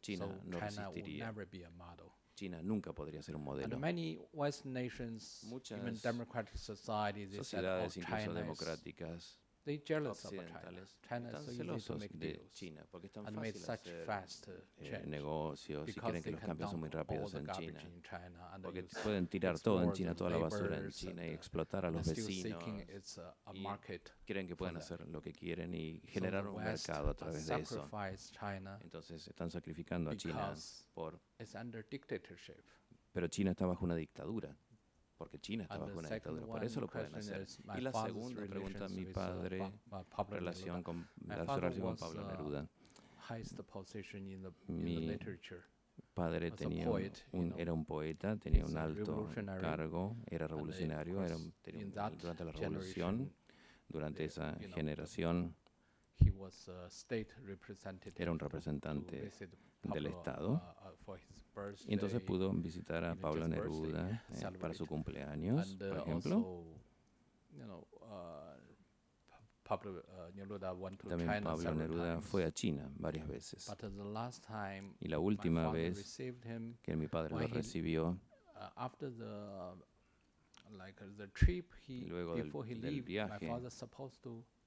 China 0.00 0.26
so 0.26 0.40
no 0.44 0.58
China 0.68 0.90
never 0.96 1.46
be 1.46 1.64
a 1.64 1.70
model. 1.70 2.10
China 2.34 2.60
nunca 2.62 2.92
podría 2.92 3.22
ser 3.22 3.36
un 3.36 3.44
modelo. 3.44 3.78
Many 3.78 4.18
Western 4.32 4.72
nations, 4.72 5.44
Muchas 5.44 5.78
even 5.78 5.96
democratic 6.02 6.56
societies, 6.56 7.30
said, 7.46 7.64
oh, 7.64 7.88
sociedades, 7.88 7.96
incluso 7.96 8.34
democráticas, 8.34 9.38
they 9.64 9.82
jealous 9.86 10.24
of 10.24 10.30
China. 10.30 10.42
occidentales, 10.42 10.98
China 11.08 11.28
están 11.28 11.44
so 11.44 11.50
easy 11.50 11.58
to 11.58 11.64
celosos 11.64 11.98
make 11.98 12.18
de 12.18 12.32
deals 12.32 12.52
China 12.52 12.86
porque 12.90 13.06
es 13.06 13.12
tan 13.12 13.26
and 13.26 13.36
fácil 13.36 13.60
such 13.60 13.80
hacer 13.80 14.04
fast 14.04 14.48
uh, 14.48 14.52
eh, 14.78 15.04
negocios 15.06 15.88
y 15.88 15.92
quieren 15.92 16.22
que 16.22 16.30
los 16.30 16.40
cambios 16.40 16.70
son 16.70 16.80
muy 16.80 16.88
rápidos 16.88 17.34
en 17.34 17.46
China. 17.46 17.80
in 17.82 18.02
China 18.02 18.50
and 18.52 18.64
Porque 18.64 18.84
pueden 19.02 19.26
tirar 19.26 19.58
todo 19.60 19.82
en 19.82 19.92
China, 19.92 20.14
toda 20.14 20.30
la 20.30 20.38
basura 20.38 20.78
en 20.78 20.90
China 20.90 21.26
y 21.26 21.30
uh, 21.30 21.34
explotar 21.34 21.86
a 21.86 21.90
los 21.90 22.06
vecinos. 22.06 22.62
y 23.54 23.66
Creen 24.24 24.46
que 24.46 24.56
pueden 24.56 24.76
hacer 24.76 25.06
lo 25.08 25.20
que 25.20 25.32
quieren 25.32 25.74
y 25.74 26.00
generar 26.06 26.46
un 26.46 26.62
mercado 26.62 27.10
a 27.10 27.14
través 27.14 27.46
de 27.46 27.60
eso. 27.60 27.88
Entonces 28.80 29.28
están 29.28 29.50
sacrificando 29.50 30.10
a 30.10 30.16
China 30.16 30.54
por... 30.94 31.20
it's 31.38 31.54
under 31.54 31.86
dictatorship. 31.88 32.62
Pero 33.12 33.28
China 33.28 33.50
está 33.50 33.66
bajo 33.66 33.84
una 33.84 33.94
dictadura. 33.94 34.56
Porque 35.22 35.38
China 35.38 35.62
está 35.62 35.74
And 35.76 35.82
bajo 35.84 35.92
the 35.92 35.98
una 36.00 36.08
second 36.08 36.34
dictadura. 36.34 36.58
Por 36.58 36.64
eso 36.64 36.80
lo 36.80 36.86
pueden 36.88 37.14
hacer. 37.14 37.46
Y 37.78 37.80
la 37.80 37.92
segunda 37.92 38.46
pregunta, 38.46 38.88
mi 38.88 39.04
padre, 39.06 39.72
relación 40.28 40.76
Neruda. 40.78 40.82
con, 40.82 41.08
la 41.26 41.36
relación 41.56 41.86
con 41.86 41.96
Pablo 41.96 42.22
uh, 42.24 42.28
Neruda. 42.28 42.68
Mi 44.68 45.18
padre 46.14 46.50
tenía 46.50 46.90
un- 47.32 47.54
era 47.56 47.72
un 47.72 47.84
poeta, 47.84 48.36
tenía 48.36 48.64
un 48.64 48.76
alto 48.76 49.28
cargo, 49.60 50.16
era 50.26 50.46
uh, 50.46 50.48
revolucionario, 50.48 51.22
era, 51.24 51.36
tenía 51.62 51.86
un- 51.86 51.92
durante 52.18 52.44
la 52.44 52.52
generation, 52.52 52.72
revolución, 52.72 53.32
durante 53.88 54.24
esa 54.24 54.56
generación, 54.74 55.54
era 58.22 58.30
un 58.32 58.38
representante 58.38 59.16
del 59.82 60.06
Estado. 60.18 60.52
uh, 60.52 60.88
uh, 60.88 60.96
Y 61.90 61.94
entonces 61.94 62.20
pudo 62.26 62.52
visitar 62.52 63.04
a 63.04 63.14
Pablo 63.20 63.46
Neruda 63.48 64.08
eh, 64.10 64.34
para 64.60 64.74
su 64.74 64.86
cumpleaños, 64.86 65.68
por 65.88 65.98
ejemplo. 65.98 66.36
También 71.10 71.28
Pablo 71.44 71.62
Neruda 71.78 72.14
fue 72.30 72.44
a 72.44 72.52
China 72.52 72.90
varias 72.96 73.26
veces. 73.28 73.68
Uh, 73.68 74.96
Y 75.00 75.08
la 75.08 75.18
última 75.18 75.62
vez 75.72 75.98
que 76.82 76.96
mi 76.96 77.08
padre 77.08 77.30
lo 77.34 77.38
recibió, 77.54 78.18
Luego 82.08 82.34
del- 82.44 82.50
del 82.80 83.02
viaje, 83.02 83.46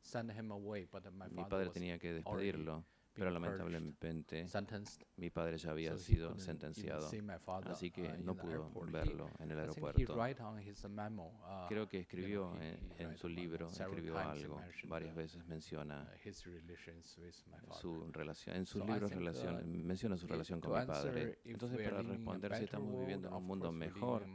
send 0.05 0.31
him 0.31 0.51
away, 0.51 0.85
but 0.91 1.03
my 1.11 1.25
mi 1.29 1.35
father 1.35 1.49
padre 1.49 1.65
was 1.65 1.73
tenía 1.73 1.97
que 1.99 2.13
despedirlo, 2.13 2.85
pero 3.13 3.27
purged, 3.31 3.33
lamentablemente 3.41 4.47
sentenced. 4.47 5.01
mi 5.17 5.29
padre 5.29 5.57
ya 5.57 5.71
había 5.71 5.91
so 5.91 5.95
he 5.95 5.99
sido 5.99 6.27
couldn't 6.29 6.41
even 6.43 6.45
sentenciado, 6.59 7.09
see 7.09 7.21
my 7.21 7.37
father, 7.39 7.71
así 7.71 7.89
que 7.91 8.03
uh, 8.03 8.15
in 8.15 8.25
no 8.25 8.35
the 8.35 8.41
pudo 8.41 8.51
airport. 8.65 8.89
He- 8.89 8.91
verlo 8.91 9.29
en 9.39 9.51
el 9.51 9.57
I 9.57 9.61
think 9.71 9.77
he 9.77 9.81
aeropuerto. 9.87 10.15
write 10.15 10.41
on 10.43 10.59
his 10.59 10.83
memo, 10.89 11.31
uh, 11.43 11.67
Creo 11.67 11.87
que 11.87 11.99
escribió 12.01 12.53
he- 12.59 12.73
en, 12.73 12.91
he 12.97 13.03
en 13.03 13.07
write 13.09 13.17
su 13.17 13.29
libro, 13.29 13.69
Several 13.69 13.93
escribió 13.97 14.13
times 14.21 14.25
he 14.37 14.43
algo, 14.43 14.59
mentioned, 14.59 14.89
varias 14.91 15.13
uh, 15.13 15.17
veces 15.17 15.47
menciona 15.47 16.11
his 16.23 16.45
relations 16.45 17.17
with 17.17 17.35
my 17.47 17.57
father. 17.61 17.81
su 17.81 18.11
relación, 18.11 18.55
en 18.57 18.65
sus 18.65 18.81
So 18.81 18.85
I 18.85 18.91
libros 18.91 19.09
think, 19.11 19.21
relacion- 19.21 19.63
uh, 19.63 19.83
menciona 19.85 20.17
su 20.17 20.27
relación 20.27 20.59
con 20.61 20.77
mi 20.79 20.85
padre. 20.85 21.39
Entonces, 21.45 21.81
para 21.81 22.01
responder 22.03 22.55
si 22.57 22.63
estamos 22.65 22.99
viviendo 22.99 23.27
en 23.29 23.33
un 23.33 23.43
mundo 23.45 23.71
mejor, 23.71 24.25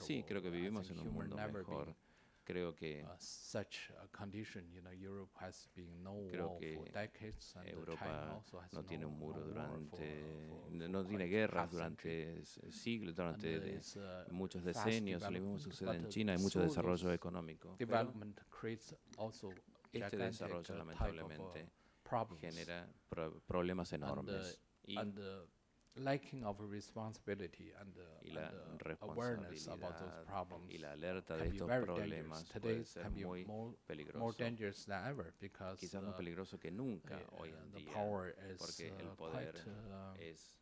sí, 0.00 0.22
creo 0.24 0.42
que 0.42 0.50
vivimos 0.50 0.90
en 0.90 0.98
un 0.98 1.12
mundo 1.12 1.36
mejor. 1.36 1.94
Creo 2.44 2.74
que 2.74 3.02
uh, 3.02 3.08
such 3.18 3.90
a 4.02 4.06
condition, 4.08 4.70
you 4.70 4.82
know, 4.82 4.92
Europe 4.92 5.32
has 5.40 5.66
been 5.74 6.02
no 6.02 6.12
Creo 6.28 6.56
que 6.58 6.76
uh, 6.76 7.60
Europa 7.64 8.42
no 8.72 8.84
tiene 8.84 9.06
un 9.06 9.18
muro 9.18 9.40
durante, 9.40 10.46
no 10.88 11.04
tiene 11.06 11.26
guerras 11.26 11.70
durante 11.70 12.44
siglos, 12.70 13.14
durante 13.16 13.78
uh, 13.78 14.32
muchos 14.32 14.62
decenios, 14.62 15.22
lo 15.22 15.30
mismo 15.30 15.58
sucede 15.58 15.96
en 15.96 16.04
uh, 16.04 16.08
China, 16.08 16.32
hay 16.32 16.38
mucho 16.38 16.60
desarrollo 16.60 17.12
económico. 17.12 17.76
Pero 17.78 18.12
este 19.92 20.16
gigantic, 20.16 20.18
desarrollo, 20.18 20.74
uh, 20.74 20.74
uh, 20.74 20.78
lamentablemente, 20.78 21.70
genera 22.40 22.86
pro- 23.08 23.40
problemas 23.46 23.90
uh, 23.92 23.94
enormes. 23.94 24.60
Y 24.86 24.96
lacking 25.96 26.44
of 26.44 26.56
responsibility 26.60 27.72
and, 27.80 27.94
the, 27.94 28.28
y 28.28 28.34
la 28.34 28.48
and 28.48 28.80
the 28.80 28.96
awareness 29.00 29.66
about 29.66 29.96
those 29.98 30.10
responsabilidad 30.10 30.26
problems 30.26 30.70
y 30.70 30.78
la 30.78 30.92
alerta 30.92 31.36
de 31.36 31.48
estos 31.48 31.68
very 31.68 31.84
problemas 31.84 32.38
dangerous. 32.38 32.48
Today 32.48 32.74
puede 32.74 32.84
ser 32.84 33.02
can 33.02 33.14
be 33.14 33.24
muy 33.24 33.44
more, 33.44 34.34
dangerous 34.36 34.84
than 34.86 35.06
ever 35.06 35.32
because 35.40 35.78
quizás 35.80 36.02
más 36.02 36.14
uh, 36.14 36.16
peligroso 36.16 36.58
que 36.58 36.70
nunca 36.70 37.16
uh, 37.16 37.42
hoy 37.42 37.50
en 37.50 37.70
the 37.72 37.78
día, 37.78 37.92
power 37.92 38.34
is 38.50 38.58
porque 38.58 38.88
el 38.98 39.08
uh, 39.08 39.16
poder 39.16 39.52
quite, 39.52 39.70
uh, 39.70 40.14
es 40.18 40.58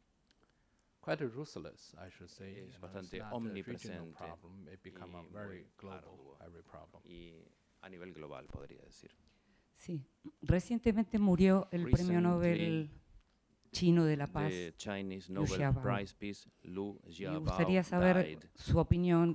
quite 1.00 1.24
ruthless, 1.26 1.94
I 1.94 2.10
should 2.10 2.30
say. 2.30 2.52
es 2.52 2.56
you 2.56 2.60
know, 2.60 2.68
it's 2.68 2.80
bastante 2.80 3.22
omnipresente 3.32 4.12
problem, 4.14 4.68
it 4.68 4.82
become 4.82 5.16
a 5.16 5.22
y 5.22 5.32
very 5.32 5.66
global 5.78 6.36
every 6.40 6.62
problem. 6.62 7.02
y 7.04 7.32
a 7.80 7.88
nivel 7.88 8.12
global, 8.12 8.46
podría 8.46 8.82
decir. 8.82 9.10
Sí. 9.76 10.04
Recientemente 10.42 11.18
murió 11.18 11.66
el 11.72 11.90
premio 11.90 12.20
Nobel 12.20 12.58
Recently, 12.58 13.01
chino 13.72 14.04
de 14.04 14.16
la 14.16 14.26
paz. 14.26 14.50
The 14.50 14.74
Chinese 14.76 15.32
Nobel. 15.32 15.74
Prize 15.82 16.14
Peace 16.18 16.48
Me 16.62 17.38
gustaría 17.38 17.82
saber 17.82 18.26
died. 18.26 18.38
su 18.54 18.78
opinión 18.78 19.34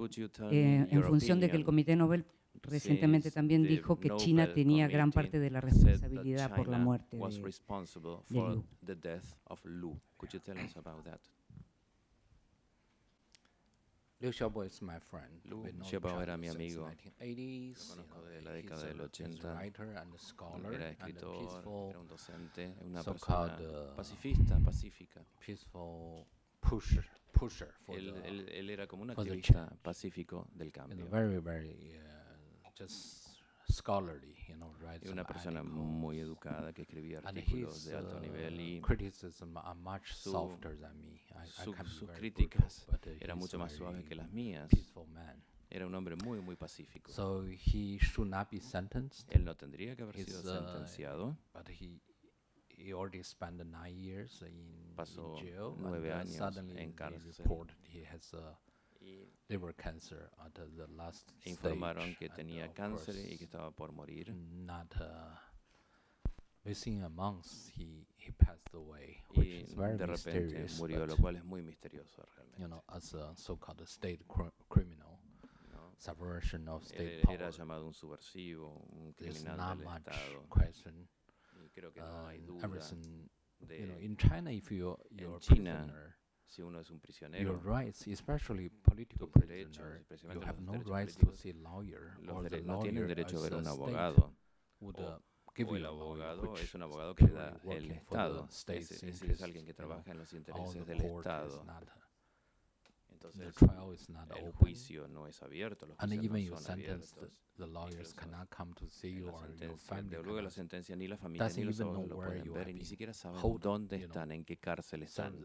eh, 0.52 0.88
en 0.90 1.04
función 1.04 1.40
de 1.40 1.50
que 1.50 1.58
el 1.58 1.66
Comité 1.66 1.96
Nobel 1.96 2.26
recientemente 2.62 3.32
también 3.32 3.64
dijo 3.64 4.00
que 4.00 4.10
China 4.18 4.54
tenía 4.54 4.88
gran 4.88 5.12
parte 5.12 5.40
de 5.40 5.50
la 5.50 5.62
responsabilidad 5.62 6.56
por 6.56 6.68
la 6.68 6.78
muerte 6.78 7.18
de, 7.18 7.24
de 7.28 8.20
Liu. 8.30 8.64
the 8.86 8.96
death 8.96 9.34
of 9.46 9.64
Lu. 9.66 10.00
Could 10.18 10.32
you 10.32 10.40
tell 10.40 10.58
us 10.58 10.76
about 10.78 11.04
that? 11.04 11.20
Liu 14.20 14.32
Xiaobo 14.32 14.64
is 14.66 14.82
my 14.82 15.00
friend. 15.00 15.42
Liu 15.46 15.64
Xiaobo 15.84 16.20
era 16.22 16.38
mi 16.38 16.48
amigo. 16.50 16.90
1980s, 17.20 17.96
Lo 17.98 18.04
conozco 18.08 18.22
de 18.24 18.42
la 18.42 18.52
década 18.52 18.84
del 18.86 18.96
he's 18.96 19.00
a 19.02 19.52
80. 19.52 19.54
writer 19.54 19.98
and 19.98 20.14
a 20.14 20.18
scholar 20.18 20.74
Era 20.74 20.90
escritor, 20.90 21.90
era 21.92 22.00
un 22.00 22.08
docente, 22.08 22.74
una 22.82 23.04
persona 23.04 23.58
uh, 23.60 23.96
pacifista, 23.96 24.60
pacífica. 24.60 25.24
peaceful 25.46 26.26
pusher, 26.60 27.06
pusher 27.32 27.72
for 27.86 27.96
Él, 27.96 28.12
the, 28.14 28.28
él, 28.28 28.50
él 28.50 28.70
era 28.72 28.88
como 28.88 29.04
un 29.04 29.12
activista 29.12 29.70
pacífico 29.84 30.48
del 30.56 30.72
cambio. 30.72 31.06
very, 31.12 31.38
very 31.40 32.00
uh, 32.00 32.70
just 32.76 33.27
scholarly, 33.70 34.36
you 34.48 34.56
know, 34.56 34.74
writes 34.80 35.06
Y 35.08 35.12
una 35.12 35.26
persona 35.26 35.60
articles. 35.60 35.82
muy 35.84 36.20
educada 36.20 36.74
que 36.74 36.82
escribía 36.84 37.20
artículos 37.20 37.84
de 37.86 37.96
alto 37.98 38.20
nivel 38.20 38.56
uh, 38.56 38.62
y 38.62 38.82
criticism 38.82 39.58
are 39.58 39.76
much 39.80 40.12
su- 40.14 40.32
softer 40.32 40.78
than 40.80 41.00
me. 41.02 41.16
I, 41.32 41.44
I 41.44 41.64
su- 41.64 41.72
can 41.74 41.86
be 41.86 41.92
sus 41.92 42.10
críticas 42.12 42.88
uh, 42.90 42.96
eran 43.20 43.38
mucho 43.38 43.58
más 43.60 43.72
very 43.72 43.78
suaves 43.80 44.06
que 44.06 44.16
las 44.16 44.32
mías. 44.32 44.70
Era 45.70 45.86
un 45.86 45.94
hombre 45.96 46.16
muy, 46.16 46.40
muy 46.40 46.56
pacífico. 46.56 47.12
So 47.12 47.44
he 47.46 47.98
should 48.00 48.30
not 48.30 48.50
be 48.50 48.62
sentenced. 48.62 49.30
Él 49.36 49.44
no 49.44 49.56
tendría 49.56 49.96
que 49.98 50.04
haber 50.04 50.16
He's, 50.16 50.28
sido 50.28 50.40
uh, 50.42 50.56
sentenciado. 50.66 51.38
But 51.54 51.68
he 51.70 52.00
he 52.70 52.94
already 52.94 53.22
spent 53.24 53.60
nine 53.66 54.00
years 54.00 54.42
in, 54.44 54.94
Pasó 54.96 55.36
in 55.40 55.46
jail. 55.48 55.76
nueve 55.78 56.12
uh, 56.14 56.20
años 56.20 56.38
suddenly 56.38 56.80
en 56.82 56.94
cárcel. 56.94 57.44
he 57.92 58.06
has 58.06 58.34
uh, 58.34 58.56
Y 58.66 58.67
liver 59.50 59.74
cancer 59.74 60.30
at 60.46 60.54
the, 60.54 60.66
the 60.76 60.88
last 60.96 61.32
informaron 61.46 62.14
stage, 62.14 62.18
que 62.20 62.30
tenía 62.30 62.74
cáncer 62.74 63.16
y 63.16 63.38
que 63.38 63.46
estaba 63.46 63.72
por 63.72 63.92
morir. 63.92 64.34
Not 64.66 64.94
uh, 65.00 65.36
within 66.66 67.04
a 67.04 67.10
month, 67.10 67.70
he 67.76 68.06
he 68.18 68.32
passed 68.32 68.74
away. 68.74 69.22
Y 69.36 69.40
which 69.40 69.48
is 69.70 69.74
very 69.74 69.98
de 69.98 70.06
repente 70.06 70.42
mysterious. 70.44 70.80
murió, 70.80 71.06
lo 71.08 71.16
cual 71.16 71.36
es 71.38 71.44
muy 71.46 71.62
misterioso 71.62 72.24
realmente. 72.36 72.60
You 72.62 72.68
know, 72.68 72.84
as 72.90 73.14
a 73.14 73.34
so-called 73.36 73.82
state 73.88 74.20
cr 74.28 74.50
criminal, 74.70 75.20
¿no? 75.72 75.94
subversion 75.98 76.68
of 76.68 76.84
state 76.84 77.20
Él 77.20 77.22
power. 77.22 77.36
era 77.42 77.50
llamado 77.52 77.86
un 77.88 77.94
subversivo, 77.94 78.86
un 78.92 79.14
criminal 79.14 79.58
not 79.58 79.78
del 79.78 79.86
much 79.88 80.08
Estado. 80.08 80.46
question. 80.50 81.08
Y 81.64 81.70
creo 81.70 81.92
que 81.94 82.02
no 82.02 82.28
hay 82.28 82.40
Um, 82.40 82.46
duda 82.48 82.66
everything, 82.66 83.30
de 83.62 83.80
you 83.80 83.88
know, 83.88 83.98
in 84.00 84.18
China, 84.18 84.52
if 84.52 84.70
you're, 84.72 84.98
you're 85.12 85.38
a 85.38 85.40
China, 85.40 85.76
prisoner, 85.86 86.17
si 86.48 86.62
uno 86.62 86.80
es 86.80 86.90
un 86.90 86.96
your 86.96 87.02
prisionero, 87.02 87.60
rights, 87.64 88.08
especially 88.08 88.70
political 88.70 89.28
prisoner, 89.30 90.06
you 90.34 90.42
have 90.42 90.62
no 90.62 90.74
rights 90.84 91.16
to 91.18 91.32
see 91.36 91.54
lawyer, 91.54 92.18
los 92.22 92.38
or 92.38 92.50
the 92.50 92.62
no 92.62 92.80
tienen 92.80 93.04
lawyer 93.04 93.08
derecho 93.08 93.38
a 93.38 93.42
ver 93.42 93.54
un 93.56 93.68
abogado. 93.68 94.34
would 94.80 95.00
o- 95.00 95.18
uh, 95.18 95.64
o 95.66 95.76
el 95.76 95.86
abogado 95.86 96.56
es 96.58 96.74
un 96.76 96.84
abogado 96.84 97.16
que 97.16 97.26
le 97.26 97.34
da 97.34 97.60
el 97.70 97.92
Estado. 97.92 98.48
es 98.50 99.04
interests, 99.04 99.42
alguien 99.42 99.66
que 99.66 99.74
trabaja 99.74 100.12
en 100.12 100.20
los 100.20 100.32
intereses 100.34 100.86
del 100.86 101.02
Estado. 101.02 101.66
Entonces, 103.10 103.56
el 104.36 104.52
juicio 104.54 105.08
no 105.08 105.26
es 105.28 105.42
abierto, 105.42 105.88
los 105.88 106.00
and 106.00 106.14
juicios 106.14 106.36
even 106.36 106.50
no 106.52 106.58
son 106.60 106.72
abiertos. 106.72 107.42
the 107.58 107.66
lawyers 107.66 108.14
cannot 108.14 108.48
come 108.56 108.74
to 108.76 108.88
see 108.88 109.12
you 109.12 109.30
or 109.30 109.50
your 109.56 109.76
family 109.78 110.16
luego 110.24 110.42
la 110.42 110.52
sentencia 110.52 110.96
ni 110.96 111.08
la 111.08 111.18
familia 111.18 111.50
ni 111.50 111.64
los 111.64 111.82
abogados 111.82 112.08
lo 112.08 112.16
pueden 112.18 112.54
ver 112.54 112.70
y 112.70 112.74
ni 112.76 112.86
siquiera 112.86 113.14
saben 113.14 113.42
dónde 113.60 113.98
están, 113.98 114.32
en 114.32 114.46
qué 114.46 114.58
cárcel 114.58 115.04
están. 115.04 115.36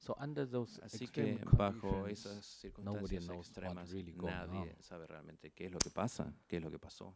So 0.00 0.16
under 0.18 0.46
those 0.46 0.80
Así 0.82 1.04
extreme 1.04 1.38
que 1.38 1.44
bajo 1.56 2.06
esas 2.06 2.64
nobody 2.78 3.20
circunstancias 3.20 3.46
extremas, 3.48 3.92
really 3.92 4.12
going 4.12 4.32
nadie 4.32 4.72
on. 4.72 4.82
sabe 4.82 5.06
realmente 5.06 5.50
qué 5.52 5.66
es 5.66 5.72
lo 5.72 5.78
que 5.78 5.90
pasa, 5.90 6.32
qué 6.48 6.56
es 6.56 6.62
lo 6.62 6.70
que 6.70 6.78
pasó. 6.78 7.14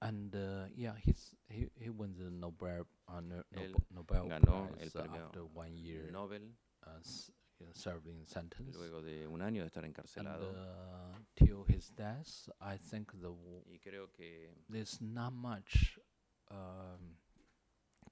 And 0.00 0.32
uh, 0.36 0.68
yeah, 0.76 0.94
he's 1.04 1.34
he 1.48 1.68
he 1.74 1.90
won 1.90 2.14
the 2.14 2.30
Nobel 2.30 2.86
uh, 3.08 3.20
no, 3.20 3.42
Él 3.50 3.74
Nobel, 3.90 4.28
ganó 4.28 4.68
Prize 4.68 4.96
uh, 4.96 5.02
premio 5.02 5.24
after 5.26 5.42
one 5.42 5.76
year 5.76 6.12
Nobel 6.12 6.42
uh, 6.86 7.00
know, 7.58 7.72
serving 7.72 8.24
sentence. 8.26 8.76
luego 8.76 9.02
de 9.02 9.26
un 9.26 9.40
año 9.42 9.62
de 9.62 9.68
estar 9.68 9.84
And 9.84 10.28
uh, 10.28 11.18
till 11.34 11.64
his 11.64 11.90
death, 11.90 12.48
I 12.60 12.76
think 12.76 13.12
the 13.20 13.30
y 13.66 13.80
creo 13.80 14.12
que 14.12 14.50
there's 14.68 15.00
not 15.00 15.32
much 15.32 15.98
um, 16.50 17.16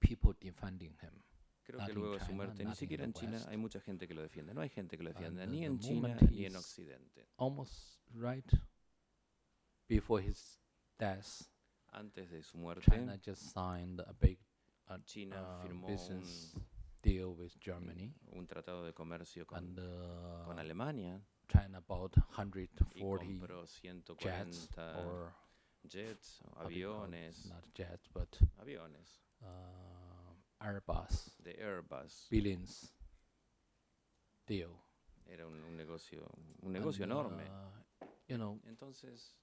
people 0.00 0.34
defending 0.40 0.96
him. 1.00 1.22
Creo 1.64 1.78
not 1.80 1.88
que 1.88 1.94
luego 1.94 2.14
de 2.14 2.20
su 2.20 2.26
China, 2.26 2.36
muerte, 2.36 2.64
ni 2.64 2.70
in 2.70 2.76
siquiera 2.76 3.04
en 3.04 3.12
China 3.12 3.44
hay 3.48 3.56
mucha 3.56 3.80
gente 3.80 4.06
que 4.06 4.14
lo 4.14 4.22
defiende. 4.22 4.54
No 4.54 4.60
hay 4.60 4.68
gente 4.68 4.96
que 4.96 5.02
lo 5.02 5.10
defienda, 5.10 5.46
ni 5.46 5.64
en 5.64 5.78
China 5.78 6.16
ni 6.30 6.44
en 6.44 6.56
Occidente. 6.56 7.26
Almost 7.38 7.98
right 8.14 8.50
before 9.88 10.22
his 10.22 10.60
death, 10.98 11.48
Antes 11.92 12.30
de 12.30 12.42
su 12.42 12.58
muerte, 12.58 12.90
China 12.90 13.18
just 13.24 13.42
signed 13.52 14.00
a 14.00 14.12
big 14.12 14.38
uh, 14.88 14.98
China 15.06 15.36
uh, 15.40 15.62
firmó 15.62 15.86
business 15.86 16.52
un, 16.54 16.62
deal 17.02 17.34
with 17.36 17.52
Germany, 17.60 18.12
un 18.32 18.46
tratado 18.46 18.84
de 18.84 18.92
comercio 18.92 19.46
con, 19.46 19.58
and 19.58 19.78
uh, 19.78 20.44
con 20.44 20.58
Alemania. 20.58 21.20
China 21.46 21.80
bought 21.86 22.16
y 22.16 23.02
140 23.02 23.26
compró 23.26 23.64
jets 23.66 23.80
140 23.82 24.98
or 25.06 25.32
jets, 25.86 26.40
aviones, 26.56 27.46
not 27.46 27.64
jets, 27.74 28.08
but 28.12 28.36
aviones. 28.58 29.20
uh, 29.42 29.93
Airbus 30.64 31.30
de 31.42 31.52
Airbus. 31.60 32.26
billions 32.30 32.92
deal. 34.46 34.70
Era 35.26 35.46
un, 35.46 35.54
un 35.64 35.76
negocio, 35.76 36.26
un 36.62 36.72
negocio 36.72 37.04
And, 37.04 37.12
enorme. 37.12 37.42
uh, 37.44 38.06
you 38.28 38.36
know, 38.36 38.60
Entonces, 38.66 39.34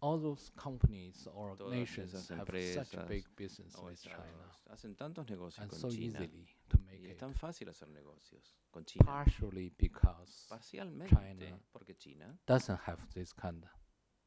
all 0.00 0.18
those 0.20 0.50
companies 0.56 1.26
or 1.34 1.56
nations 1.70 2.12
have 2.30 2.46
such 2.46 3.08
big 3.08 3.24
business 3.36 3.76
with 3.76 4.00
China, 4.00 4.52
hacen 4.70 4.94
tantos 4.94 5.28
negocios 5.28 5.58
and 5.62 5.70
con 5.70 5.80
so 5.80 5.88
China 5.90 6.04
easily 6.22 6.46
to 6.68 6.78
make 6.86 7.00
y 7.02 7.10
es 7.10 7.16
tan 7.16 7.34
fácil 7.34 7.68
hacer 7.68 7.88
negocios 7.88 8.54
con 8.70 8.84
China. 8.84 9.04
Partially 9.04 9.72
because 9.76 10.46
Parcialmente 10.48 11.10
China 11.16 11.58
porque 11.72 11.96
China 11.98 12.38
doesn't 12.46 12.78
have 12.86 13.04
this 13.12 13.32
kind 13.32 13.64
of 13.64 13.70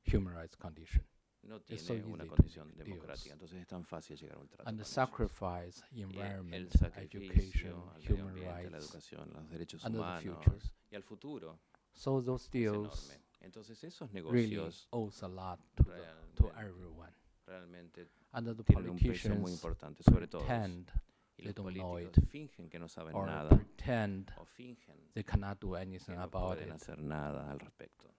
human 0.03 0.33
rights 0.33 0.57
condition, 0.57 1.05
no 1.43 1.59
tiene 1.61 2.03
una 2.03 2.25
condición 2.27 2.71
democrática, 2.77 3.33
entonces 3.33 3.59
es 3.61 3.67
tan 3.67 3.83
fácil 3.83 4.17
llegar 4.17 4.37
a 4.37 4.39
un 4.41 4.47
trato. 4.47 4.69
and 4.69 4.77
the 4.79 4.85
sacrifice 4.85 5.83
environment, 5.91 6.71
education, 6.95 7.73
human 8.07 8.37
a 8.37 8.41
la 8.41 8.57
rights, 8.61 8.85
educación, 8.85 9.29
los 9.33 9.49
derechos 9.49 9.83
humanos 9.85 10.21
future. 10.23 10.57
y 10.91 10.95
al 10.95 11.03
futuro 11.03 11.59
So 11.93 12.21
those 12.21 12.47
deals. 12.49 13.17
Entonces 13.41 13.83
esos 13.83 14.11
really 14.13 14.49
negocios 14.55 14.87
owes 14.91 15.23
a 15.23 15.27
lot 15.27 15.59
to, 15.75 15.83
the, 15.83 15.91
to 16.35 16.51
everyone. 16.57 17.11
realmente 17.45 18.07
And 18.33 18.47
the 18.47 18.63
tienen 18.63 18.89
un 18.91 18.95
peso 18.97 19.29
muy 19.29 19.41
politicians 19.41 19.51
importante 19.51 20.03
sobre 20.03 20.27
pretend 20.27 20.89
Y 21.37 21.43
los 21.43 21.53
they 21.55 21.63
don't 21.63 21.73
know 21.75 21.89
políticos 21.93 22.29
fingen 22.29 22.69
que 22.69 22.77
no 22.79 22.87
saben 22.87 23.15
or 23.15 23.25
nada 23.25 23.49
pretend 23.49 24.31
o 24.37 24.45
fingen 24.45 25.09
they 25.13 25.23
cannot 25.23 25.59
do 25.59 25.71
que 25.71 25.79
anything 25.81 26.13
no 26.15 26.21
about 26.21 26.55
pueden 26.55 26.67
it. 26.69 26.75
hacer 26.75 26.99
nada 26.99 27.49
al 27.51 27.59
respecto. 27.59 28.13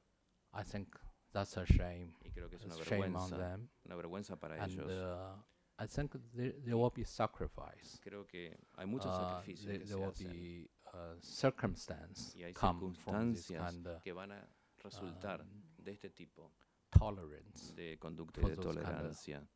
I 0.53 0.65
think 0.65 0.89
that's 1.33 1.57
a 1.57 1.65
shame. 1.67 2.15
Y 2.25 2.31
creo 2.31 2.49
que 2.49 2.57
es 2.57 2.65
una 2.65 2.75
It's 2.77 2.87
shame 2.89 3.15
on 3.17 3.31
vergüenza, 3.31 3.37
them. 3.39 3.69
una 3.87 3.97
vergüenza 3.97 4.37
para 4.39 4.63
And 4.63 4.73
ellos. 4.73 4.91
uh, 4.91 5.37
I 5.83 5.87
think 5.87 6.13
there, 6.35 6.53
there 6.65 6.75
will 6.77 6.93
be 6.95 7.05
sacrifice. 7.05 7.99
Creo 8.03 8.27
que 8.27 8.57
hay 8.77 8.87
muchos 8.87 9.11
Uh, 9.11 9.19
sacrificios 9.19 9.67
there, 9.67 9.79
que 9.79 9.85
there 9.87 9.97
se 9.97 10.01
will 10.01 10.11
hacen 10.13 10.31
be 10.33 10.71
uh, 10.93 11.17
circumstance 11.21 12.37
y 12.37 12.45
hay 12.45 12.53
come 12.53 12.93
from 12.95 13.33
this 13.33 13.47
circunstancias 13.47 13.73
kind 13.75 13.87
of 13.87 14.03
que 14.03 14.13
van 14.13 14.33
a 14.33 14.49
resultar 14.85 15.41
um, 15.41 15.63
de 15.79 15.93
este 15.93 16.11
tipo 16.11 16.53
tolerance. 16.91 17.75
de 17.75 17.99
conducta 17.99 18.41
y 18.41 18.43
for 18.43 18.51
de 18.51 18.57
those 18.57 18.75
kind 18.75 18.79
of 18.79 18.85
tolerancia 18.93 19.49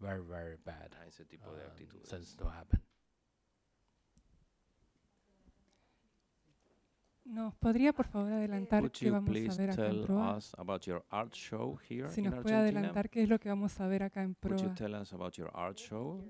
Very, 0.00 0.22
very 0.22 0.56
bad. 0.56 0.94
a 1.00 1.06
ese 1.06 1.24
tipo 1.24 1.50
de 1.54 1.62
um, 1.64 1.70
actitudes. 1.70 2.08
things 2.10 2.36
to 2.36 2.46
happen. 2.48 2.80
¿Nos 7.24 7.54
podría 7.54 7.92
por 7.94 8.06
favor 8.06 8.32
adelantar 8.32 8.82
Could 8.82 8.92
qué 8.92 9.06
you 9.06 9.12
vamos 9.12 9.28
a 9.30 9.32
please 9.32 9.56
ver 9.58 9.70
acá 9.70 9.86
en 9.86 9.92
tell 9.92 10.06
Proa? 10.06 10.36
us 10.36 10.52
about 10.58 10.82
your 10.86 11.02
art 11.10 11.32
show 11.34 11.78
here 11.88 12.06
Si 12.08 12.20
in 12.20 12.26
nos 12.26 12.34
puede 12.42 12.54
Argentina? 12.54 12.60
adelantar 12.80 13.08
qué 13.10 13.22
es 13.22 13.28
lo 13.30 13.38
que 13.38 13.48
vamos 13.48 13.80
a 13.80 13.86
ver 13.88 14.02
acá 14.02 14.22
en 14.22 14.36
Would 14.42 14.58
you 14.60 14.64
Proa. 14.66 14.74
tell 14.74 14.94
us 14.94 15.12
about 15.14 15.34
your 15.38 15.50
art 15.54 15.78
show, 15.78 16.22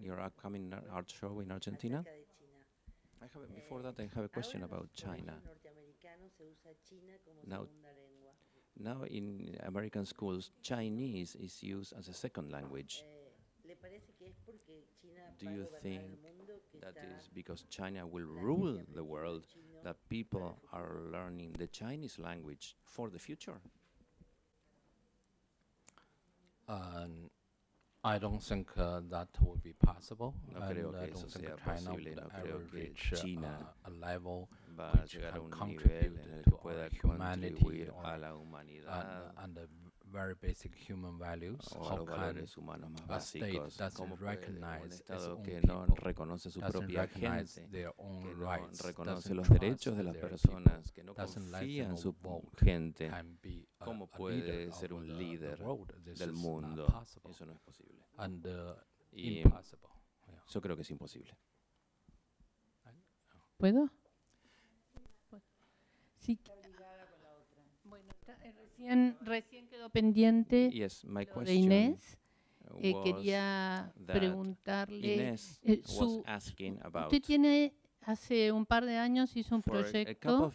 your 0.00 0.18
upcoming 0.20 0.72
ar- 0.72 0.84
art 0.90 1.08
show 1.08 1.40
in 1.40 1.52
Argentina? 1.52 2.00
acerca 2.00 2.16
de 2.16 2.26
China. 2.26 2.66
I 3.22 3.24
have, 3.32 3.44
a- 3.44 3.54
before 3.54 3.82
that, 3.84 4.00
I 4.00 4.08
have 4.12 4.24
a 4.24 4.28
question 4.28 4.62
Ahora 4.62 4.74
en 4.74 4.78
about 4.80 4.90
los 4.90 5.02
colegios 5.04 5.16
China. 5.26 5.40
norteamericanos 5.44 6.32
se 6.32 6.44
usa 6.48 6.70
China 6.82 7.12
como 7.24 7.42
Now- 7.44 7.66
segunda 7.66 7.92
lengua. 7.92 8.32
Now, 8.74 9.04
in 9.06 9.56
American 9.62 10.04
schools, 10.04 10.52
Chinese 10.62 11.36
is 11.38 11.62
used 11.62 11.92
as 11.96 12.08
a 12.08 12.12
second 12.12 12.50
language. 12.50 13.04
Eh, 13.04 13.18
¿Le 13.64 13.76
parece 13.76 14.14
que 14.14 14.26
es 14.26 14.36
porque 14.44 14.84
China 15.00 15.22
Do 15.38 15.46
va 15.46 15.52
a 15.52 15.54
you 15.54 15.62
gobernar 15.64 15.86
el 16.04 16.10
think 16.10 16.22
mundo 16.22 16.54
que 16.72 16.78
That 16.80 16.96
está 16.96 17.18
is 17.18 17.30
because 17.32 17.64
China 17.68 18.04
will 18.04 18.26
la 18.26 18.40
gente 18.40 18.42
rule 18.46 18.72
the 18.74 18.80
aprendiendo 18.80 19.04
world, 19.04 19.46
chino 19.46 19.69
that 19.84 19.96
people 20.08 20.58
are 20.72 21.00
learning 21.10 21.54
the 21.58 21.66
Chinese 21.66 22.18
language 22.18 22.76
for 22.84 23.10
the 23.10 23.18
future. 23.18 23.60
Um, 26.68 27.30
I 28.02 28.18
don't 28.18 28.42
think 28.42 28.70
uh, 28.78 29.00
that 29.10 29.28
will 29.42 29.58
be 29.62 29.74
possible. 29.74 30.34
No 30.54 30.60
and 30.62 30.76
creo 30.76 31.02
I 31.02 31.06
don't 31.06 31.30
think 31.30 31.44
China 31.44 31.56
posible, 31.64 31.94
would 31.96 32.16
no 32.16 32.28
ever 32.34 32.58
creo 32.58 32.70
que 32.70 32.78
reach 32.78 33.12
uh, 33.12 33.50
a 33.84 33.90
level 33.90 34.48
which 35.02 35.18
can 35.20 35.50
contribute 35.50 36.44
to 36.44 36.58
our 36.64 36.88
humanity 37.02 37.88
or 37.92 38.06
and, 38.06 38.24
and 39.42 39.54
the 39.54 39.68
very 40.10 40.34
basic 40.34 40.74
human 40.88 41.18
values. 41.18 41.60
o 41.72 41.84
a 41.88 41.92
How 41.92 41.96
los 41.98 42.06
can 42.08 42.16
valores 42.20 42.56
humanos 42.56 42.90
más 42.90 43.10
a 43.10 43.16
state 43.18 43.58
básicos. 43.58 43.76
doesn't 43.76 43.96
¿Cómo 43.96 44.16
puede 44.16 44.30
un 44.30 44.36
recognize 44.36 44.86
its 44.86 44.94
Estado 45.00 45.34
own 45.36 45.42
que 45.42 45.60
no 45.62 45.86
people, 45.86 46.04
reconoce 46.04 46.50
su 46.50 46.60
doesn't 46.60 46.78
propia 46.80 47.02
recognize 47.02 47.60
gente, 47.60 47.70
their 47.72 47.92
own 47.98 48.22
que 48.22 48.34
no 48.34 48.50
rights, 48.50 48.84
reconoce 48.84 49.14
doesn't 49.14 49.36
los 49.36 49.48
derechos 49.48 49.96
de 49.96 50.02
las 50.04 50.14
their 50.14 50.28
personas, 50.30 50.92
que 50.92 51.04
no 51.04 51.12
people, 51.14 51.24
doesn't 51.24 51.50
let 51.52 51.58
confía 51.60 51.84
en 51.88 51.96
su 51.98 52.14
gente, 52.58 53.08
can 53.08 53.38
be 53.42 53.68
a, 53.78 53.84
¿cómo 53.84 54.04
a 54.04 54.16
puede 54.16 54.36
leader 54.42 54.72
ser 54.72 54.92
of 54.92 54.98
un 55.00 55.18
líder 55.18 55.62
world? 55.62 55.92
This 56.04 56.18
del 56.18 56.30
is 56.30 56.34
not 56.36 56.44
mundo? 56.44 56.86
possible. 56.86 57.30
Eso 57.30 57.46
no 57.46 57.52
es 57.52 57.60
posible. 57.60 58.04
and 58.18 58.46
uh, 58.46 58.74
Y 59.12 59.42
yo 60.48 60.60
creo 60.60 60.76
que 60.76 60.82
es 60.82 60.90
imposible. 60.90 61.36
¿Puedo? 63.56 63.90
Sí. 66.18 66.38
Está- 68.80 68.94
recién, 68.94 69.16
recién 69.22 69.68
quedó 69.68 69.90
pendiente 69.90 70.70
Yes, 70.70 71.04
my 71.04 71.24
lo 71.26 71.40
de 71.40 71.44
question 71.44 71.64
Inés. 71.64 72.16
Eh, 72.78 72.94
quería 73.02 73.92
preguntarle. 74.06 75.14
Inés 75.14 75.60
eh, 75.64 75.82
su- 75.84 76.22
asking 76.26 76.78
about 76.82 77.06
usted 77.12 77.20
tiene, 77.22 77.74
hace 78.02 78.52
un 78.52 78.64
par 78.64 78.84
de 78.86 78.96
años 78.96 79.36
hizo 79.36 79.56
un 79.56 79.62
proyecto 79.62 80.52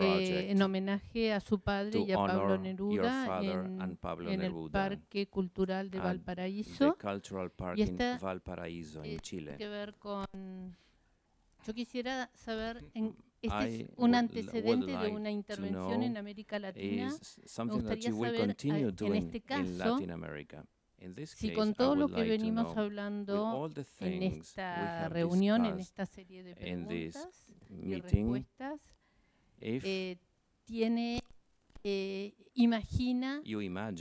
eh, 0.00 0.50
en 0.50 0.60
homenaje 0.60 1.32
a 1.32 1.40
su 1.40 1.60
padre 1.60 2.00
y 2.00 2.10
a 2.12 2.16
Pablo 2.16 2.58
Neruda 2.58 3.40
en, 3.42 3.96
Pablo 3.96 4.30
en 4.30 4.40
el 4.40 4.52
Neruda 4.52 4.72
Parque 4.72 5.28
Cultural 5.28 5.90
de 5.90 5.98
Valparaíso. 6.00 6.96
y 7.76 7.82
in 7.82 7.88
esta 7.88 8.18
Valparaíso 8.18 9.02
eh, 9.04 9.12
in 9.12 9.18
Chile. 9.20 9.56
que 9.56 9.68
ver 9.68 9.94
con... 9.94 10.26
Yo 11.66 11.74
quisiera 11.74 12.30
saber, 12.34 12.84
en, 12.94 13.14
este 13.42 13.70
I 13.70 13.82
es 13.82 13.88
un 13.96 14.14
antecedente 14.14 14.68
would 14.68 14.86
de 14.86 14.92
like 14.92 15.16
una 15.16 15.30
intervención 15.30 16.02
en 16.02 16.16
América 16.16 16.58
Latina. 16.58 17.10
That 17.10 17.68
gustaría 17.70 18.12
saber, 18.12 18.56
ah, 18.70 18.78
en 19.06 19.14
este 19.14 19.40
caso, 19.40 19.98
si 21.26 21.52
con 21.52 21.74
todo 21.74 21.94
lo 21.94 22.08
que 22.08 22.22
venimos 22.22 22.76
hablando 22.76 23.70
en 24.00 24.22
esta 24.22 25.08
reunión, 25.08 25.64
en 25.64 25.78
esta 25.78 26.06
serie 26.06 26.42
de 26.42 26.54
preguntas 26.54 27.28
y 27.68 27.94
respuestas, 28.00 28.80
eh, 29.60 30.16
tiene 30.64 31.22
eh, 31.90 32.34
imagina 32.54 33.40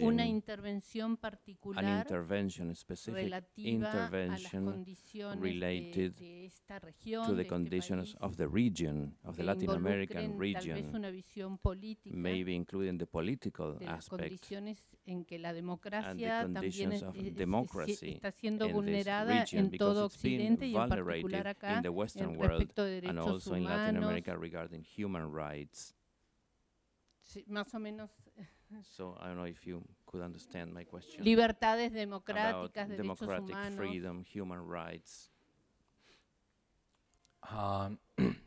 una 0.07 0.25
intervención 0.27 1.15
particular 1.17 2.05
relativa 3.13 4.07
a 4.07 4.09
las 4.29 4.51
condiciones 4.73 5.39
de, 5.41 6.09
de, 6.19 6.45
esta 6.45 6.79
región, 6.79 7.23
to 7.25 7.31
the 7.31 7.35
de 7.38 7.41
este 7.43 7.49
conditions 7.53 8.13
país, 8.13 8.17
of 8.21 8.35
the 8.38 8.47
region, 8.47 9.15
of 9.23 9.35
the 9.38 9.43
Latin 9.43 9.69
American 9.69 10.39
region, 10.39 10.75
tal 10.75 10.83
vez 10.83 10.93
una 10.93 11.09
visión 11.11 11.57
política 11.57 12.15
maybe 12.15 12.53
including 12.53 12.97
the 12.97 13.05
political 13.05 13.77
de 13.77 13.85
las 13.85 13.99
aspect 13.99 14.21
condiciones 14.21 14.83
en 15.05 15.23
que 15.23 15.39
la 15.39 15.53
democracia 15.53 16.41
también 16.51 16.91
es- 16.91 17.03
es- 17.13 17.35
está 18.03 18.31
siendo 18.31 18.67
vulnerada 18.69 19.45
en 19.51 19.71
todo 19.77 20.05
Occidente 20.05 20.67
y 20.67 20.75
en 20.75 20.89
particular 20.89 21.47
acá 21.47 21.77
en 21.79 22.39
respecto 22.39 22.83
de 22.83 22.91
derechos 23.01 23.27
also 23.27 23.55
in 23.55 23.63
Latin 23.63 23.97
humanos, 23.97 24.03
America 24.09 24.35
regarding 24.35 24.83
human 24.97 25.31
rights. 25.33 25.93
Sí, 27.28 27.43
más 27.47 27.73
o 27.73 27.80
menos 27.80 28.09
So 28.84 29.15
I 29.19 29.28
don't 29.28 29.38
know 29.38 29.45
if 29.47 29.65
you 29.65 29.82
could 30.05 30.21
understand 30.21 30.73
my 30.73 30.84
question 30.84 31.23
libertades 31.23 31.91
about 31.91 31.95
democráticas, 31.95 32.89
derechos 32.89 32.97
democratic 32.97 33.55
humanos. 33.55 33.75
freedom, 33.75 34.23
human 34.23 34.59
rights. 34.59 35.32
Um, 37.49 37.99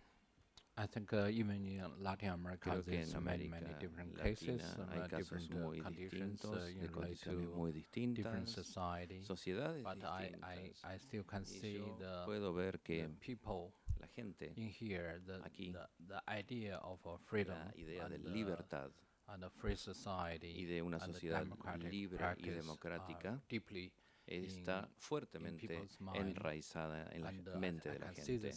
I 0.83 0.87
think 0.87 1.13
uh, 1.13 1.29
even 1.29 1.67
in 1.67 1.83
Latin 2.03 2.31
America, 2.31 2.71
Creo 2.71 2.83
que 2.83 3.03
en 3.03 3.25
many, 3.25 3.47
América 3.47 3.51
many 3.51 3.75
different 3.79 4.17
Latina 4.17 4.57
cases, 4.57 4.63
uh, 4.79 4.87
hay 4.91 5.09
casos 5.09 5.19
different 5.19 5.53
uh, 5.53 5.59
muy 5.59 5.81
conditions, 5.81 6.45
uh, 6.45 6.49
distintos, 6.49 6.71
in 6.71 6.81
de 6.81 6.89
relation 6.89 6.93
condiciones 6.93 7.51
to 7.51 7.57
muy 7.57 7.73
different 7.73 8.47
distintas, 8.47 8.67
society. 8.67 9.23
sociedades 9.23 9.83
But 9.83 10.05
I, 10.05 10.33
I. 10.43 10.95
I 10.95 10.99
still 10.99 11.25
can 11.25 11.43
Y 11.43 11.47
see 11.47 11.75
yo 11.75 11.97
the, 11.99 12.25
puedo 12.25 12.55
ver 12.55 12.81
que 12.83 13.09
people 13.21 13.75
la 14.01 14.07
gente, 14.07 14.53
in 14.57 14.71
here, 14.71 15.21
the, 15.27 15.41
aquí, 15.45 15.73
the, 15.73 15.87
the 16.09 16.23
idea 16.27 16.79
of 16.79 16.99
uh, 17.05 17.19
freedom 17.27 17.59
la 17.59 17.73
idea 17.77 18.09
de 18.09 18.15
and, 18.15 18.27
uh, 18.27 18.31
libertad 18.31 18.91
and 19.29 19.45
a 19.45 19.51
free 19.51 19.77
society 19.77 20.55
y 20.57 20.65
de 20.65 20.81
una 20.81 20.97
and 20.97 21.13
the 21.13 21.21
sociedad 21.21 21.41
democratic 21.41 21.93
libre 21.93 22.19
y 22.39 22.49
democrática 22.49 23.39
deeply 23.51 23.93
está 24.31 24.89
fuertemente 24.97 25.89
enraizada 26.15 27.09
en 27.13 27.23
la 27.23 27.31
uh, 27.31 27.59
mente 27.59 27.91
de 27.91 27.99
la 27.99 28.13
gente. 28.13 28.53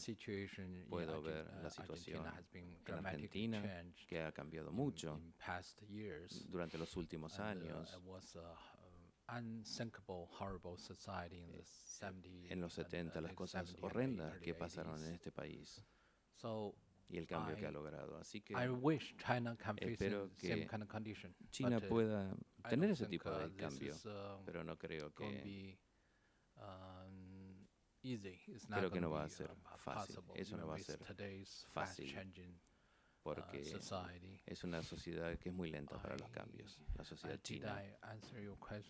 Puedo 0.88 1.22
ver 1.22 1.48
uh, 1.48 1.64
la 1.64 1.70
situación 1.70 2.26
en 2.54 3.06
Argentina 3.06 3.84
que 4.08 4.22
ha 4.22 4.32
cambiado 4.32 4.72
mucho 4.72 5.20
durante 6.48 6.78
los 6.78 6.96
últimos 6.96 7.40
uh, 7.40 7.44
años. 7.44 7.94
it 7.94 8.04
was 8.06 8.36
a 8.36 8.56
unthinkable, 9.38 10.28
horrible 10.40 10.78
society 10.78 11.40
in 11.42 11.52
the 11.52 11.64
70s. 11.64 12.52
En 12.52 12.62
los 12.62 12.78
and, 12.78 12.86
uh, 12.86 12.90
70 12.90 13.22
las 13.22 13.34
cosas 13.34 13.68
70s 13.68 13.76
and 13.76 13.84
horrendas 13.84 14.40
que 14.40 14.54
pasaron 14.54 15.00
80s. 15.00 15.08
en 15.08 15.14
este 15.14 15.32
país 15.32 15.84
So 16.36 16.76
y 17.10 17.18
el 17.18 17.28
cambio 17.28 17.56
que 17.56 17.66
ha 17.66 17.72
logrado. 17.72 18.18
Así 18.18 18.42
que 18.42 18.54
I 18.54 18.70
wish 18.70 19.16
China 19.18 19.56
can 19.56 19.78
face 19.78 19.92
espero 19.92 20.32
que 20.38 20.68
kind 20.68 20.84
of 20.84 20.90
condition. 20.90 21.36
China 21.52 21.80
pueda 21.80 22.36
tener 22.70 22.90
ese 22.92 23.06
tipo 23.08 23.30
uh, 23.30 23.48
de 23.50 23.56
cambio, 23.56 23.94
is, 23.96 24.06
uh, 24.06 24.44
pero 24.46 24.64
no 24.64 24.78
creo 24.78 25.14
que 25.14 25.26
be 25.44 25.80
um, 26.62 27.68
easy. 28.02 28.40
It's 28.48 28.66
creo 28.66 28.82
not 28.84 28.92
que 28.94 29.02
no 29.02 29.10
va 29.12 29.24
a 29.24 29.30
ser 29.30 29.50
uh, 29.52 29.78
fácil. 29.78 30.16
possible, 30.16 30.42
Eso 30.42 30.58
no 30.58 30.68
va 30.68 30.76
a 30.76 30.80
ser 30.80 31.00
fácil, 31.74 32.16
uh, 32.18 32.60
porque 33.24 33.64
society. 33.64 34.42
es 34.46 34.64
una 34.66 34.82
sociedad 34.84 35.38
que 35.40 35.50
es 35.50 35.56
muy 35.56 35.70
lenta 35.72 35.98
para 36.02 36.18
los 36.18 36.30
cambios, 36.30 36.78
la 36.96 37.04
Uh, 37.04 37.06
sociedad 37.06 37.40
china. 37.42 37.82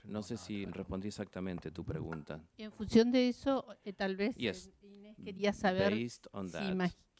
No 0.06 0.24
sé 0.24 0.38
si 0.38 0.66
respondí 0.66 1.08
exactamente 1.10 1.72
tu 1.72 1.84
pregunta. 1.86 2.42
En 2.58 2.72
función 2.72 3.12
de 3.12 3.30
eso, 3.30 3.66
eh, 3.84 3.94
tal 3.94 4.16
vez 4.16 4.36
Yes. 4.36 4.68
eh, 4.68 4.88
Inés 4.88 5.18
quería 5.24 5.54
saber 5.54 5.94
Based 5.94 6.28
on 6.32 6.50
si, 6.50 6.58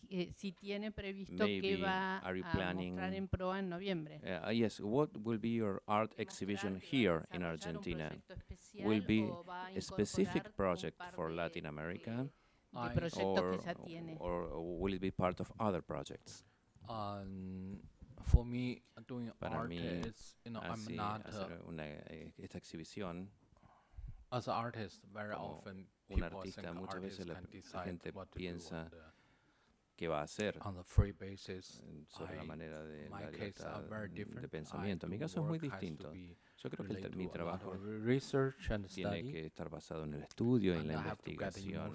eh, 0.10 0.32
si 0.36 0.52
tiene 0.52 0.92
previsto 0.92 1.46
que 1.46 1.62
maybe 1.62 1.82
va 1.82 2.20
a 2.20 2.34
mostrar 2.34 3.14
en 3.14 3.28
proa 3.28 3.60
en 3.60 3.70
noviembre. 3.70 4.22
Uh, 4.24 4.50
yes, 4.52 4.80
what 4.80 5.10
will 5.24 5.40
be 5.40 5.50
your 5.50 5.82
art 5.88 6.14
exhibition 6.18 6.80
here 6.80 7.26
in 7.34 7.44
Argentina? 7.44 8.12
Will 8.84 9.02
be 9.02 9.30
a 9.76 9.82
specific 9.82 10.56
project 10.56 11.02
for 11.16 11.32
Latin 11.32 11.66
America, 11.66 12.28
or, 12.74 13.60
or 14.20 14.62
will 14.80 14.94
it 14.94 15.02
be 15.02 15.12
part 15.12 15.40
of 15.40 15.52
other 15.60 15.82
projects? 15.82 16.44
Um, 16.90 17.80
for 18.24 18.46
me, 18.46 18.82
doing 19.08 19.32
Para 19.40 19.60
art 19.60 19.70
mí, 19.70 20.06
is, 20.06 20.36
you 20.46 20.52
know, 20.52 20.62
I'm 20.62 20.74
Así, 20.74 20.96
not, 20.96 21.22
uh, 21.26 21.30
hacer 21.30 21.62
una, 21.68 21.84
eh, 21.84 22.32
esta 22.38 22.58
exhibición, 22.58 23.28
as 24.32 24.48
an 24.48 24.56
artist, 24.56 25.02
very 25.14 25.34
como 25.34 25.60
often 25.60 25.86
un 26.10 26.24
artista, 26.24 26.62
think 26.62 26.74
muchas 26.76 26.96
artists 26.96 27.20
veces 27.20 27.28
la, 27.28 27.34
can 27.36 27.44
la 27.44 27.50
decide 27.50 27.86
gente 27.86 28.12
what 28.12 28.32
to 28.32 28.40
do 28.40 28.44
piensa 28.44 28.90
qué 29.96 30.08
va 30.08 30.20
a 30.22 30.24
hacer 30.24 30.58
on 30.66 30.76
the 30.76 30.84
free 30.84 31.12
basis. 31.12 31.82
sobre 32.08 32.36
la 32.38 32.44
I- 32.44 32.48
manera 32.48 32.84
de 32.84 33.10
la 33.10 33.30
libertad 33.32 33.88
very 33.90 34.10
de 34.26 34.48
pensamiento. 34.50 35.08
Mi 35.08 35.18
caso 35.20 35.42
es 35.42 35.48
muy 35.48 35.60
distinto. 35.60 36.12
Yo 36.58 36.70
creo 36.70 36.86
que 36.88 36.94
el 36.94 37.16
mi 37.16 37.28
trabajo 37.28 37.78
tiene 38.88 39.32
que 39.32 39.46
estar 39.46 39.70
basado 39.70 40.04
en 40.06 40.14
el 40.14 40.24
estudio 40.24 40.76
y 40.76 40.78
en 40.80 40.88
la 40.88 40.94
investigación. 40.94 41.92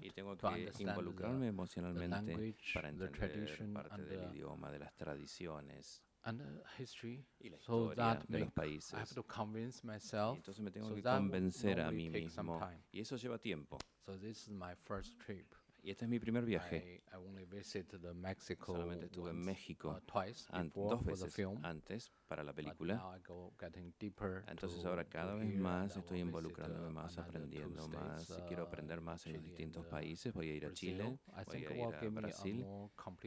Y 0.00 0.10
tengo 0.10 0.36
que 0.36 0.72
involucrarme 0.82 1.48
emocionalmente 1.48 2.16
language, 2.16 2.72
para 2.74 2.88
entender 2.88 3.72
parte 3.72 4.02
del 4.04 4.30
idioma, 4.34 4.70
de 4.70 4.78
las 4.78 4.94
tradiciones 4.94 6.02
y 7.38 7.50
la 7.50 7.56
historia 7.56 8.14
de 8.14 8.14
los 8.16 8.28
make, 8.28 8.38
I 8.38 8.42
have 8.42 8.50
países. 8.52 9.14
to 9.14 9.22
convince 9.22 9.80
Y 9.84 9.86
myself. 9.86 10.36
entonces 10.36 10.60
me 10.60 10.70
tengo 10.72 10.92
que 10.94 11.02
convencer 11.02 11.80
a 11.80 11.90
mí 11.92 12.10
mismo. 12.10 12.60
Y 12.90 13.00
eso 13.00 13.16
lleva 13.16 13.38
tiempo. 13.38 13.78
So 14.04 14.18
this 14.18 14.42
is 14.42 14.50
my 14.50 14.74
first 14.84 15.16
trip. 15.24 15.52
Y 15.86 15.90
este 15.90 16.04
es 16.04 16.08
mi 16.08 16.18
primer 16.18 16.44
viaje. 16.44 17.00
Solamente 18.64 19.06
estuve 19.06 19.30
en 19.30 19.38
México 19.38 19.90
uh, 19.90 20.00
twice 20.00 20.48
an- 20.50 20.66
before 20.66 20.96
dos 20.96 21.04
veces 21.04 21.46
antes 21.62 22.10
para 22.26 22.42
la 22.42 22.52
película. 22.52 23.20
Entonces 24.48 24.82
to- 24.82 24.88
ahora 24.88 25.04
cada 25.04 25.36
vez 25.36 25.48
más 25.54 25.96
estoy 25.96 26.18
involucrándome 26.18 26.88
uh, 26.88 26.90
más, 26.90 27.16
aprendiendo 27.18 27.86
más. 27.86 28.28
y 28.30 28.42
quiero 28.48 28.64
uh, 28.64 28.66
aprender 28.66 29.00
más 29.00 29.26
en 29.26 29.34
los 29.34 29.44
distintos 29.44 29.86
países. 29.86 30.34
Voy 30.34 30.50
a 30.50 30.54
ir 30.54 30.66
a 30.66 30.72
Chile, 30.72 31.20
voy 31.46 31.64
a 31.64 31.76
ir 31.76 31.94
a 31.94 32.10
Brasil. 32.10 32.66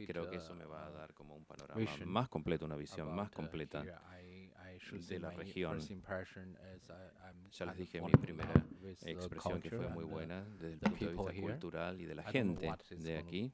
Creo 0.06 0.28
que 0.28 0.36
eso 0.36 0.54
me 0.54 0.66
va 0.66 0.84
a 0.86 0.90
dar 0.90 1.14
como 1.14 1.34
un 1.34 1.46
panorama 1.46 1.80
más 2.04 2.28
completo, 2.28 2.66
una 2.66 2.76
visión 2.76 3.10
más 3.14 3.30
completa. 3.30 3.80
here. 3.82 3.94
I, 4.20 4.52
I 4.52 4.52
should 4.52 4.69
de 5.08 5.18
la 5.18 5.30
región. 5.30 5.78
Ya 7.52 7.66
les 7.66 7.76
dije 7.76 8.00
mi 8.00 8.12
primera 8.12 8.52
expresión 9.04 9.60
que 9.60 9.70
fue 9.70 9.88
muy 9.88 10.04
uh, 10.04 10.08
buena 10.08 10.44
desde 10.58 10.74
el 10.74 10.78
punto 10.78 11.04
de 11.04 11.32
vista 11.32 11.40
cultural 11.40 12.00
y 12.00 12.06
de 12.06 12.14
la 12.14 12.22
gente 12.24 12.72
de 12.90 13.18
aquí. 13.18 13.52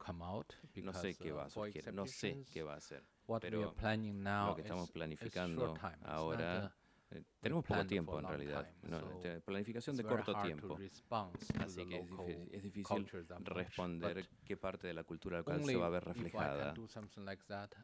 No 0.82 0.92
sé 0.92 1.14
qué 1.14 1.32
uh, 1.32 1.36
va 1.36 1.44
a 1.44 1.50
for 1.50 1.68
surgir, 1.72 1.94
no 1.94 2.06
sé 2.06 2.44
qué 2.52 2.62
va 2.62 2.74
a 2.74 2.78
are 2.78 3.02
pero 3.40 3.74
planning 3.74 4.22
now 4.22 4.48
Lo 4.48 4.56
que 4.56 4.62
estamos 4.62 4.90
planificando 4.90 5.74
ahora, 6.02 6.72
uh, 6.72 6.85
eh, 7.10 7.22
tenemos 7.40 7.64
poco 7.64 7.86
tiempo 7.86 8.18
en 8.18 8.26
realidad. 8.26 8.68
No, 8.82 9.00
so 9.00 9.20
te- 9.20 9.40
planificación 9.40 9.96
de 9.96 10.02
corto 10.04 10.34
tiempo. 10.42 10.78
Así 11.60 11.86
que 11.86 12.00
es, 12.52 12.62
difícil 12.62 13.10
responder 13.38 14.26
qué 14.44 14.56
parte 14.56 14.86
de 14.86 14.94
la 14.94 15.04
cultura 15.04 15.38
local 15.38 15.62
se 15.64 15.76
va 15.76 15.86
a 15.86 15.90
ver 15.90 16.04
reflejada. 16.04 16.74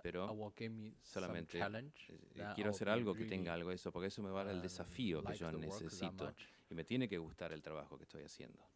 Pero 0.02 0.26
solamente 1.02 1.58
eh, 2.08 2.46
quiero 2.54 2.70
hacer 2.70 2.88
algo 2.88 3.14
que 3.14 3.24
tenga 3.26 3.54
algo 3.54 3.70
de 3.70 3.76
eso, 3.76 3.92
porque 3.92 4.08
eso 4.08 4.22
me 4.22 4.30
va 4.30 4.40
a 4.40 4.44
dar 4.44 4.52
el 4.52 4.58
um, 4.58 4.62
desafío 4.62 5.22
que 5.22 5.34
yo 5.36 5.52
necesito. 5.52 6.34
Y 6.68 6.74
me 6.74 6.84
tiene 6.84 7.08
que 7.08 7.18
gustar 7.18 7.52
el 7.52 7.62
trabajo 7.62 7.96
que 7.98 8.04
estoy 8.04 8.22
haciendo. 8.24 8.71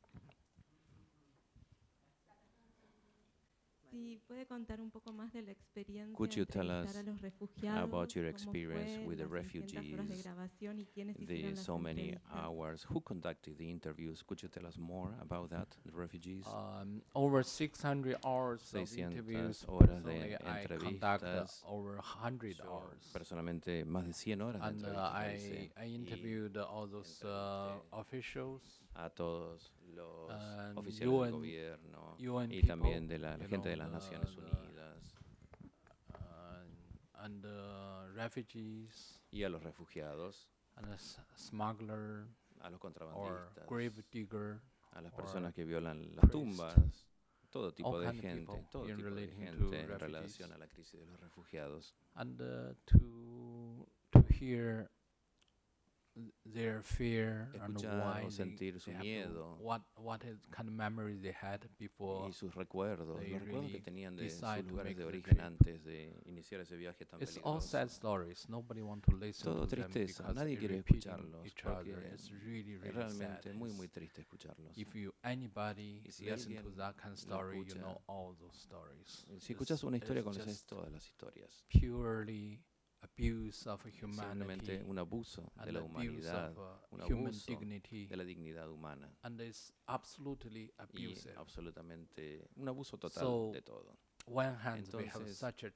Si 3.97 4.19
puede 4.27 4.45
contar 4.45 4.79
un 4.83 4.91
poco 4.91 5.11
más 5.15 5.33
de 5.33 5.41
la 5.41 5.53
experiencia 5.53 6.15
Could 6.15 6.35
you 6.35 6.45
tell 6.45 6.71
us 6.71 6.95
a 6.95 7.03
los 7.03 7.19
refugiados, 7.23 7.83
about 7.83 8.13
your 8.15 8.27
experience 8.27 8.99
with 9.07 9.17
the 9.17 9.25
las 9.25 9.47
600 9.51 9.95
horas 9.95 10.09
de 10.09 10.15
refugees, 10.15 10.23
grabación 10.23 10.79
y 10.81 10.85
quiénes 10.85 11.17
the 11.27 11.57
so 11.57 11.79
many 11.79 12.15
hours. 12.31 12.85
Who 12.91 13.01
conducted 13.01 13.57
the 13.57 13.65
interviews? 13.71 14.23
Could 14.23 14.43
you 14.43 14.51
tell 14.51 14.67
us 14.67 14.77
more 14.77 15.15
about 15.23 15.49
that, 15.49 15.69
the 15.87 15.93
refugees? 15.93 16.47
Um, 16.47 17.01
over 17.15 17.43
600 17.43 18.19
hours 18.23 18.75
of 18.75 18.93
interviews. 18.99 19.65
horas 19.67 20.05
de 20.05 20.11
personally, 20.11 20.35
I 20.45 20.67
conduct 20.77 21.25
uh, 21.25 21.47
over 21.67 21.97
100 21.97 22.59
Yo 22.59 22.65
hours. 22.71 23.11
personalmente 23.15 23.87
más 23.87 24.05
de 24.05 24.13
100 24.13 24.43
horas 24.43 24.61
de 24.61 24.69
And 24.69 24.85
uh, 24.85 24.89
entrevistas 24.89 25.15
I, 25.15 25.25
realicé 25.25 25.73
I 25.75 25.87
y 25.87 25.95
interviewed 25.95 26.59
all 26.59 26.87
those 26.87 27.25
uh, 27.25 27.81
officials 27.93 28.83
a 28.99 29.11
todos 29.11 29.73
los 29.95 30.31
and 30.31 30.79
oficiales 30.79 31.13
del 31.13 31.21
UN 31.23 31.31
gobierno 31.33 32.17
UN 32.19 32.53
y 32.53 32.63
también 32.63 33.07
de 33.07 33.19
la, 33.19 33.37
gente 33.39 33.69
de 33.69 33.77
know, 33.77 33.89
las 33.91 34.09
the- 34.09 34.15
Naciones 34.17 34.35
the, 34.35 34.41
Unidas. 34.41 35.15
uh, 36.15 37.23
and 37.25 37.43
the 37.43 38.13
refugees 38.15 39.21
y 39.31 39.43
a 39.45 39.49
los 39.49 39.63
refugiados, 39.63 40.49
and 40.77 40.89
the 40.89 40.99
smuggler 41.37 42.27
a 42.61 42.71
los 42.71 42.81
contrabandistas, 42.81 43.67
grave 43.69 43.93
digger 44.11 44.61
a 44.93 45.01
las 45.01 45.13
personas 45.13 45.53
que 45.55 45.65
violan 45.65 46.15
las 46.15 46.25
priest. 46.25 46.33
tumbas, 46.33 47.07
todo 47.51 47.73
tipo 47.73 47.91
All 47.91 48.01
de 48.03 48.13
gente, 48.21 48.67
todo 48.71 48.85
tipo 48.87 49.11
de 49.11 49.29
gente 49.29 49.81
en 49.83 49.99
relación 49.99 50.53
a 50.53 50.59
la 50.59 50.67
crisis 50.69 50.99
de 51.01 51.07
los 51.07 51.21
refugiados. 51.21 51.95
and 52.15 52.41
uh, 52.41 52.75
to 52.87 53.87
to 54.11 54.23
hear 54.41 54.91
their 56.45 56.83
fear 56.83 57.49
and 57.61 57.77
why 57.85 58.25
sentir 58.31 58.81
su 58.81 58.91
they 58.91 58.99
miedo 58.99 59.57
to, 59.59 59.63
what 59.63 59.83
what 59.97 60.21
kind 60.51 60.69
of 60.69 60.75
memories 60.75 61.21
they 61.21 61.33
had 61.33 61.61
before 61.79 62.27
y 62.29 62.33
sus 62.33 62.55
recuerdos, 62.55 63.21
they 63.21 63.31
los 63.31 63.41
recuerdos 63.43 63.71
really 63.71 63.73
que 63.73 63.81
tenían 63.81 64.17
de 64.17 64.31
sus 64.31 64.43
lugares 64.65 64.97
de 64.97 65.05
origen 65.05 65.41
antes 65.41 65.85
de 65.85 66.15
iniciar 66.25 66.61
ese 66.63 66.77
viaje 66.77 67.05
tan 67.05 67.21
It's 67.23 67.39
all 67.43 67.61
sad 67.61 67.89
stories. 67.89 68.49
Nobody 68.49 68.81
want 68.81 69.05
to 69.05 69.17
listen 69.17 69.45
Todo 69.45 69.67
to 69.67 69.77
them 69.77 69.91
tristeza, 69.91 70.23
because 70.23 70.35
nadie 70.35 70.57
quiere 70.57 70.79
escucharlos 70.79 71.47
each 71.47 71.63
porque 71.63 71.93
other. 71.93 72.11
It's 72.13 72.31
really, 72.31 72.75
es 72.75 72.81
really 72.81 72.93
realmente 72.93 73.51
sad. 73.51 73.55
muy 73.55 73.73
muy 73.73 73.89
triste 73.89 74.23
escucharlos. 74.23 74.77
If 74.77 74.95
you 74.95 75.13
anybody 75.23 76.03
Y 76.05 76.11
si 76.13 76.25
listen 76.25 76.57
to 76.63 76.71
that 76.77 76.97
kind 76.97 77.13
of 77.13 77.19
story, 77.19 77.59
you 77.59 77.75
know 77.75 78.01
all 78.07 78.35
those 78.39 78.57
stories. 78.57 79.27
Si 79.39 79.53
escuchas 79.53 79.83
una 79.85 79.99
historia, 79.99 80.23
conoces 80.23 80.65
todas 80.65 80.91
las 80.91 81.05
historias. 81.05 81.65
purely 81.69 82.63
Simplemente 83.17 84.03
humanity 84.05 84.91
un 84.91 84.99
abuso 84.99 85.53
de 85.65 85.73
la 85.73 85.81
abuse 85.81 85.91
humanidad, 85.91 86.57
of 86.59 86.93
un 86.93 87.01
abuso 87.03 87.47
dignity, 87.47 88.07
de 88.07 88.17
la 88.17 88.25
dignidad 88.25 88.71
humana 88.71 89.11
and 89.23 89.41
it's 89.41 89.73
absolutely 89.87 90.73
y 90.93 91.15
absolutamente 91.37 92.49
un 92.57 92.69
abuso 92.69 92.99
total 92.99 93.23
So, 93.23 93.51
de 93.53 93.63
todo. 93.63 93.99
Entonces, 94.27 95.37
such 95.37 95.65
a 95.65 95.73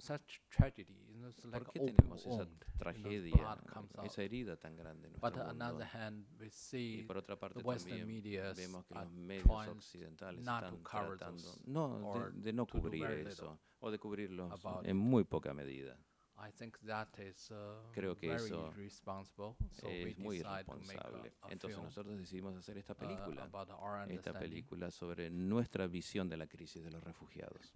such 0.00 0.40
tragedy. 0.48 0.96
You 1.08 1.18
know, 1.18 1.28
it's 1.28 1.44
like 1.44 1.64
¿Por 1.64 1.72
qué 1.72 1.80
open 1.80 1.96
tenemos 1.96 2.26
esa 2.26 2.48
tragedia, 2.78 3.58
esa 4.04 4.22
herida 4.22 4.56
tan 4.56 4.76
grande 4.76 5.08
en 5.08 5.14
But 5.14 5.34
nuestro 5.34 5.50
on 5.50 5.58
the 5.58 5.64
other 5.64 5.72
mundo? 5.72 5.84
hand, 5.92 6.26
we 6.38 6.46
Y 6.46 6.50
see 6.50 7.04
por 7.06 7.18
otra 7.18 7.38
parte 7.38 7.62
también 7.62 8.22
vemos 8.56 8.86
que 8.86 8.94
los 8.94 9.12
medios 9.12 9.68
occidentales 9.68 10.40
están 10.40 10.82
tratando 10.82 11.54
no, 11.66 12.30
de, 12.32 12.40
de 12.40 12.52
no 12.52 12.66
cubrir 12.66 13.02
very 13.02 13.22
eso 13.22 13.42
little 13.44 13.58
o 13.80 13.90
de 13.90 13.98
cubrirlos 13.98 14.50
about 14.52 14.86
en 14.86 14.96
muy 14.96 15.24
poca 15.24 15.52
medida. 15.54 15.98
I 16.42 16.50
think 16.52 16.78
that 16.86 17.08
is 17.18 17.50
uh, 17.50 17.54
Creo 17.92 18.16
que 18.16 18.28
very 18.28 18.44
eso 18.46 18.72
irresponsible. 18.74 19.56
So 19.72 19.88
we 19.88 20.10
es 20.12 20.18
muy 20.18 20.38
decide 20.38 20.64
to 20.64 20.74
make 20.86 20.98
a- 20.98 21.08
irresponsable. 21.08 21.32
Entonces 21.52 21.76
film, 21.76 21.84
nosotros 21.84 22.18
decidimos 22.18 22.56
hacer 22.56 22.78
esta 22.78 22.94
uh, 22.94 22.96
película, 22.96 23.42
about 23.44 23.68
our 23.70 23.98
esta 23.98 24.02
understanding. 24.30 24.40
película 24.40 24.90
sobre 24.90 25.28
nuestra 25.30 25.86
visión 25.86 26.28
de 26.30 26.36
la 26.38 26.46
crisis 26.46 26.82
de 26.82 26.90
los 26.90 27.04
refugiados. 27.04 27.74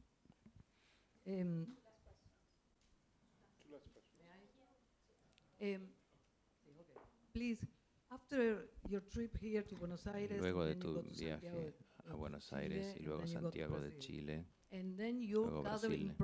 Um, 1.27 1.67
um, 5.61 5.89
please, 7.33 7.67
after 8.11 8.69
your 8.89 9.03
trip 9.03 9.37
here 9.41 9.63
to 9.63 9.77
Buenos 9.77 10.07
Aires, 10.07 10.39
Luego 10.41 10.65
de 10.65 10.77
tu 10.77 11.03
viaje 11.03 11.75
a 12.07 12.13
of 12.13 12.19
Buenos 12.19 12.49
Chile, 12.49 12.61
Aires 12.63 12.97
y 12.99 13.03
luego 13.03 13.23
a 13.23 13.27
Santiago 13.27 13.81
de. 13.81 13.99
Chile, 13.99 14.45
luego 14.83 15.63
Brasil. 15.63 16.15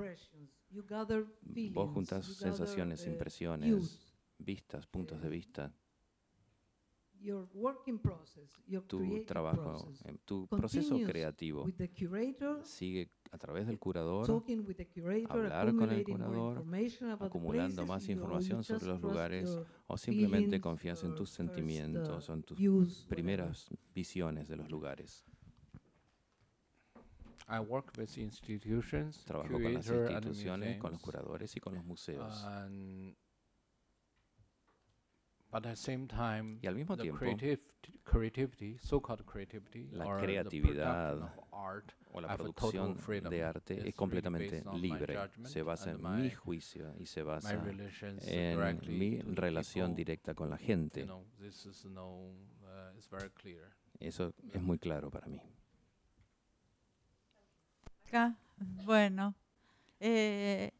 vos 1.73 1.93
gather, 1.93 2.23
sensaciones, 2.23 3.05
uh, 3.05 3.09
impresiones, 3.09 3.99
vistas, 4.37 4.85
puntos 4.87 5.21
de 5.21 5.29
vista, 5.29 5.73
process, 8.01 8.57
your 8.67 8.83
tu 8.87 9.23
trabajo, 9.25 9.91
em, 10.05 10.17
tu 10.25 10.47
proceso 10.47 10.97
creativo. 11.05 11.67
sigue 12.63 13.11
a 13.31 13.37
través 13.37 13.67
del 13.67 13.79
curador, 13.79 14.43
hablar 15.29 15.75
con 15.75 15.91
el 15.91 16.03
curador, 16.03 16.63
acumulando 17.19 17.85
más 17.85 18.09
información 18.09 18.63
sobre 18.63 18.87
los 18.87 19.01
lugares 19.01 19.57
o 19.87 19.97
simplemente 19.97 20.59
confías 20.59 21.03
en 21.03 21.15
tus 21.15 21.31
uh, 21.31 21.35
sentimientos 21.35 22.29
o 22.29 22.33
en 22.33 22.43
tus 22.43 23.05
primeras 23.07 23.69
visiones 23.93 24.47
de 24.47 24.55
los 24.57 24.69
lugares. 24.69 25.23
I 27.51 27.59
work 27.59 27.91
with 27.97 28.17
institutions, 28.17 29.23
Trabajo 29.25 29.51
con 29.53 29.73
las 29.73 29.85
curator 29.85 30.07
and 30.15 30.25
instituciones, 30.25 30.77
con 30.77 30.91
los 30.91 31.01
museums, 31.01 31.03
curadores 31.03 31.55
y 31.55 31.59
con 31.59 31.75
los 31.75 31.83
museos. 31.85 32.43
and- 32.45 33.15
but 35.51 35.65
at 35.65 35.71
the 35.71 35.75
same 35.75 36.07
time, 36.07 36.59
Y 36.61 36.67
al 36.67 36.75
mismo 36.75 36.95
the 36.95 37.03
tiempo, 37.03 37.19
creative, 37.19 37.59
creativity, 38.05 38.77
so-called 38.77 39.25
creativity, 39.25 39.89
la 39.91 40.05
or 40.05 40.21
the 40.21 40.27
creatividad 40.27 41.17
production 41.17 41.23
of 41.23 41.53
art, 41.53 41.91
o 42.13 42.21
la 42.21 42.27
I 42.27 42.31
have 42.31 42.41
a 42.41 42.45
total 42.45 42.53
producción 42.53 42.95
freedom. 42.97 43.29
de 43.31 43.43
arte 43.43 43.59
It's 43.59 43.71
es 43.71 43.77
really 43.83 43.93
completamente 43.93 44.49
based 44.51 44.67
on 44.67 44.75
my 44.75 44.81
libre. 44.81 45.15
judgment 45.17 45.47
Se 45.47 45.61
basa 45.61 45.91
and 45.91 45.99
en 46.05 46.11
my- 46.15 46.21
mi 46.23 46.29
juicio 46.31 46.93
y 46.97 47.05
se 47.05 47.21
basa 47.23 47.53
relations 47.61 48.25
en 48.27 48.55
directly 48.57 48.97
mi 48.97 49.17
to 49.19 49.25
the 49.35 49.41
relación 49.41 49.87
people. 49.89 50.05
directa 50.05 50.33
con 50.35 50.49
la 50.49 50.57
You 50.57 50.65
gente. 50.67 51.03
know, 51.03 51.25
this 51.39 51.65
is 51.65 51.83
no, 51.85 52.29
uh, 52.63 52.95
it's 52.95 53.09
very 53.09 53.29
clear. 53.31 53.75
Eso 53.99 54.33
es 54.53 54.61
muy 54.61 54.79
claro 54.79 55.11
para 55.11 55.27
mí. 55.27 55.41
Acá, 58.11 58.35
Bueno, 58.83 59.35
eh, 60.01 60.71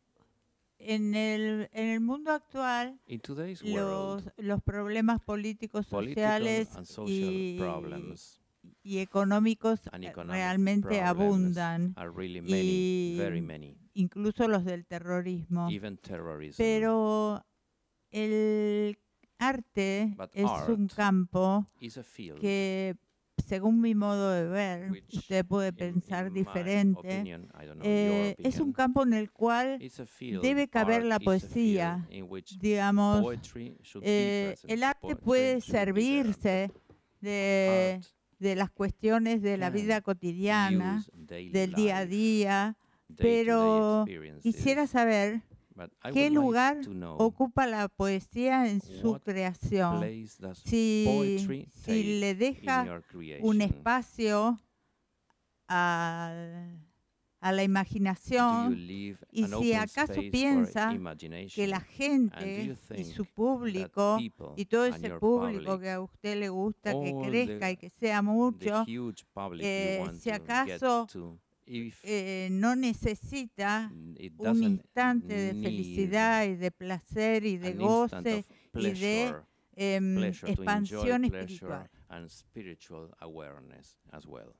en, 0.79 1.15
el, 1.15 1.69
en 1.71 1.88
el 1.88 2.01
mundo 2.01 2.29
actual, 2.29 2.99
los, 3.07 3.63
world, 3.63 4.34
los 4.36 4.61
problemas 4.61 5.21
políticos, 5.21 5.88
sociales 5.88 6.67
y, 7.07 7.57
económicos 8.97 9.79
eh, 9.93 10.11
realmente 10.13 10.99
abundan, 10.99 11.95
really 12.13 12.41
many, 12.41 13.13
y 13.13 13.17
very 13.17 13.39
many. 13.39 13.77
incluso 13.93 14.49
los 14.49 14.65
del 14.65 14.86
terrorismo. 14.86 15.69
Pero 16.57 17.45
el 18.11 18.97
arte 19.39 20.13
But 20.17 20.32
es 20.34 20.51
un 20.67 20.89
campo 20.89 21.65
que, 22.41 22.97
según 23.41 23.81
mi 23.81 23.95
modo 23.95 24.31
de 24.31 24.47
ver, 24.47 25.03
usted 25.11 25.45
puede 25.45 25.73
pensar 25.73 26.31
diferente, 26.31 27.39
eh, 27.83 28.35
es 28.39 28.59
un 28.59 28.73
campo 28.73 29.03
en 29.03 29.13
el 29.13 29.31
cual 29.31 29.79
debe 30.41 30.67
caber 30.67 31.03
la 31.03 31.19
poesía. 31.19 32.07
Digamos, 32.59 33.25
eh, 34.01 34.55
el 34.67 34.83
arte 34.83 35.15
puede 35.15 35.61
servirse 35.61 36.71
de, 37.19 38.01
las 38.39 38.71
cuestiones 38.71 39.41
de 39.41 39.57
la 39.57 39.69
vida 39.69 40.01
cotidiana, 40.01 41.05
del 41.15 41.73
día 41.73 41.97
a 41.97 42.05
día, 42.05 42.77
pero 43.17 44.05
quisiera 44.41 44.87
saber 44.87 45.43
qué 46.13 46.29
lugar 46.29 46.77
ocupa 47.17 47.67
la 47.67 47.88
poesía 47.88 48.69
en 48.69 48.82
su 48.82 49.19
creación. 49.19 50.03
Si, 50.63 52.19
le 52.19 52.36
deja 52.36 53.01
un 53.41 53.61
espacio 53.61 54.59
a 55.67 57.51
la 57.51 57.63
imaginación 57.63 58.77
y 58.77 59.15
si 59.45 59.73
acaso 59.73 60.21
piensa 60.32 60.93
que 61.53 61.67
la 61.67 61.79
gente 61.79 62.77
y 62.95 63.03
su 63.03 63.25
público 63.25 64.17
y 64.55 64.65
todo 64.65 64.86
ese 64.86 65.09
público 65.11 65.79
que 65.79 65.89
a 65.89 66.01
usted 66.01 66.39
le 66.39 66.49
gusta 66.49 66.93
que 66.93 67.15
crezca 67.25 67.71
y 67.71 67.77
que 67.77 67.89
sea 67.89 68.21
mucho, 68.21 68.86
eh, 69.59 70.03
si 70.19 70.29
acaso 70.29 71.07
eh, 72.03 72.47
no 72.51 72.76
necesita 72.76 73.91
it 74.18 74.34
un 74.38 74.64
instante 74.64 75.34
de 75.34 75.53
felicidad 75.62 76.45
y 76.45 76.55
de 76.55 76.72
placer 76.72 77.45
y 77.45 77.57
de 77.57 77.74
goce 77.76 78.18
y 78.20 78.24
de 78.24 78.43
pleasure, 78.72 79.43
em, 79.76 80.16
pleasure 80.16 80.55
to 80.55 80.64
enjoy 80.64 80.66
expansión 80.66 81.22
pleasure 81.30 81.43
espiritual. 81.43 81.89
and 82.09 82.30
spiritual 82.30 83.09
awareness 83.20 83.97
as 84.12 84.26
well. 84.26 84.53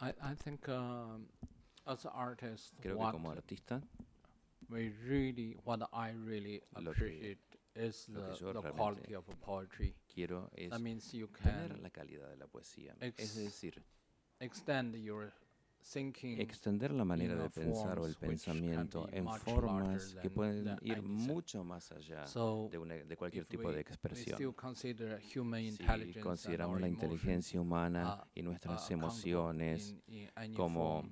I, 0.00 0.10
I 0.22 0.34
think 0.34 0.68
um, 0.68 1.26
as 1.86 2.02
Creo 2.04 2.36
que 2.80 2.94
what 2.94 3.12
como 3.12 3.30
artista 3.30 3.82
we 4.68 4.90
really, 5.06 5.56
what 5.64 5.80
I 5.92 6.10
really 6.10 6.60
Lo 6.80 6.92
que- 6.92 7.04
appreciate 7.06 7.38
is 7.74 8.08
lo 8.08 8.20
que 8.22 8.32
the, 8.32 8.38
yo 8.40 8.52
the 8.52 8.60
realmente 8.62 8.76
quality 8.76 9.14
of 9.14 9.24
poetry. 9.40 9.94
quiero 10.12 10.50
es 10.56 10.70
That 10.70 10.80
means 10.80 11.12
you 11.12 11.28
tener 11.28 11.68
can 11.68 11.82
la 11.82 11.90
calidad 11.90 12.28
de 12.30 12.36
la 12.36 12.46
poesía, 12.46 12.94
es 13.00 13.34
decir, 13.36 13.82
extend 14.40 14.94
your 14.96 15.30
thinking 15.30 15.45
extender 16.42 16.92
la 16.92 17.04
manera 17.04 17.34
de 17.34 17.48
pensar 17.50 17.98
o 17.98 18.06
el 18.06 18.14
pensamiento 18.16 19.06
en 19.12 19.24
formas 19.44 20.14
que 20.22 20.30
pueden 20.30 20.76
ir 20.82 21.02
mucho 21.02 21.64
más 21.64 21.90
allá 21.92 22.24
de, 22.70 22.78
una- 22.78 22.94
de 22.94 23.16
cualquier 23.16 23.44
tipo 23.46 23.62
de 23.72 23.80
expresión. 23.80 24.38
Si 26.04 26.14
consideramos 26.20 26.80
la 26.80 26.88
inteligencia 26.88 27.60
humana 27.60 28.18
uh, 28.20 28.28
y 28.34 28.40
uh, 28.40 28.44
nuestras 28.44 28.90
emociones 28.90 29.94
como 30.54 31.02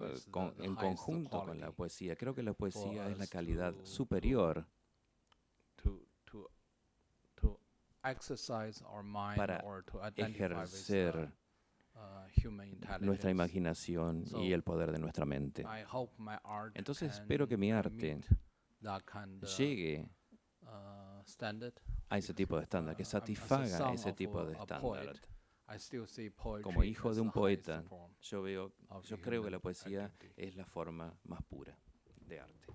eh, 0.00 0.20
con- 0.30 0.54
en 0.64 0.74
conjunto 0.76 1.42
con 1.44 1.60
la 1.60 1.70
poesía, 1.72 2.16
creo 2.16 2.34
que 2.34 2.42
la 2.42 2.52
poesía 2.54 3.10
es 3.10 3.18
la 3.18 3.26
calidad 3.26 3.74
superior 3.84 4.66
para 9.36 9.58
ejercer 10.16 11.30
nuestra 13.00 13.30
imaginación 13.30 14.24
y 14.40 14.52
el 14.52 14.62
poder 14.62 14.92
de 14.92 14.98
nuestra 14.98 15.24
mente. 15.24 15.64
Entonces 16.74 17.14
espero 17.14 17.48
que 17.48 17.56
mi 17.56 17.72
arte 17.72 18.20
llegue 19.56 20.08
uh, 20.62 21.22
a 22.08 22.18
ese 22.18 22.34
tipo 22.34 22.56
de 22.56 22.62
estándar, 22.62 22.96
que 22.96 23.02
Uh, 23.02 23.06
satisfaga 23.06 23.92
ese 23.92 24.12
tipo 24.12 24.44
de 24.44 24.52
estándar. 24.54 25.20
Como 26.62 26.84
hijo 26.84 27.12
de 27.12 27.20
un 27.20 27.32
poeta, 27.32 27.82
yo 28.20 28.42
veo, 28.42 28.72
yo 29.02 29.20
creo 29.20 29.42
que 29.42 29.50
la 29.50 29.58
poesía 29.58 30.12
es 30.36 30.54
la 30.54 30.64
forma 30.64 31.18
más 31.24 31.42
pura 31.42 31.76
de 32.20 32.40
arte. 32.40 32.68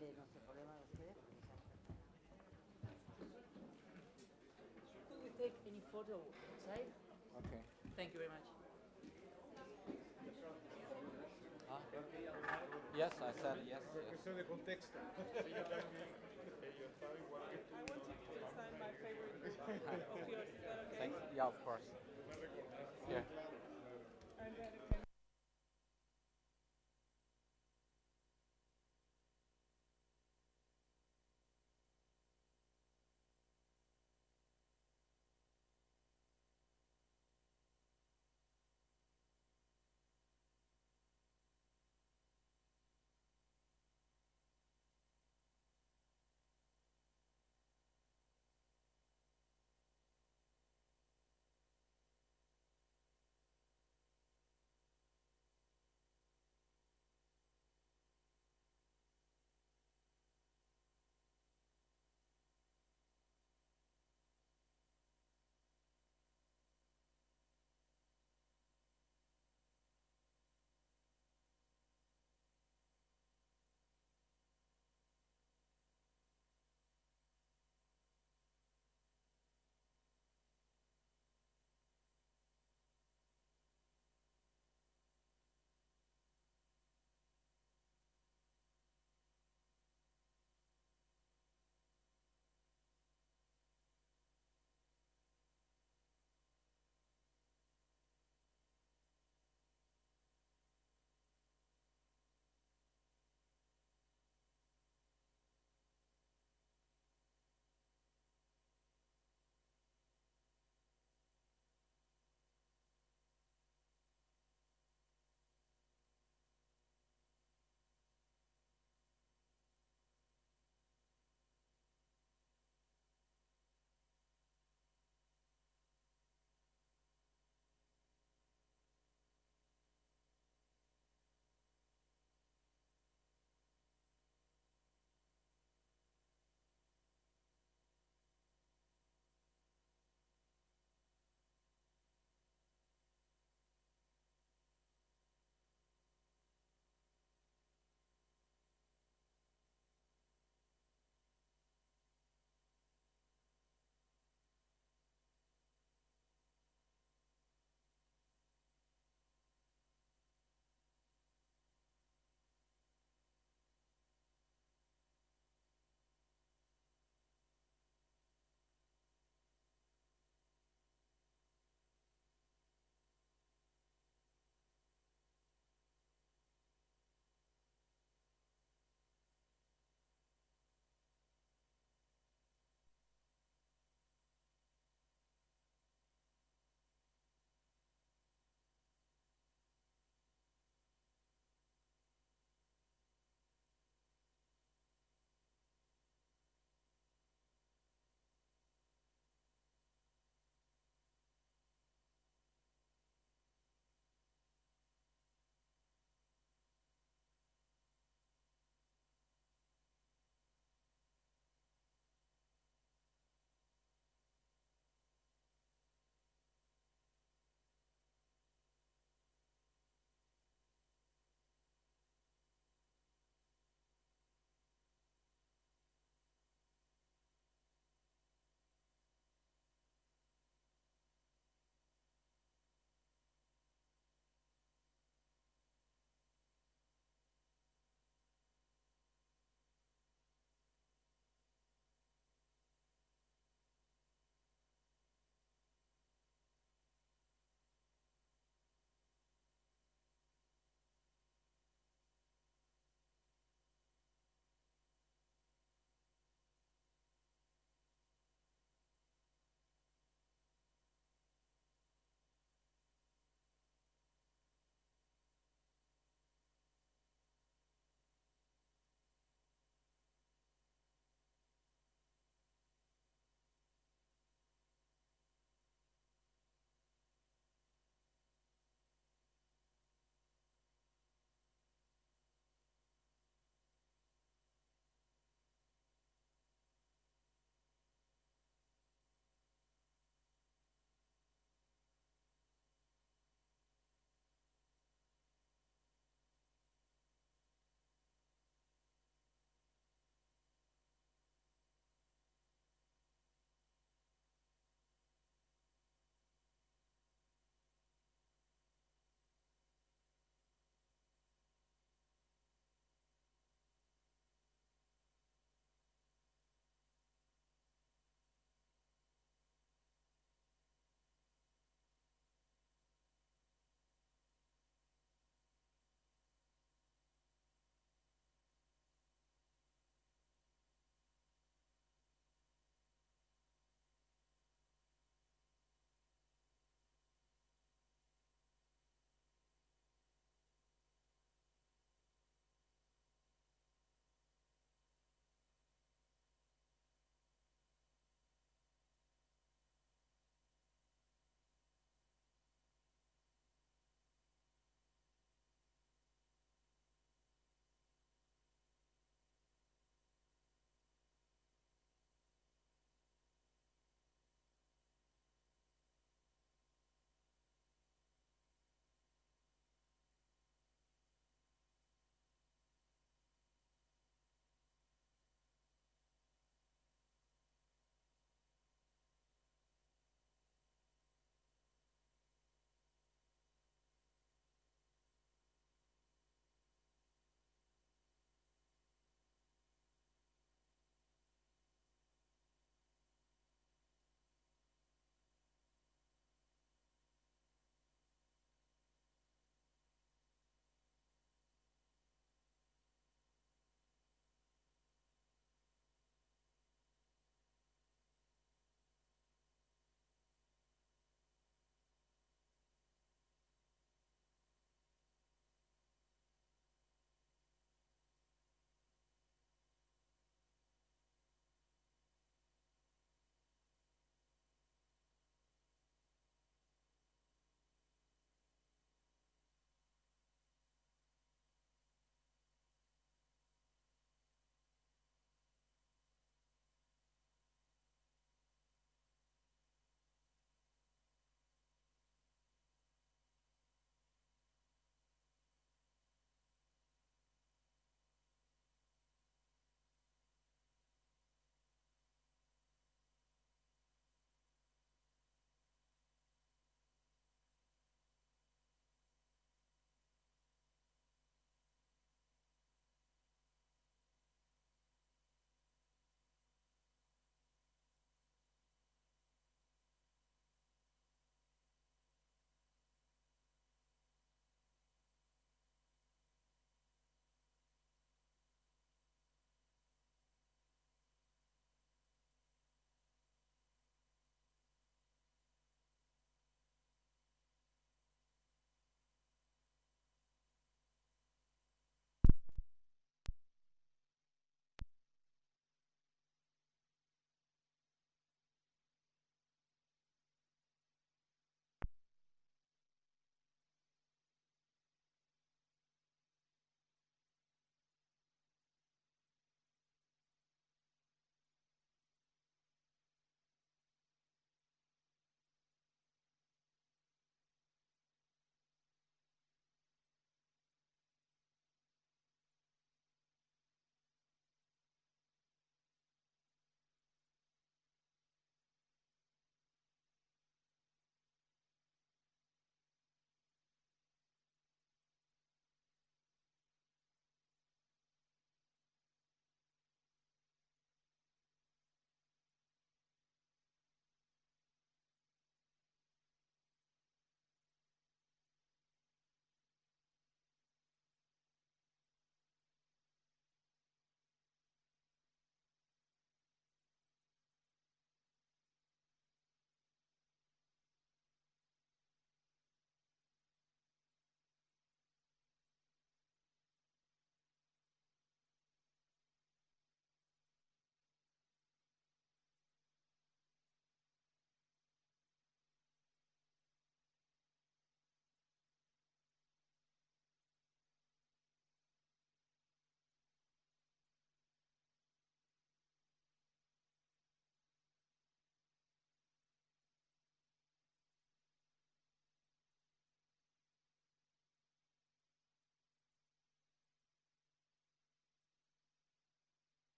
De 0.00 0.12
no 0.14 0.24
sé, 0.32 0.38
problema 0.40 0.74
de 0.74 0.82
ustedes. 0.84 1.16
Could 5.08 5.22
we 5.22 5.30
take 5.36 5.54
any 5.66 5.82
photo 5.92 6.14
outside? 6.16 6.88
Okay. 7.44 7.60
Thank 7.96 8.12
you 8.14 8.18
very 8.20 8.30
much. 8.30 8.46
Ah. 11.70 11.80
Yes, 12.96 13.12
I 13.20 13.32
said 13.40 13.58
yes. 13.66 13.80
yes. 13.94 14.04
Cuestión 14.08 14.36
de 14.36 14.44
contexto. 14.44 14.98
Thanks. 20.98 21.16
Yeah, 21.34 21.46
of 21.46 21.64
course. 21.64 21.82
Yeah. 23.10 23.51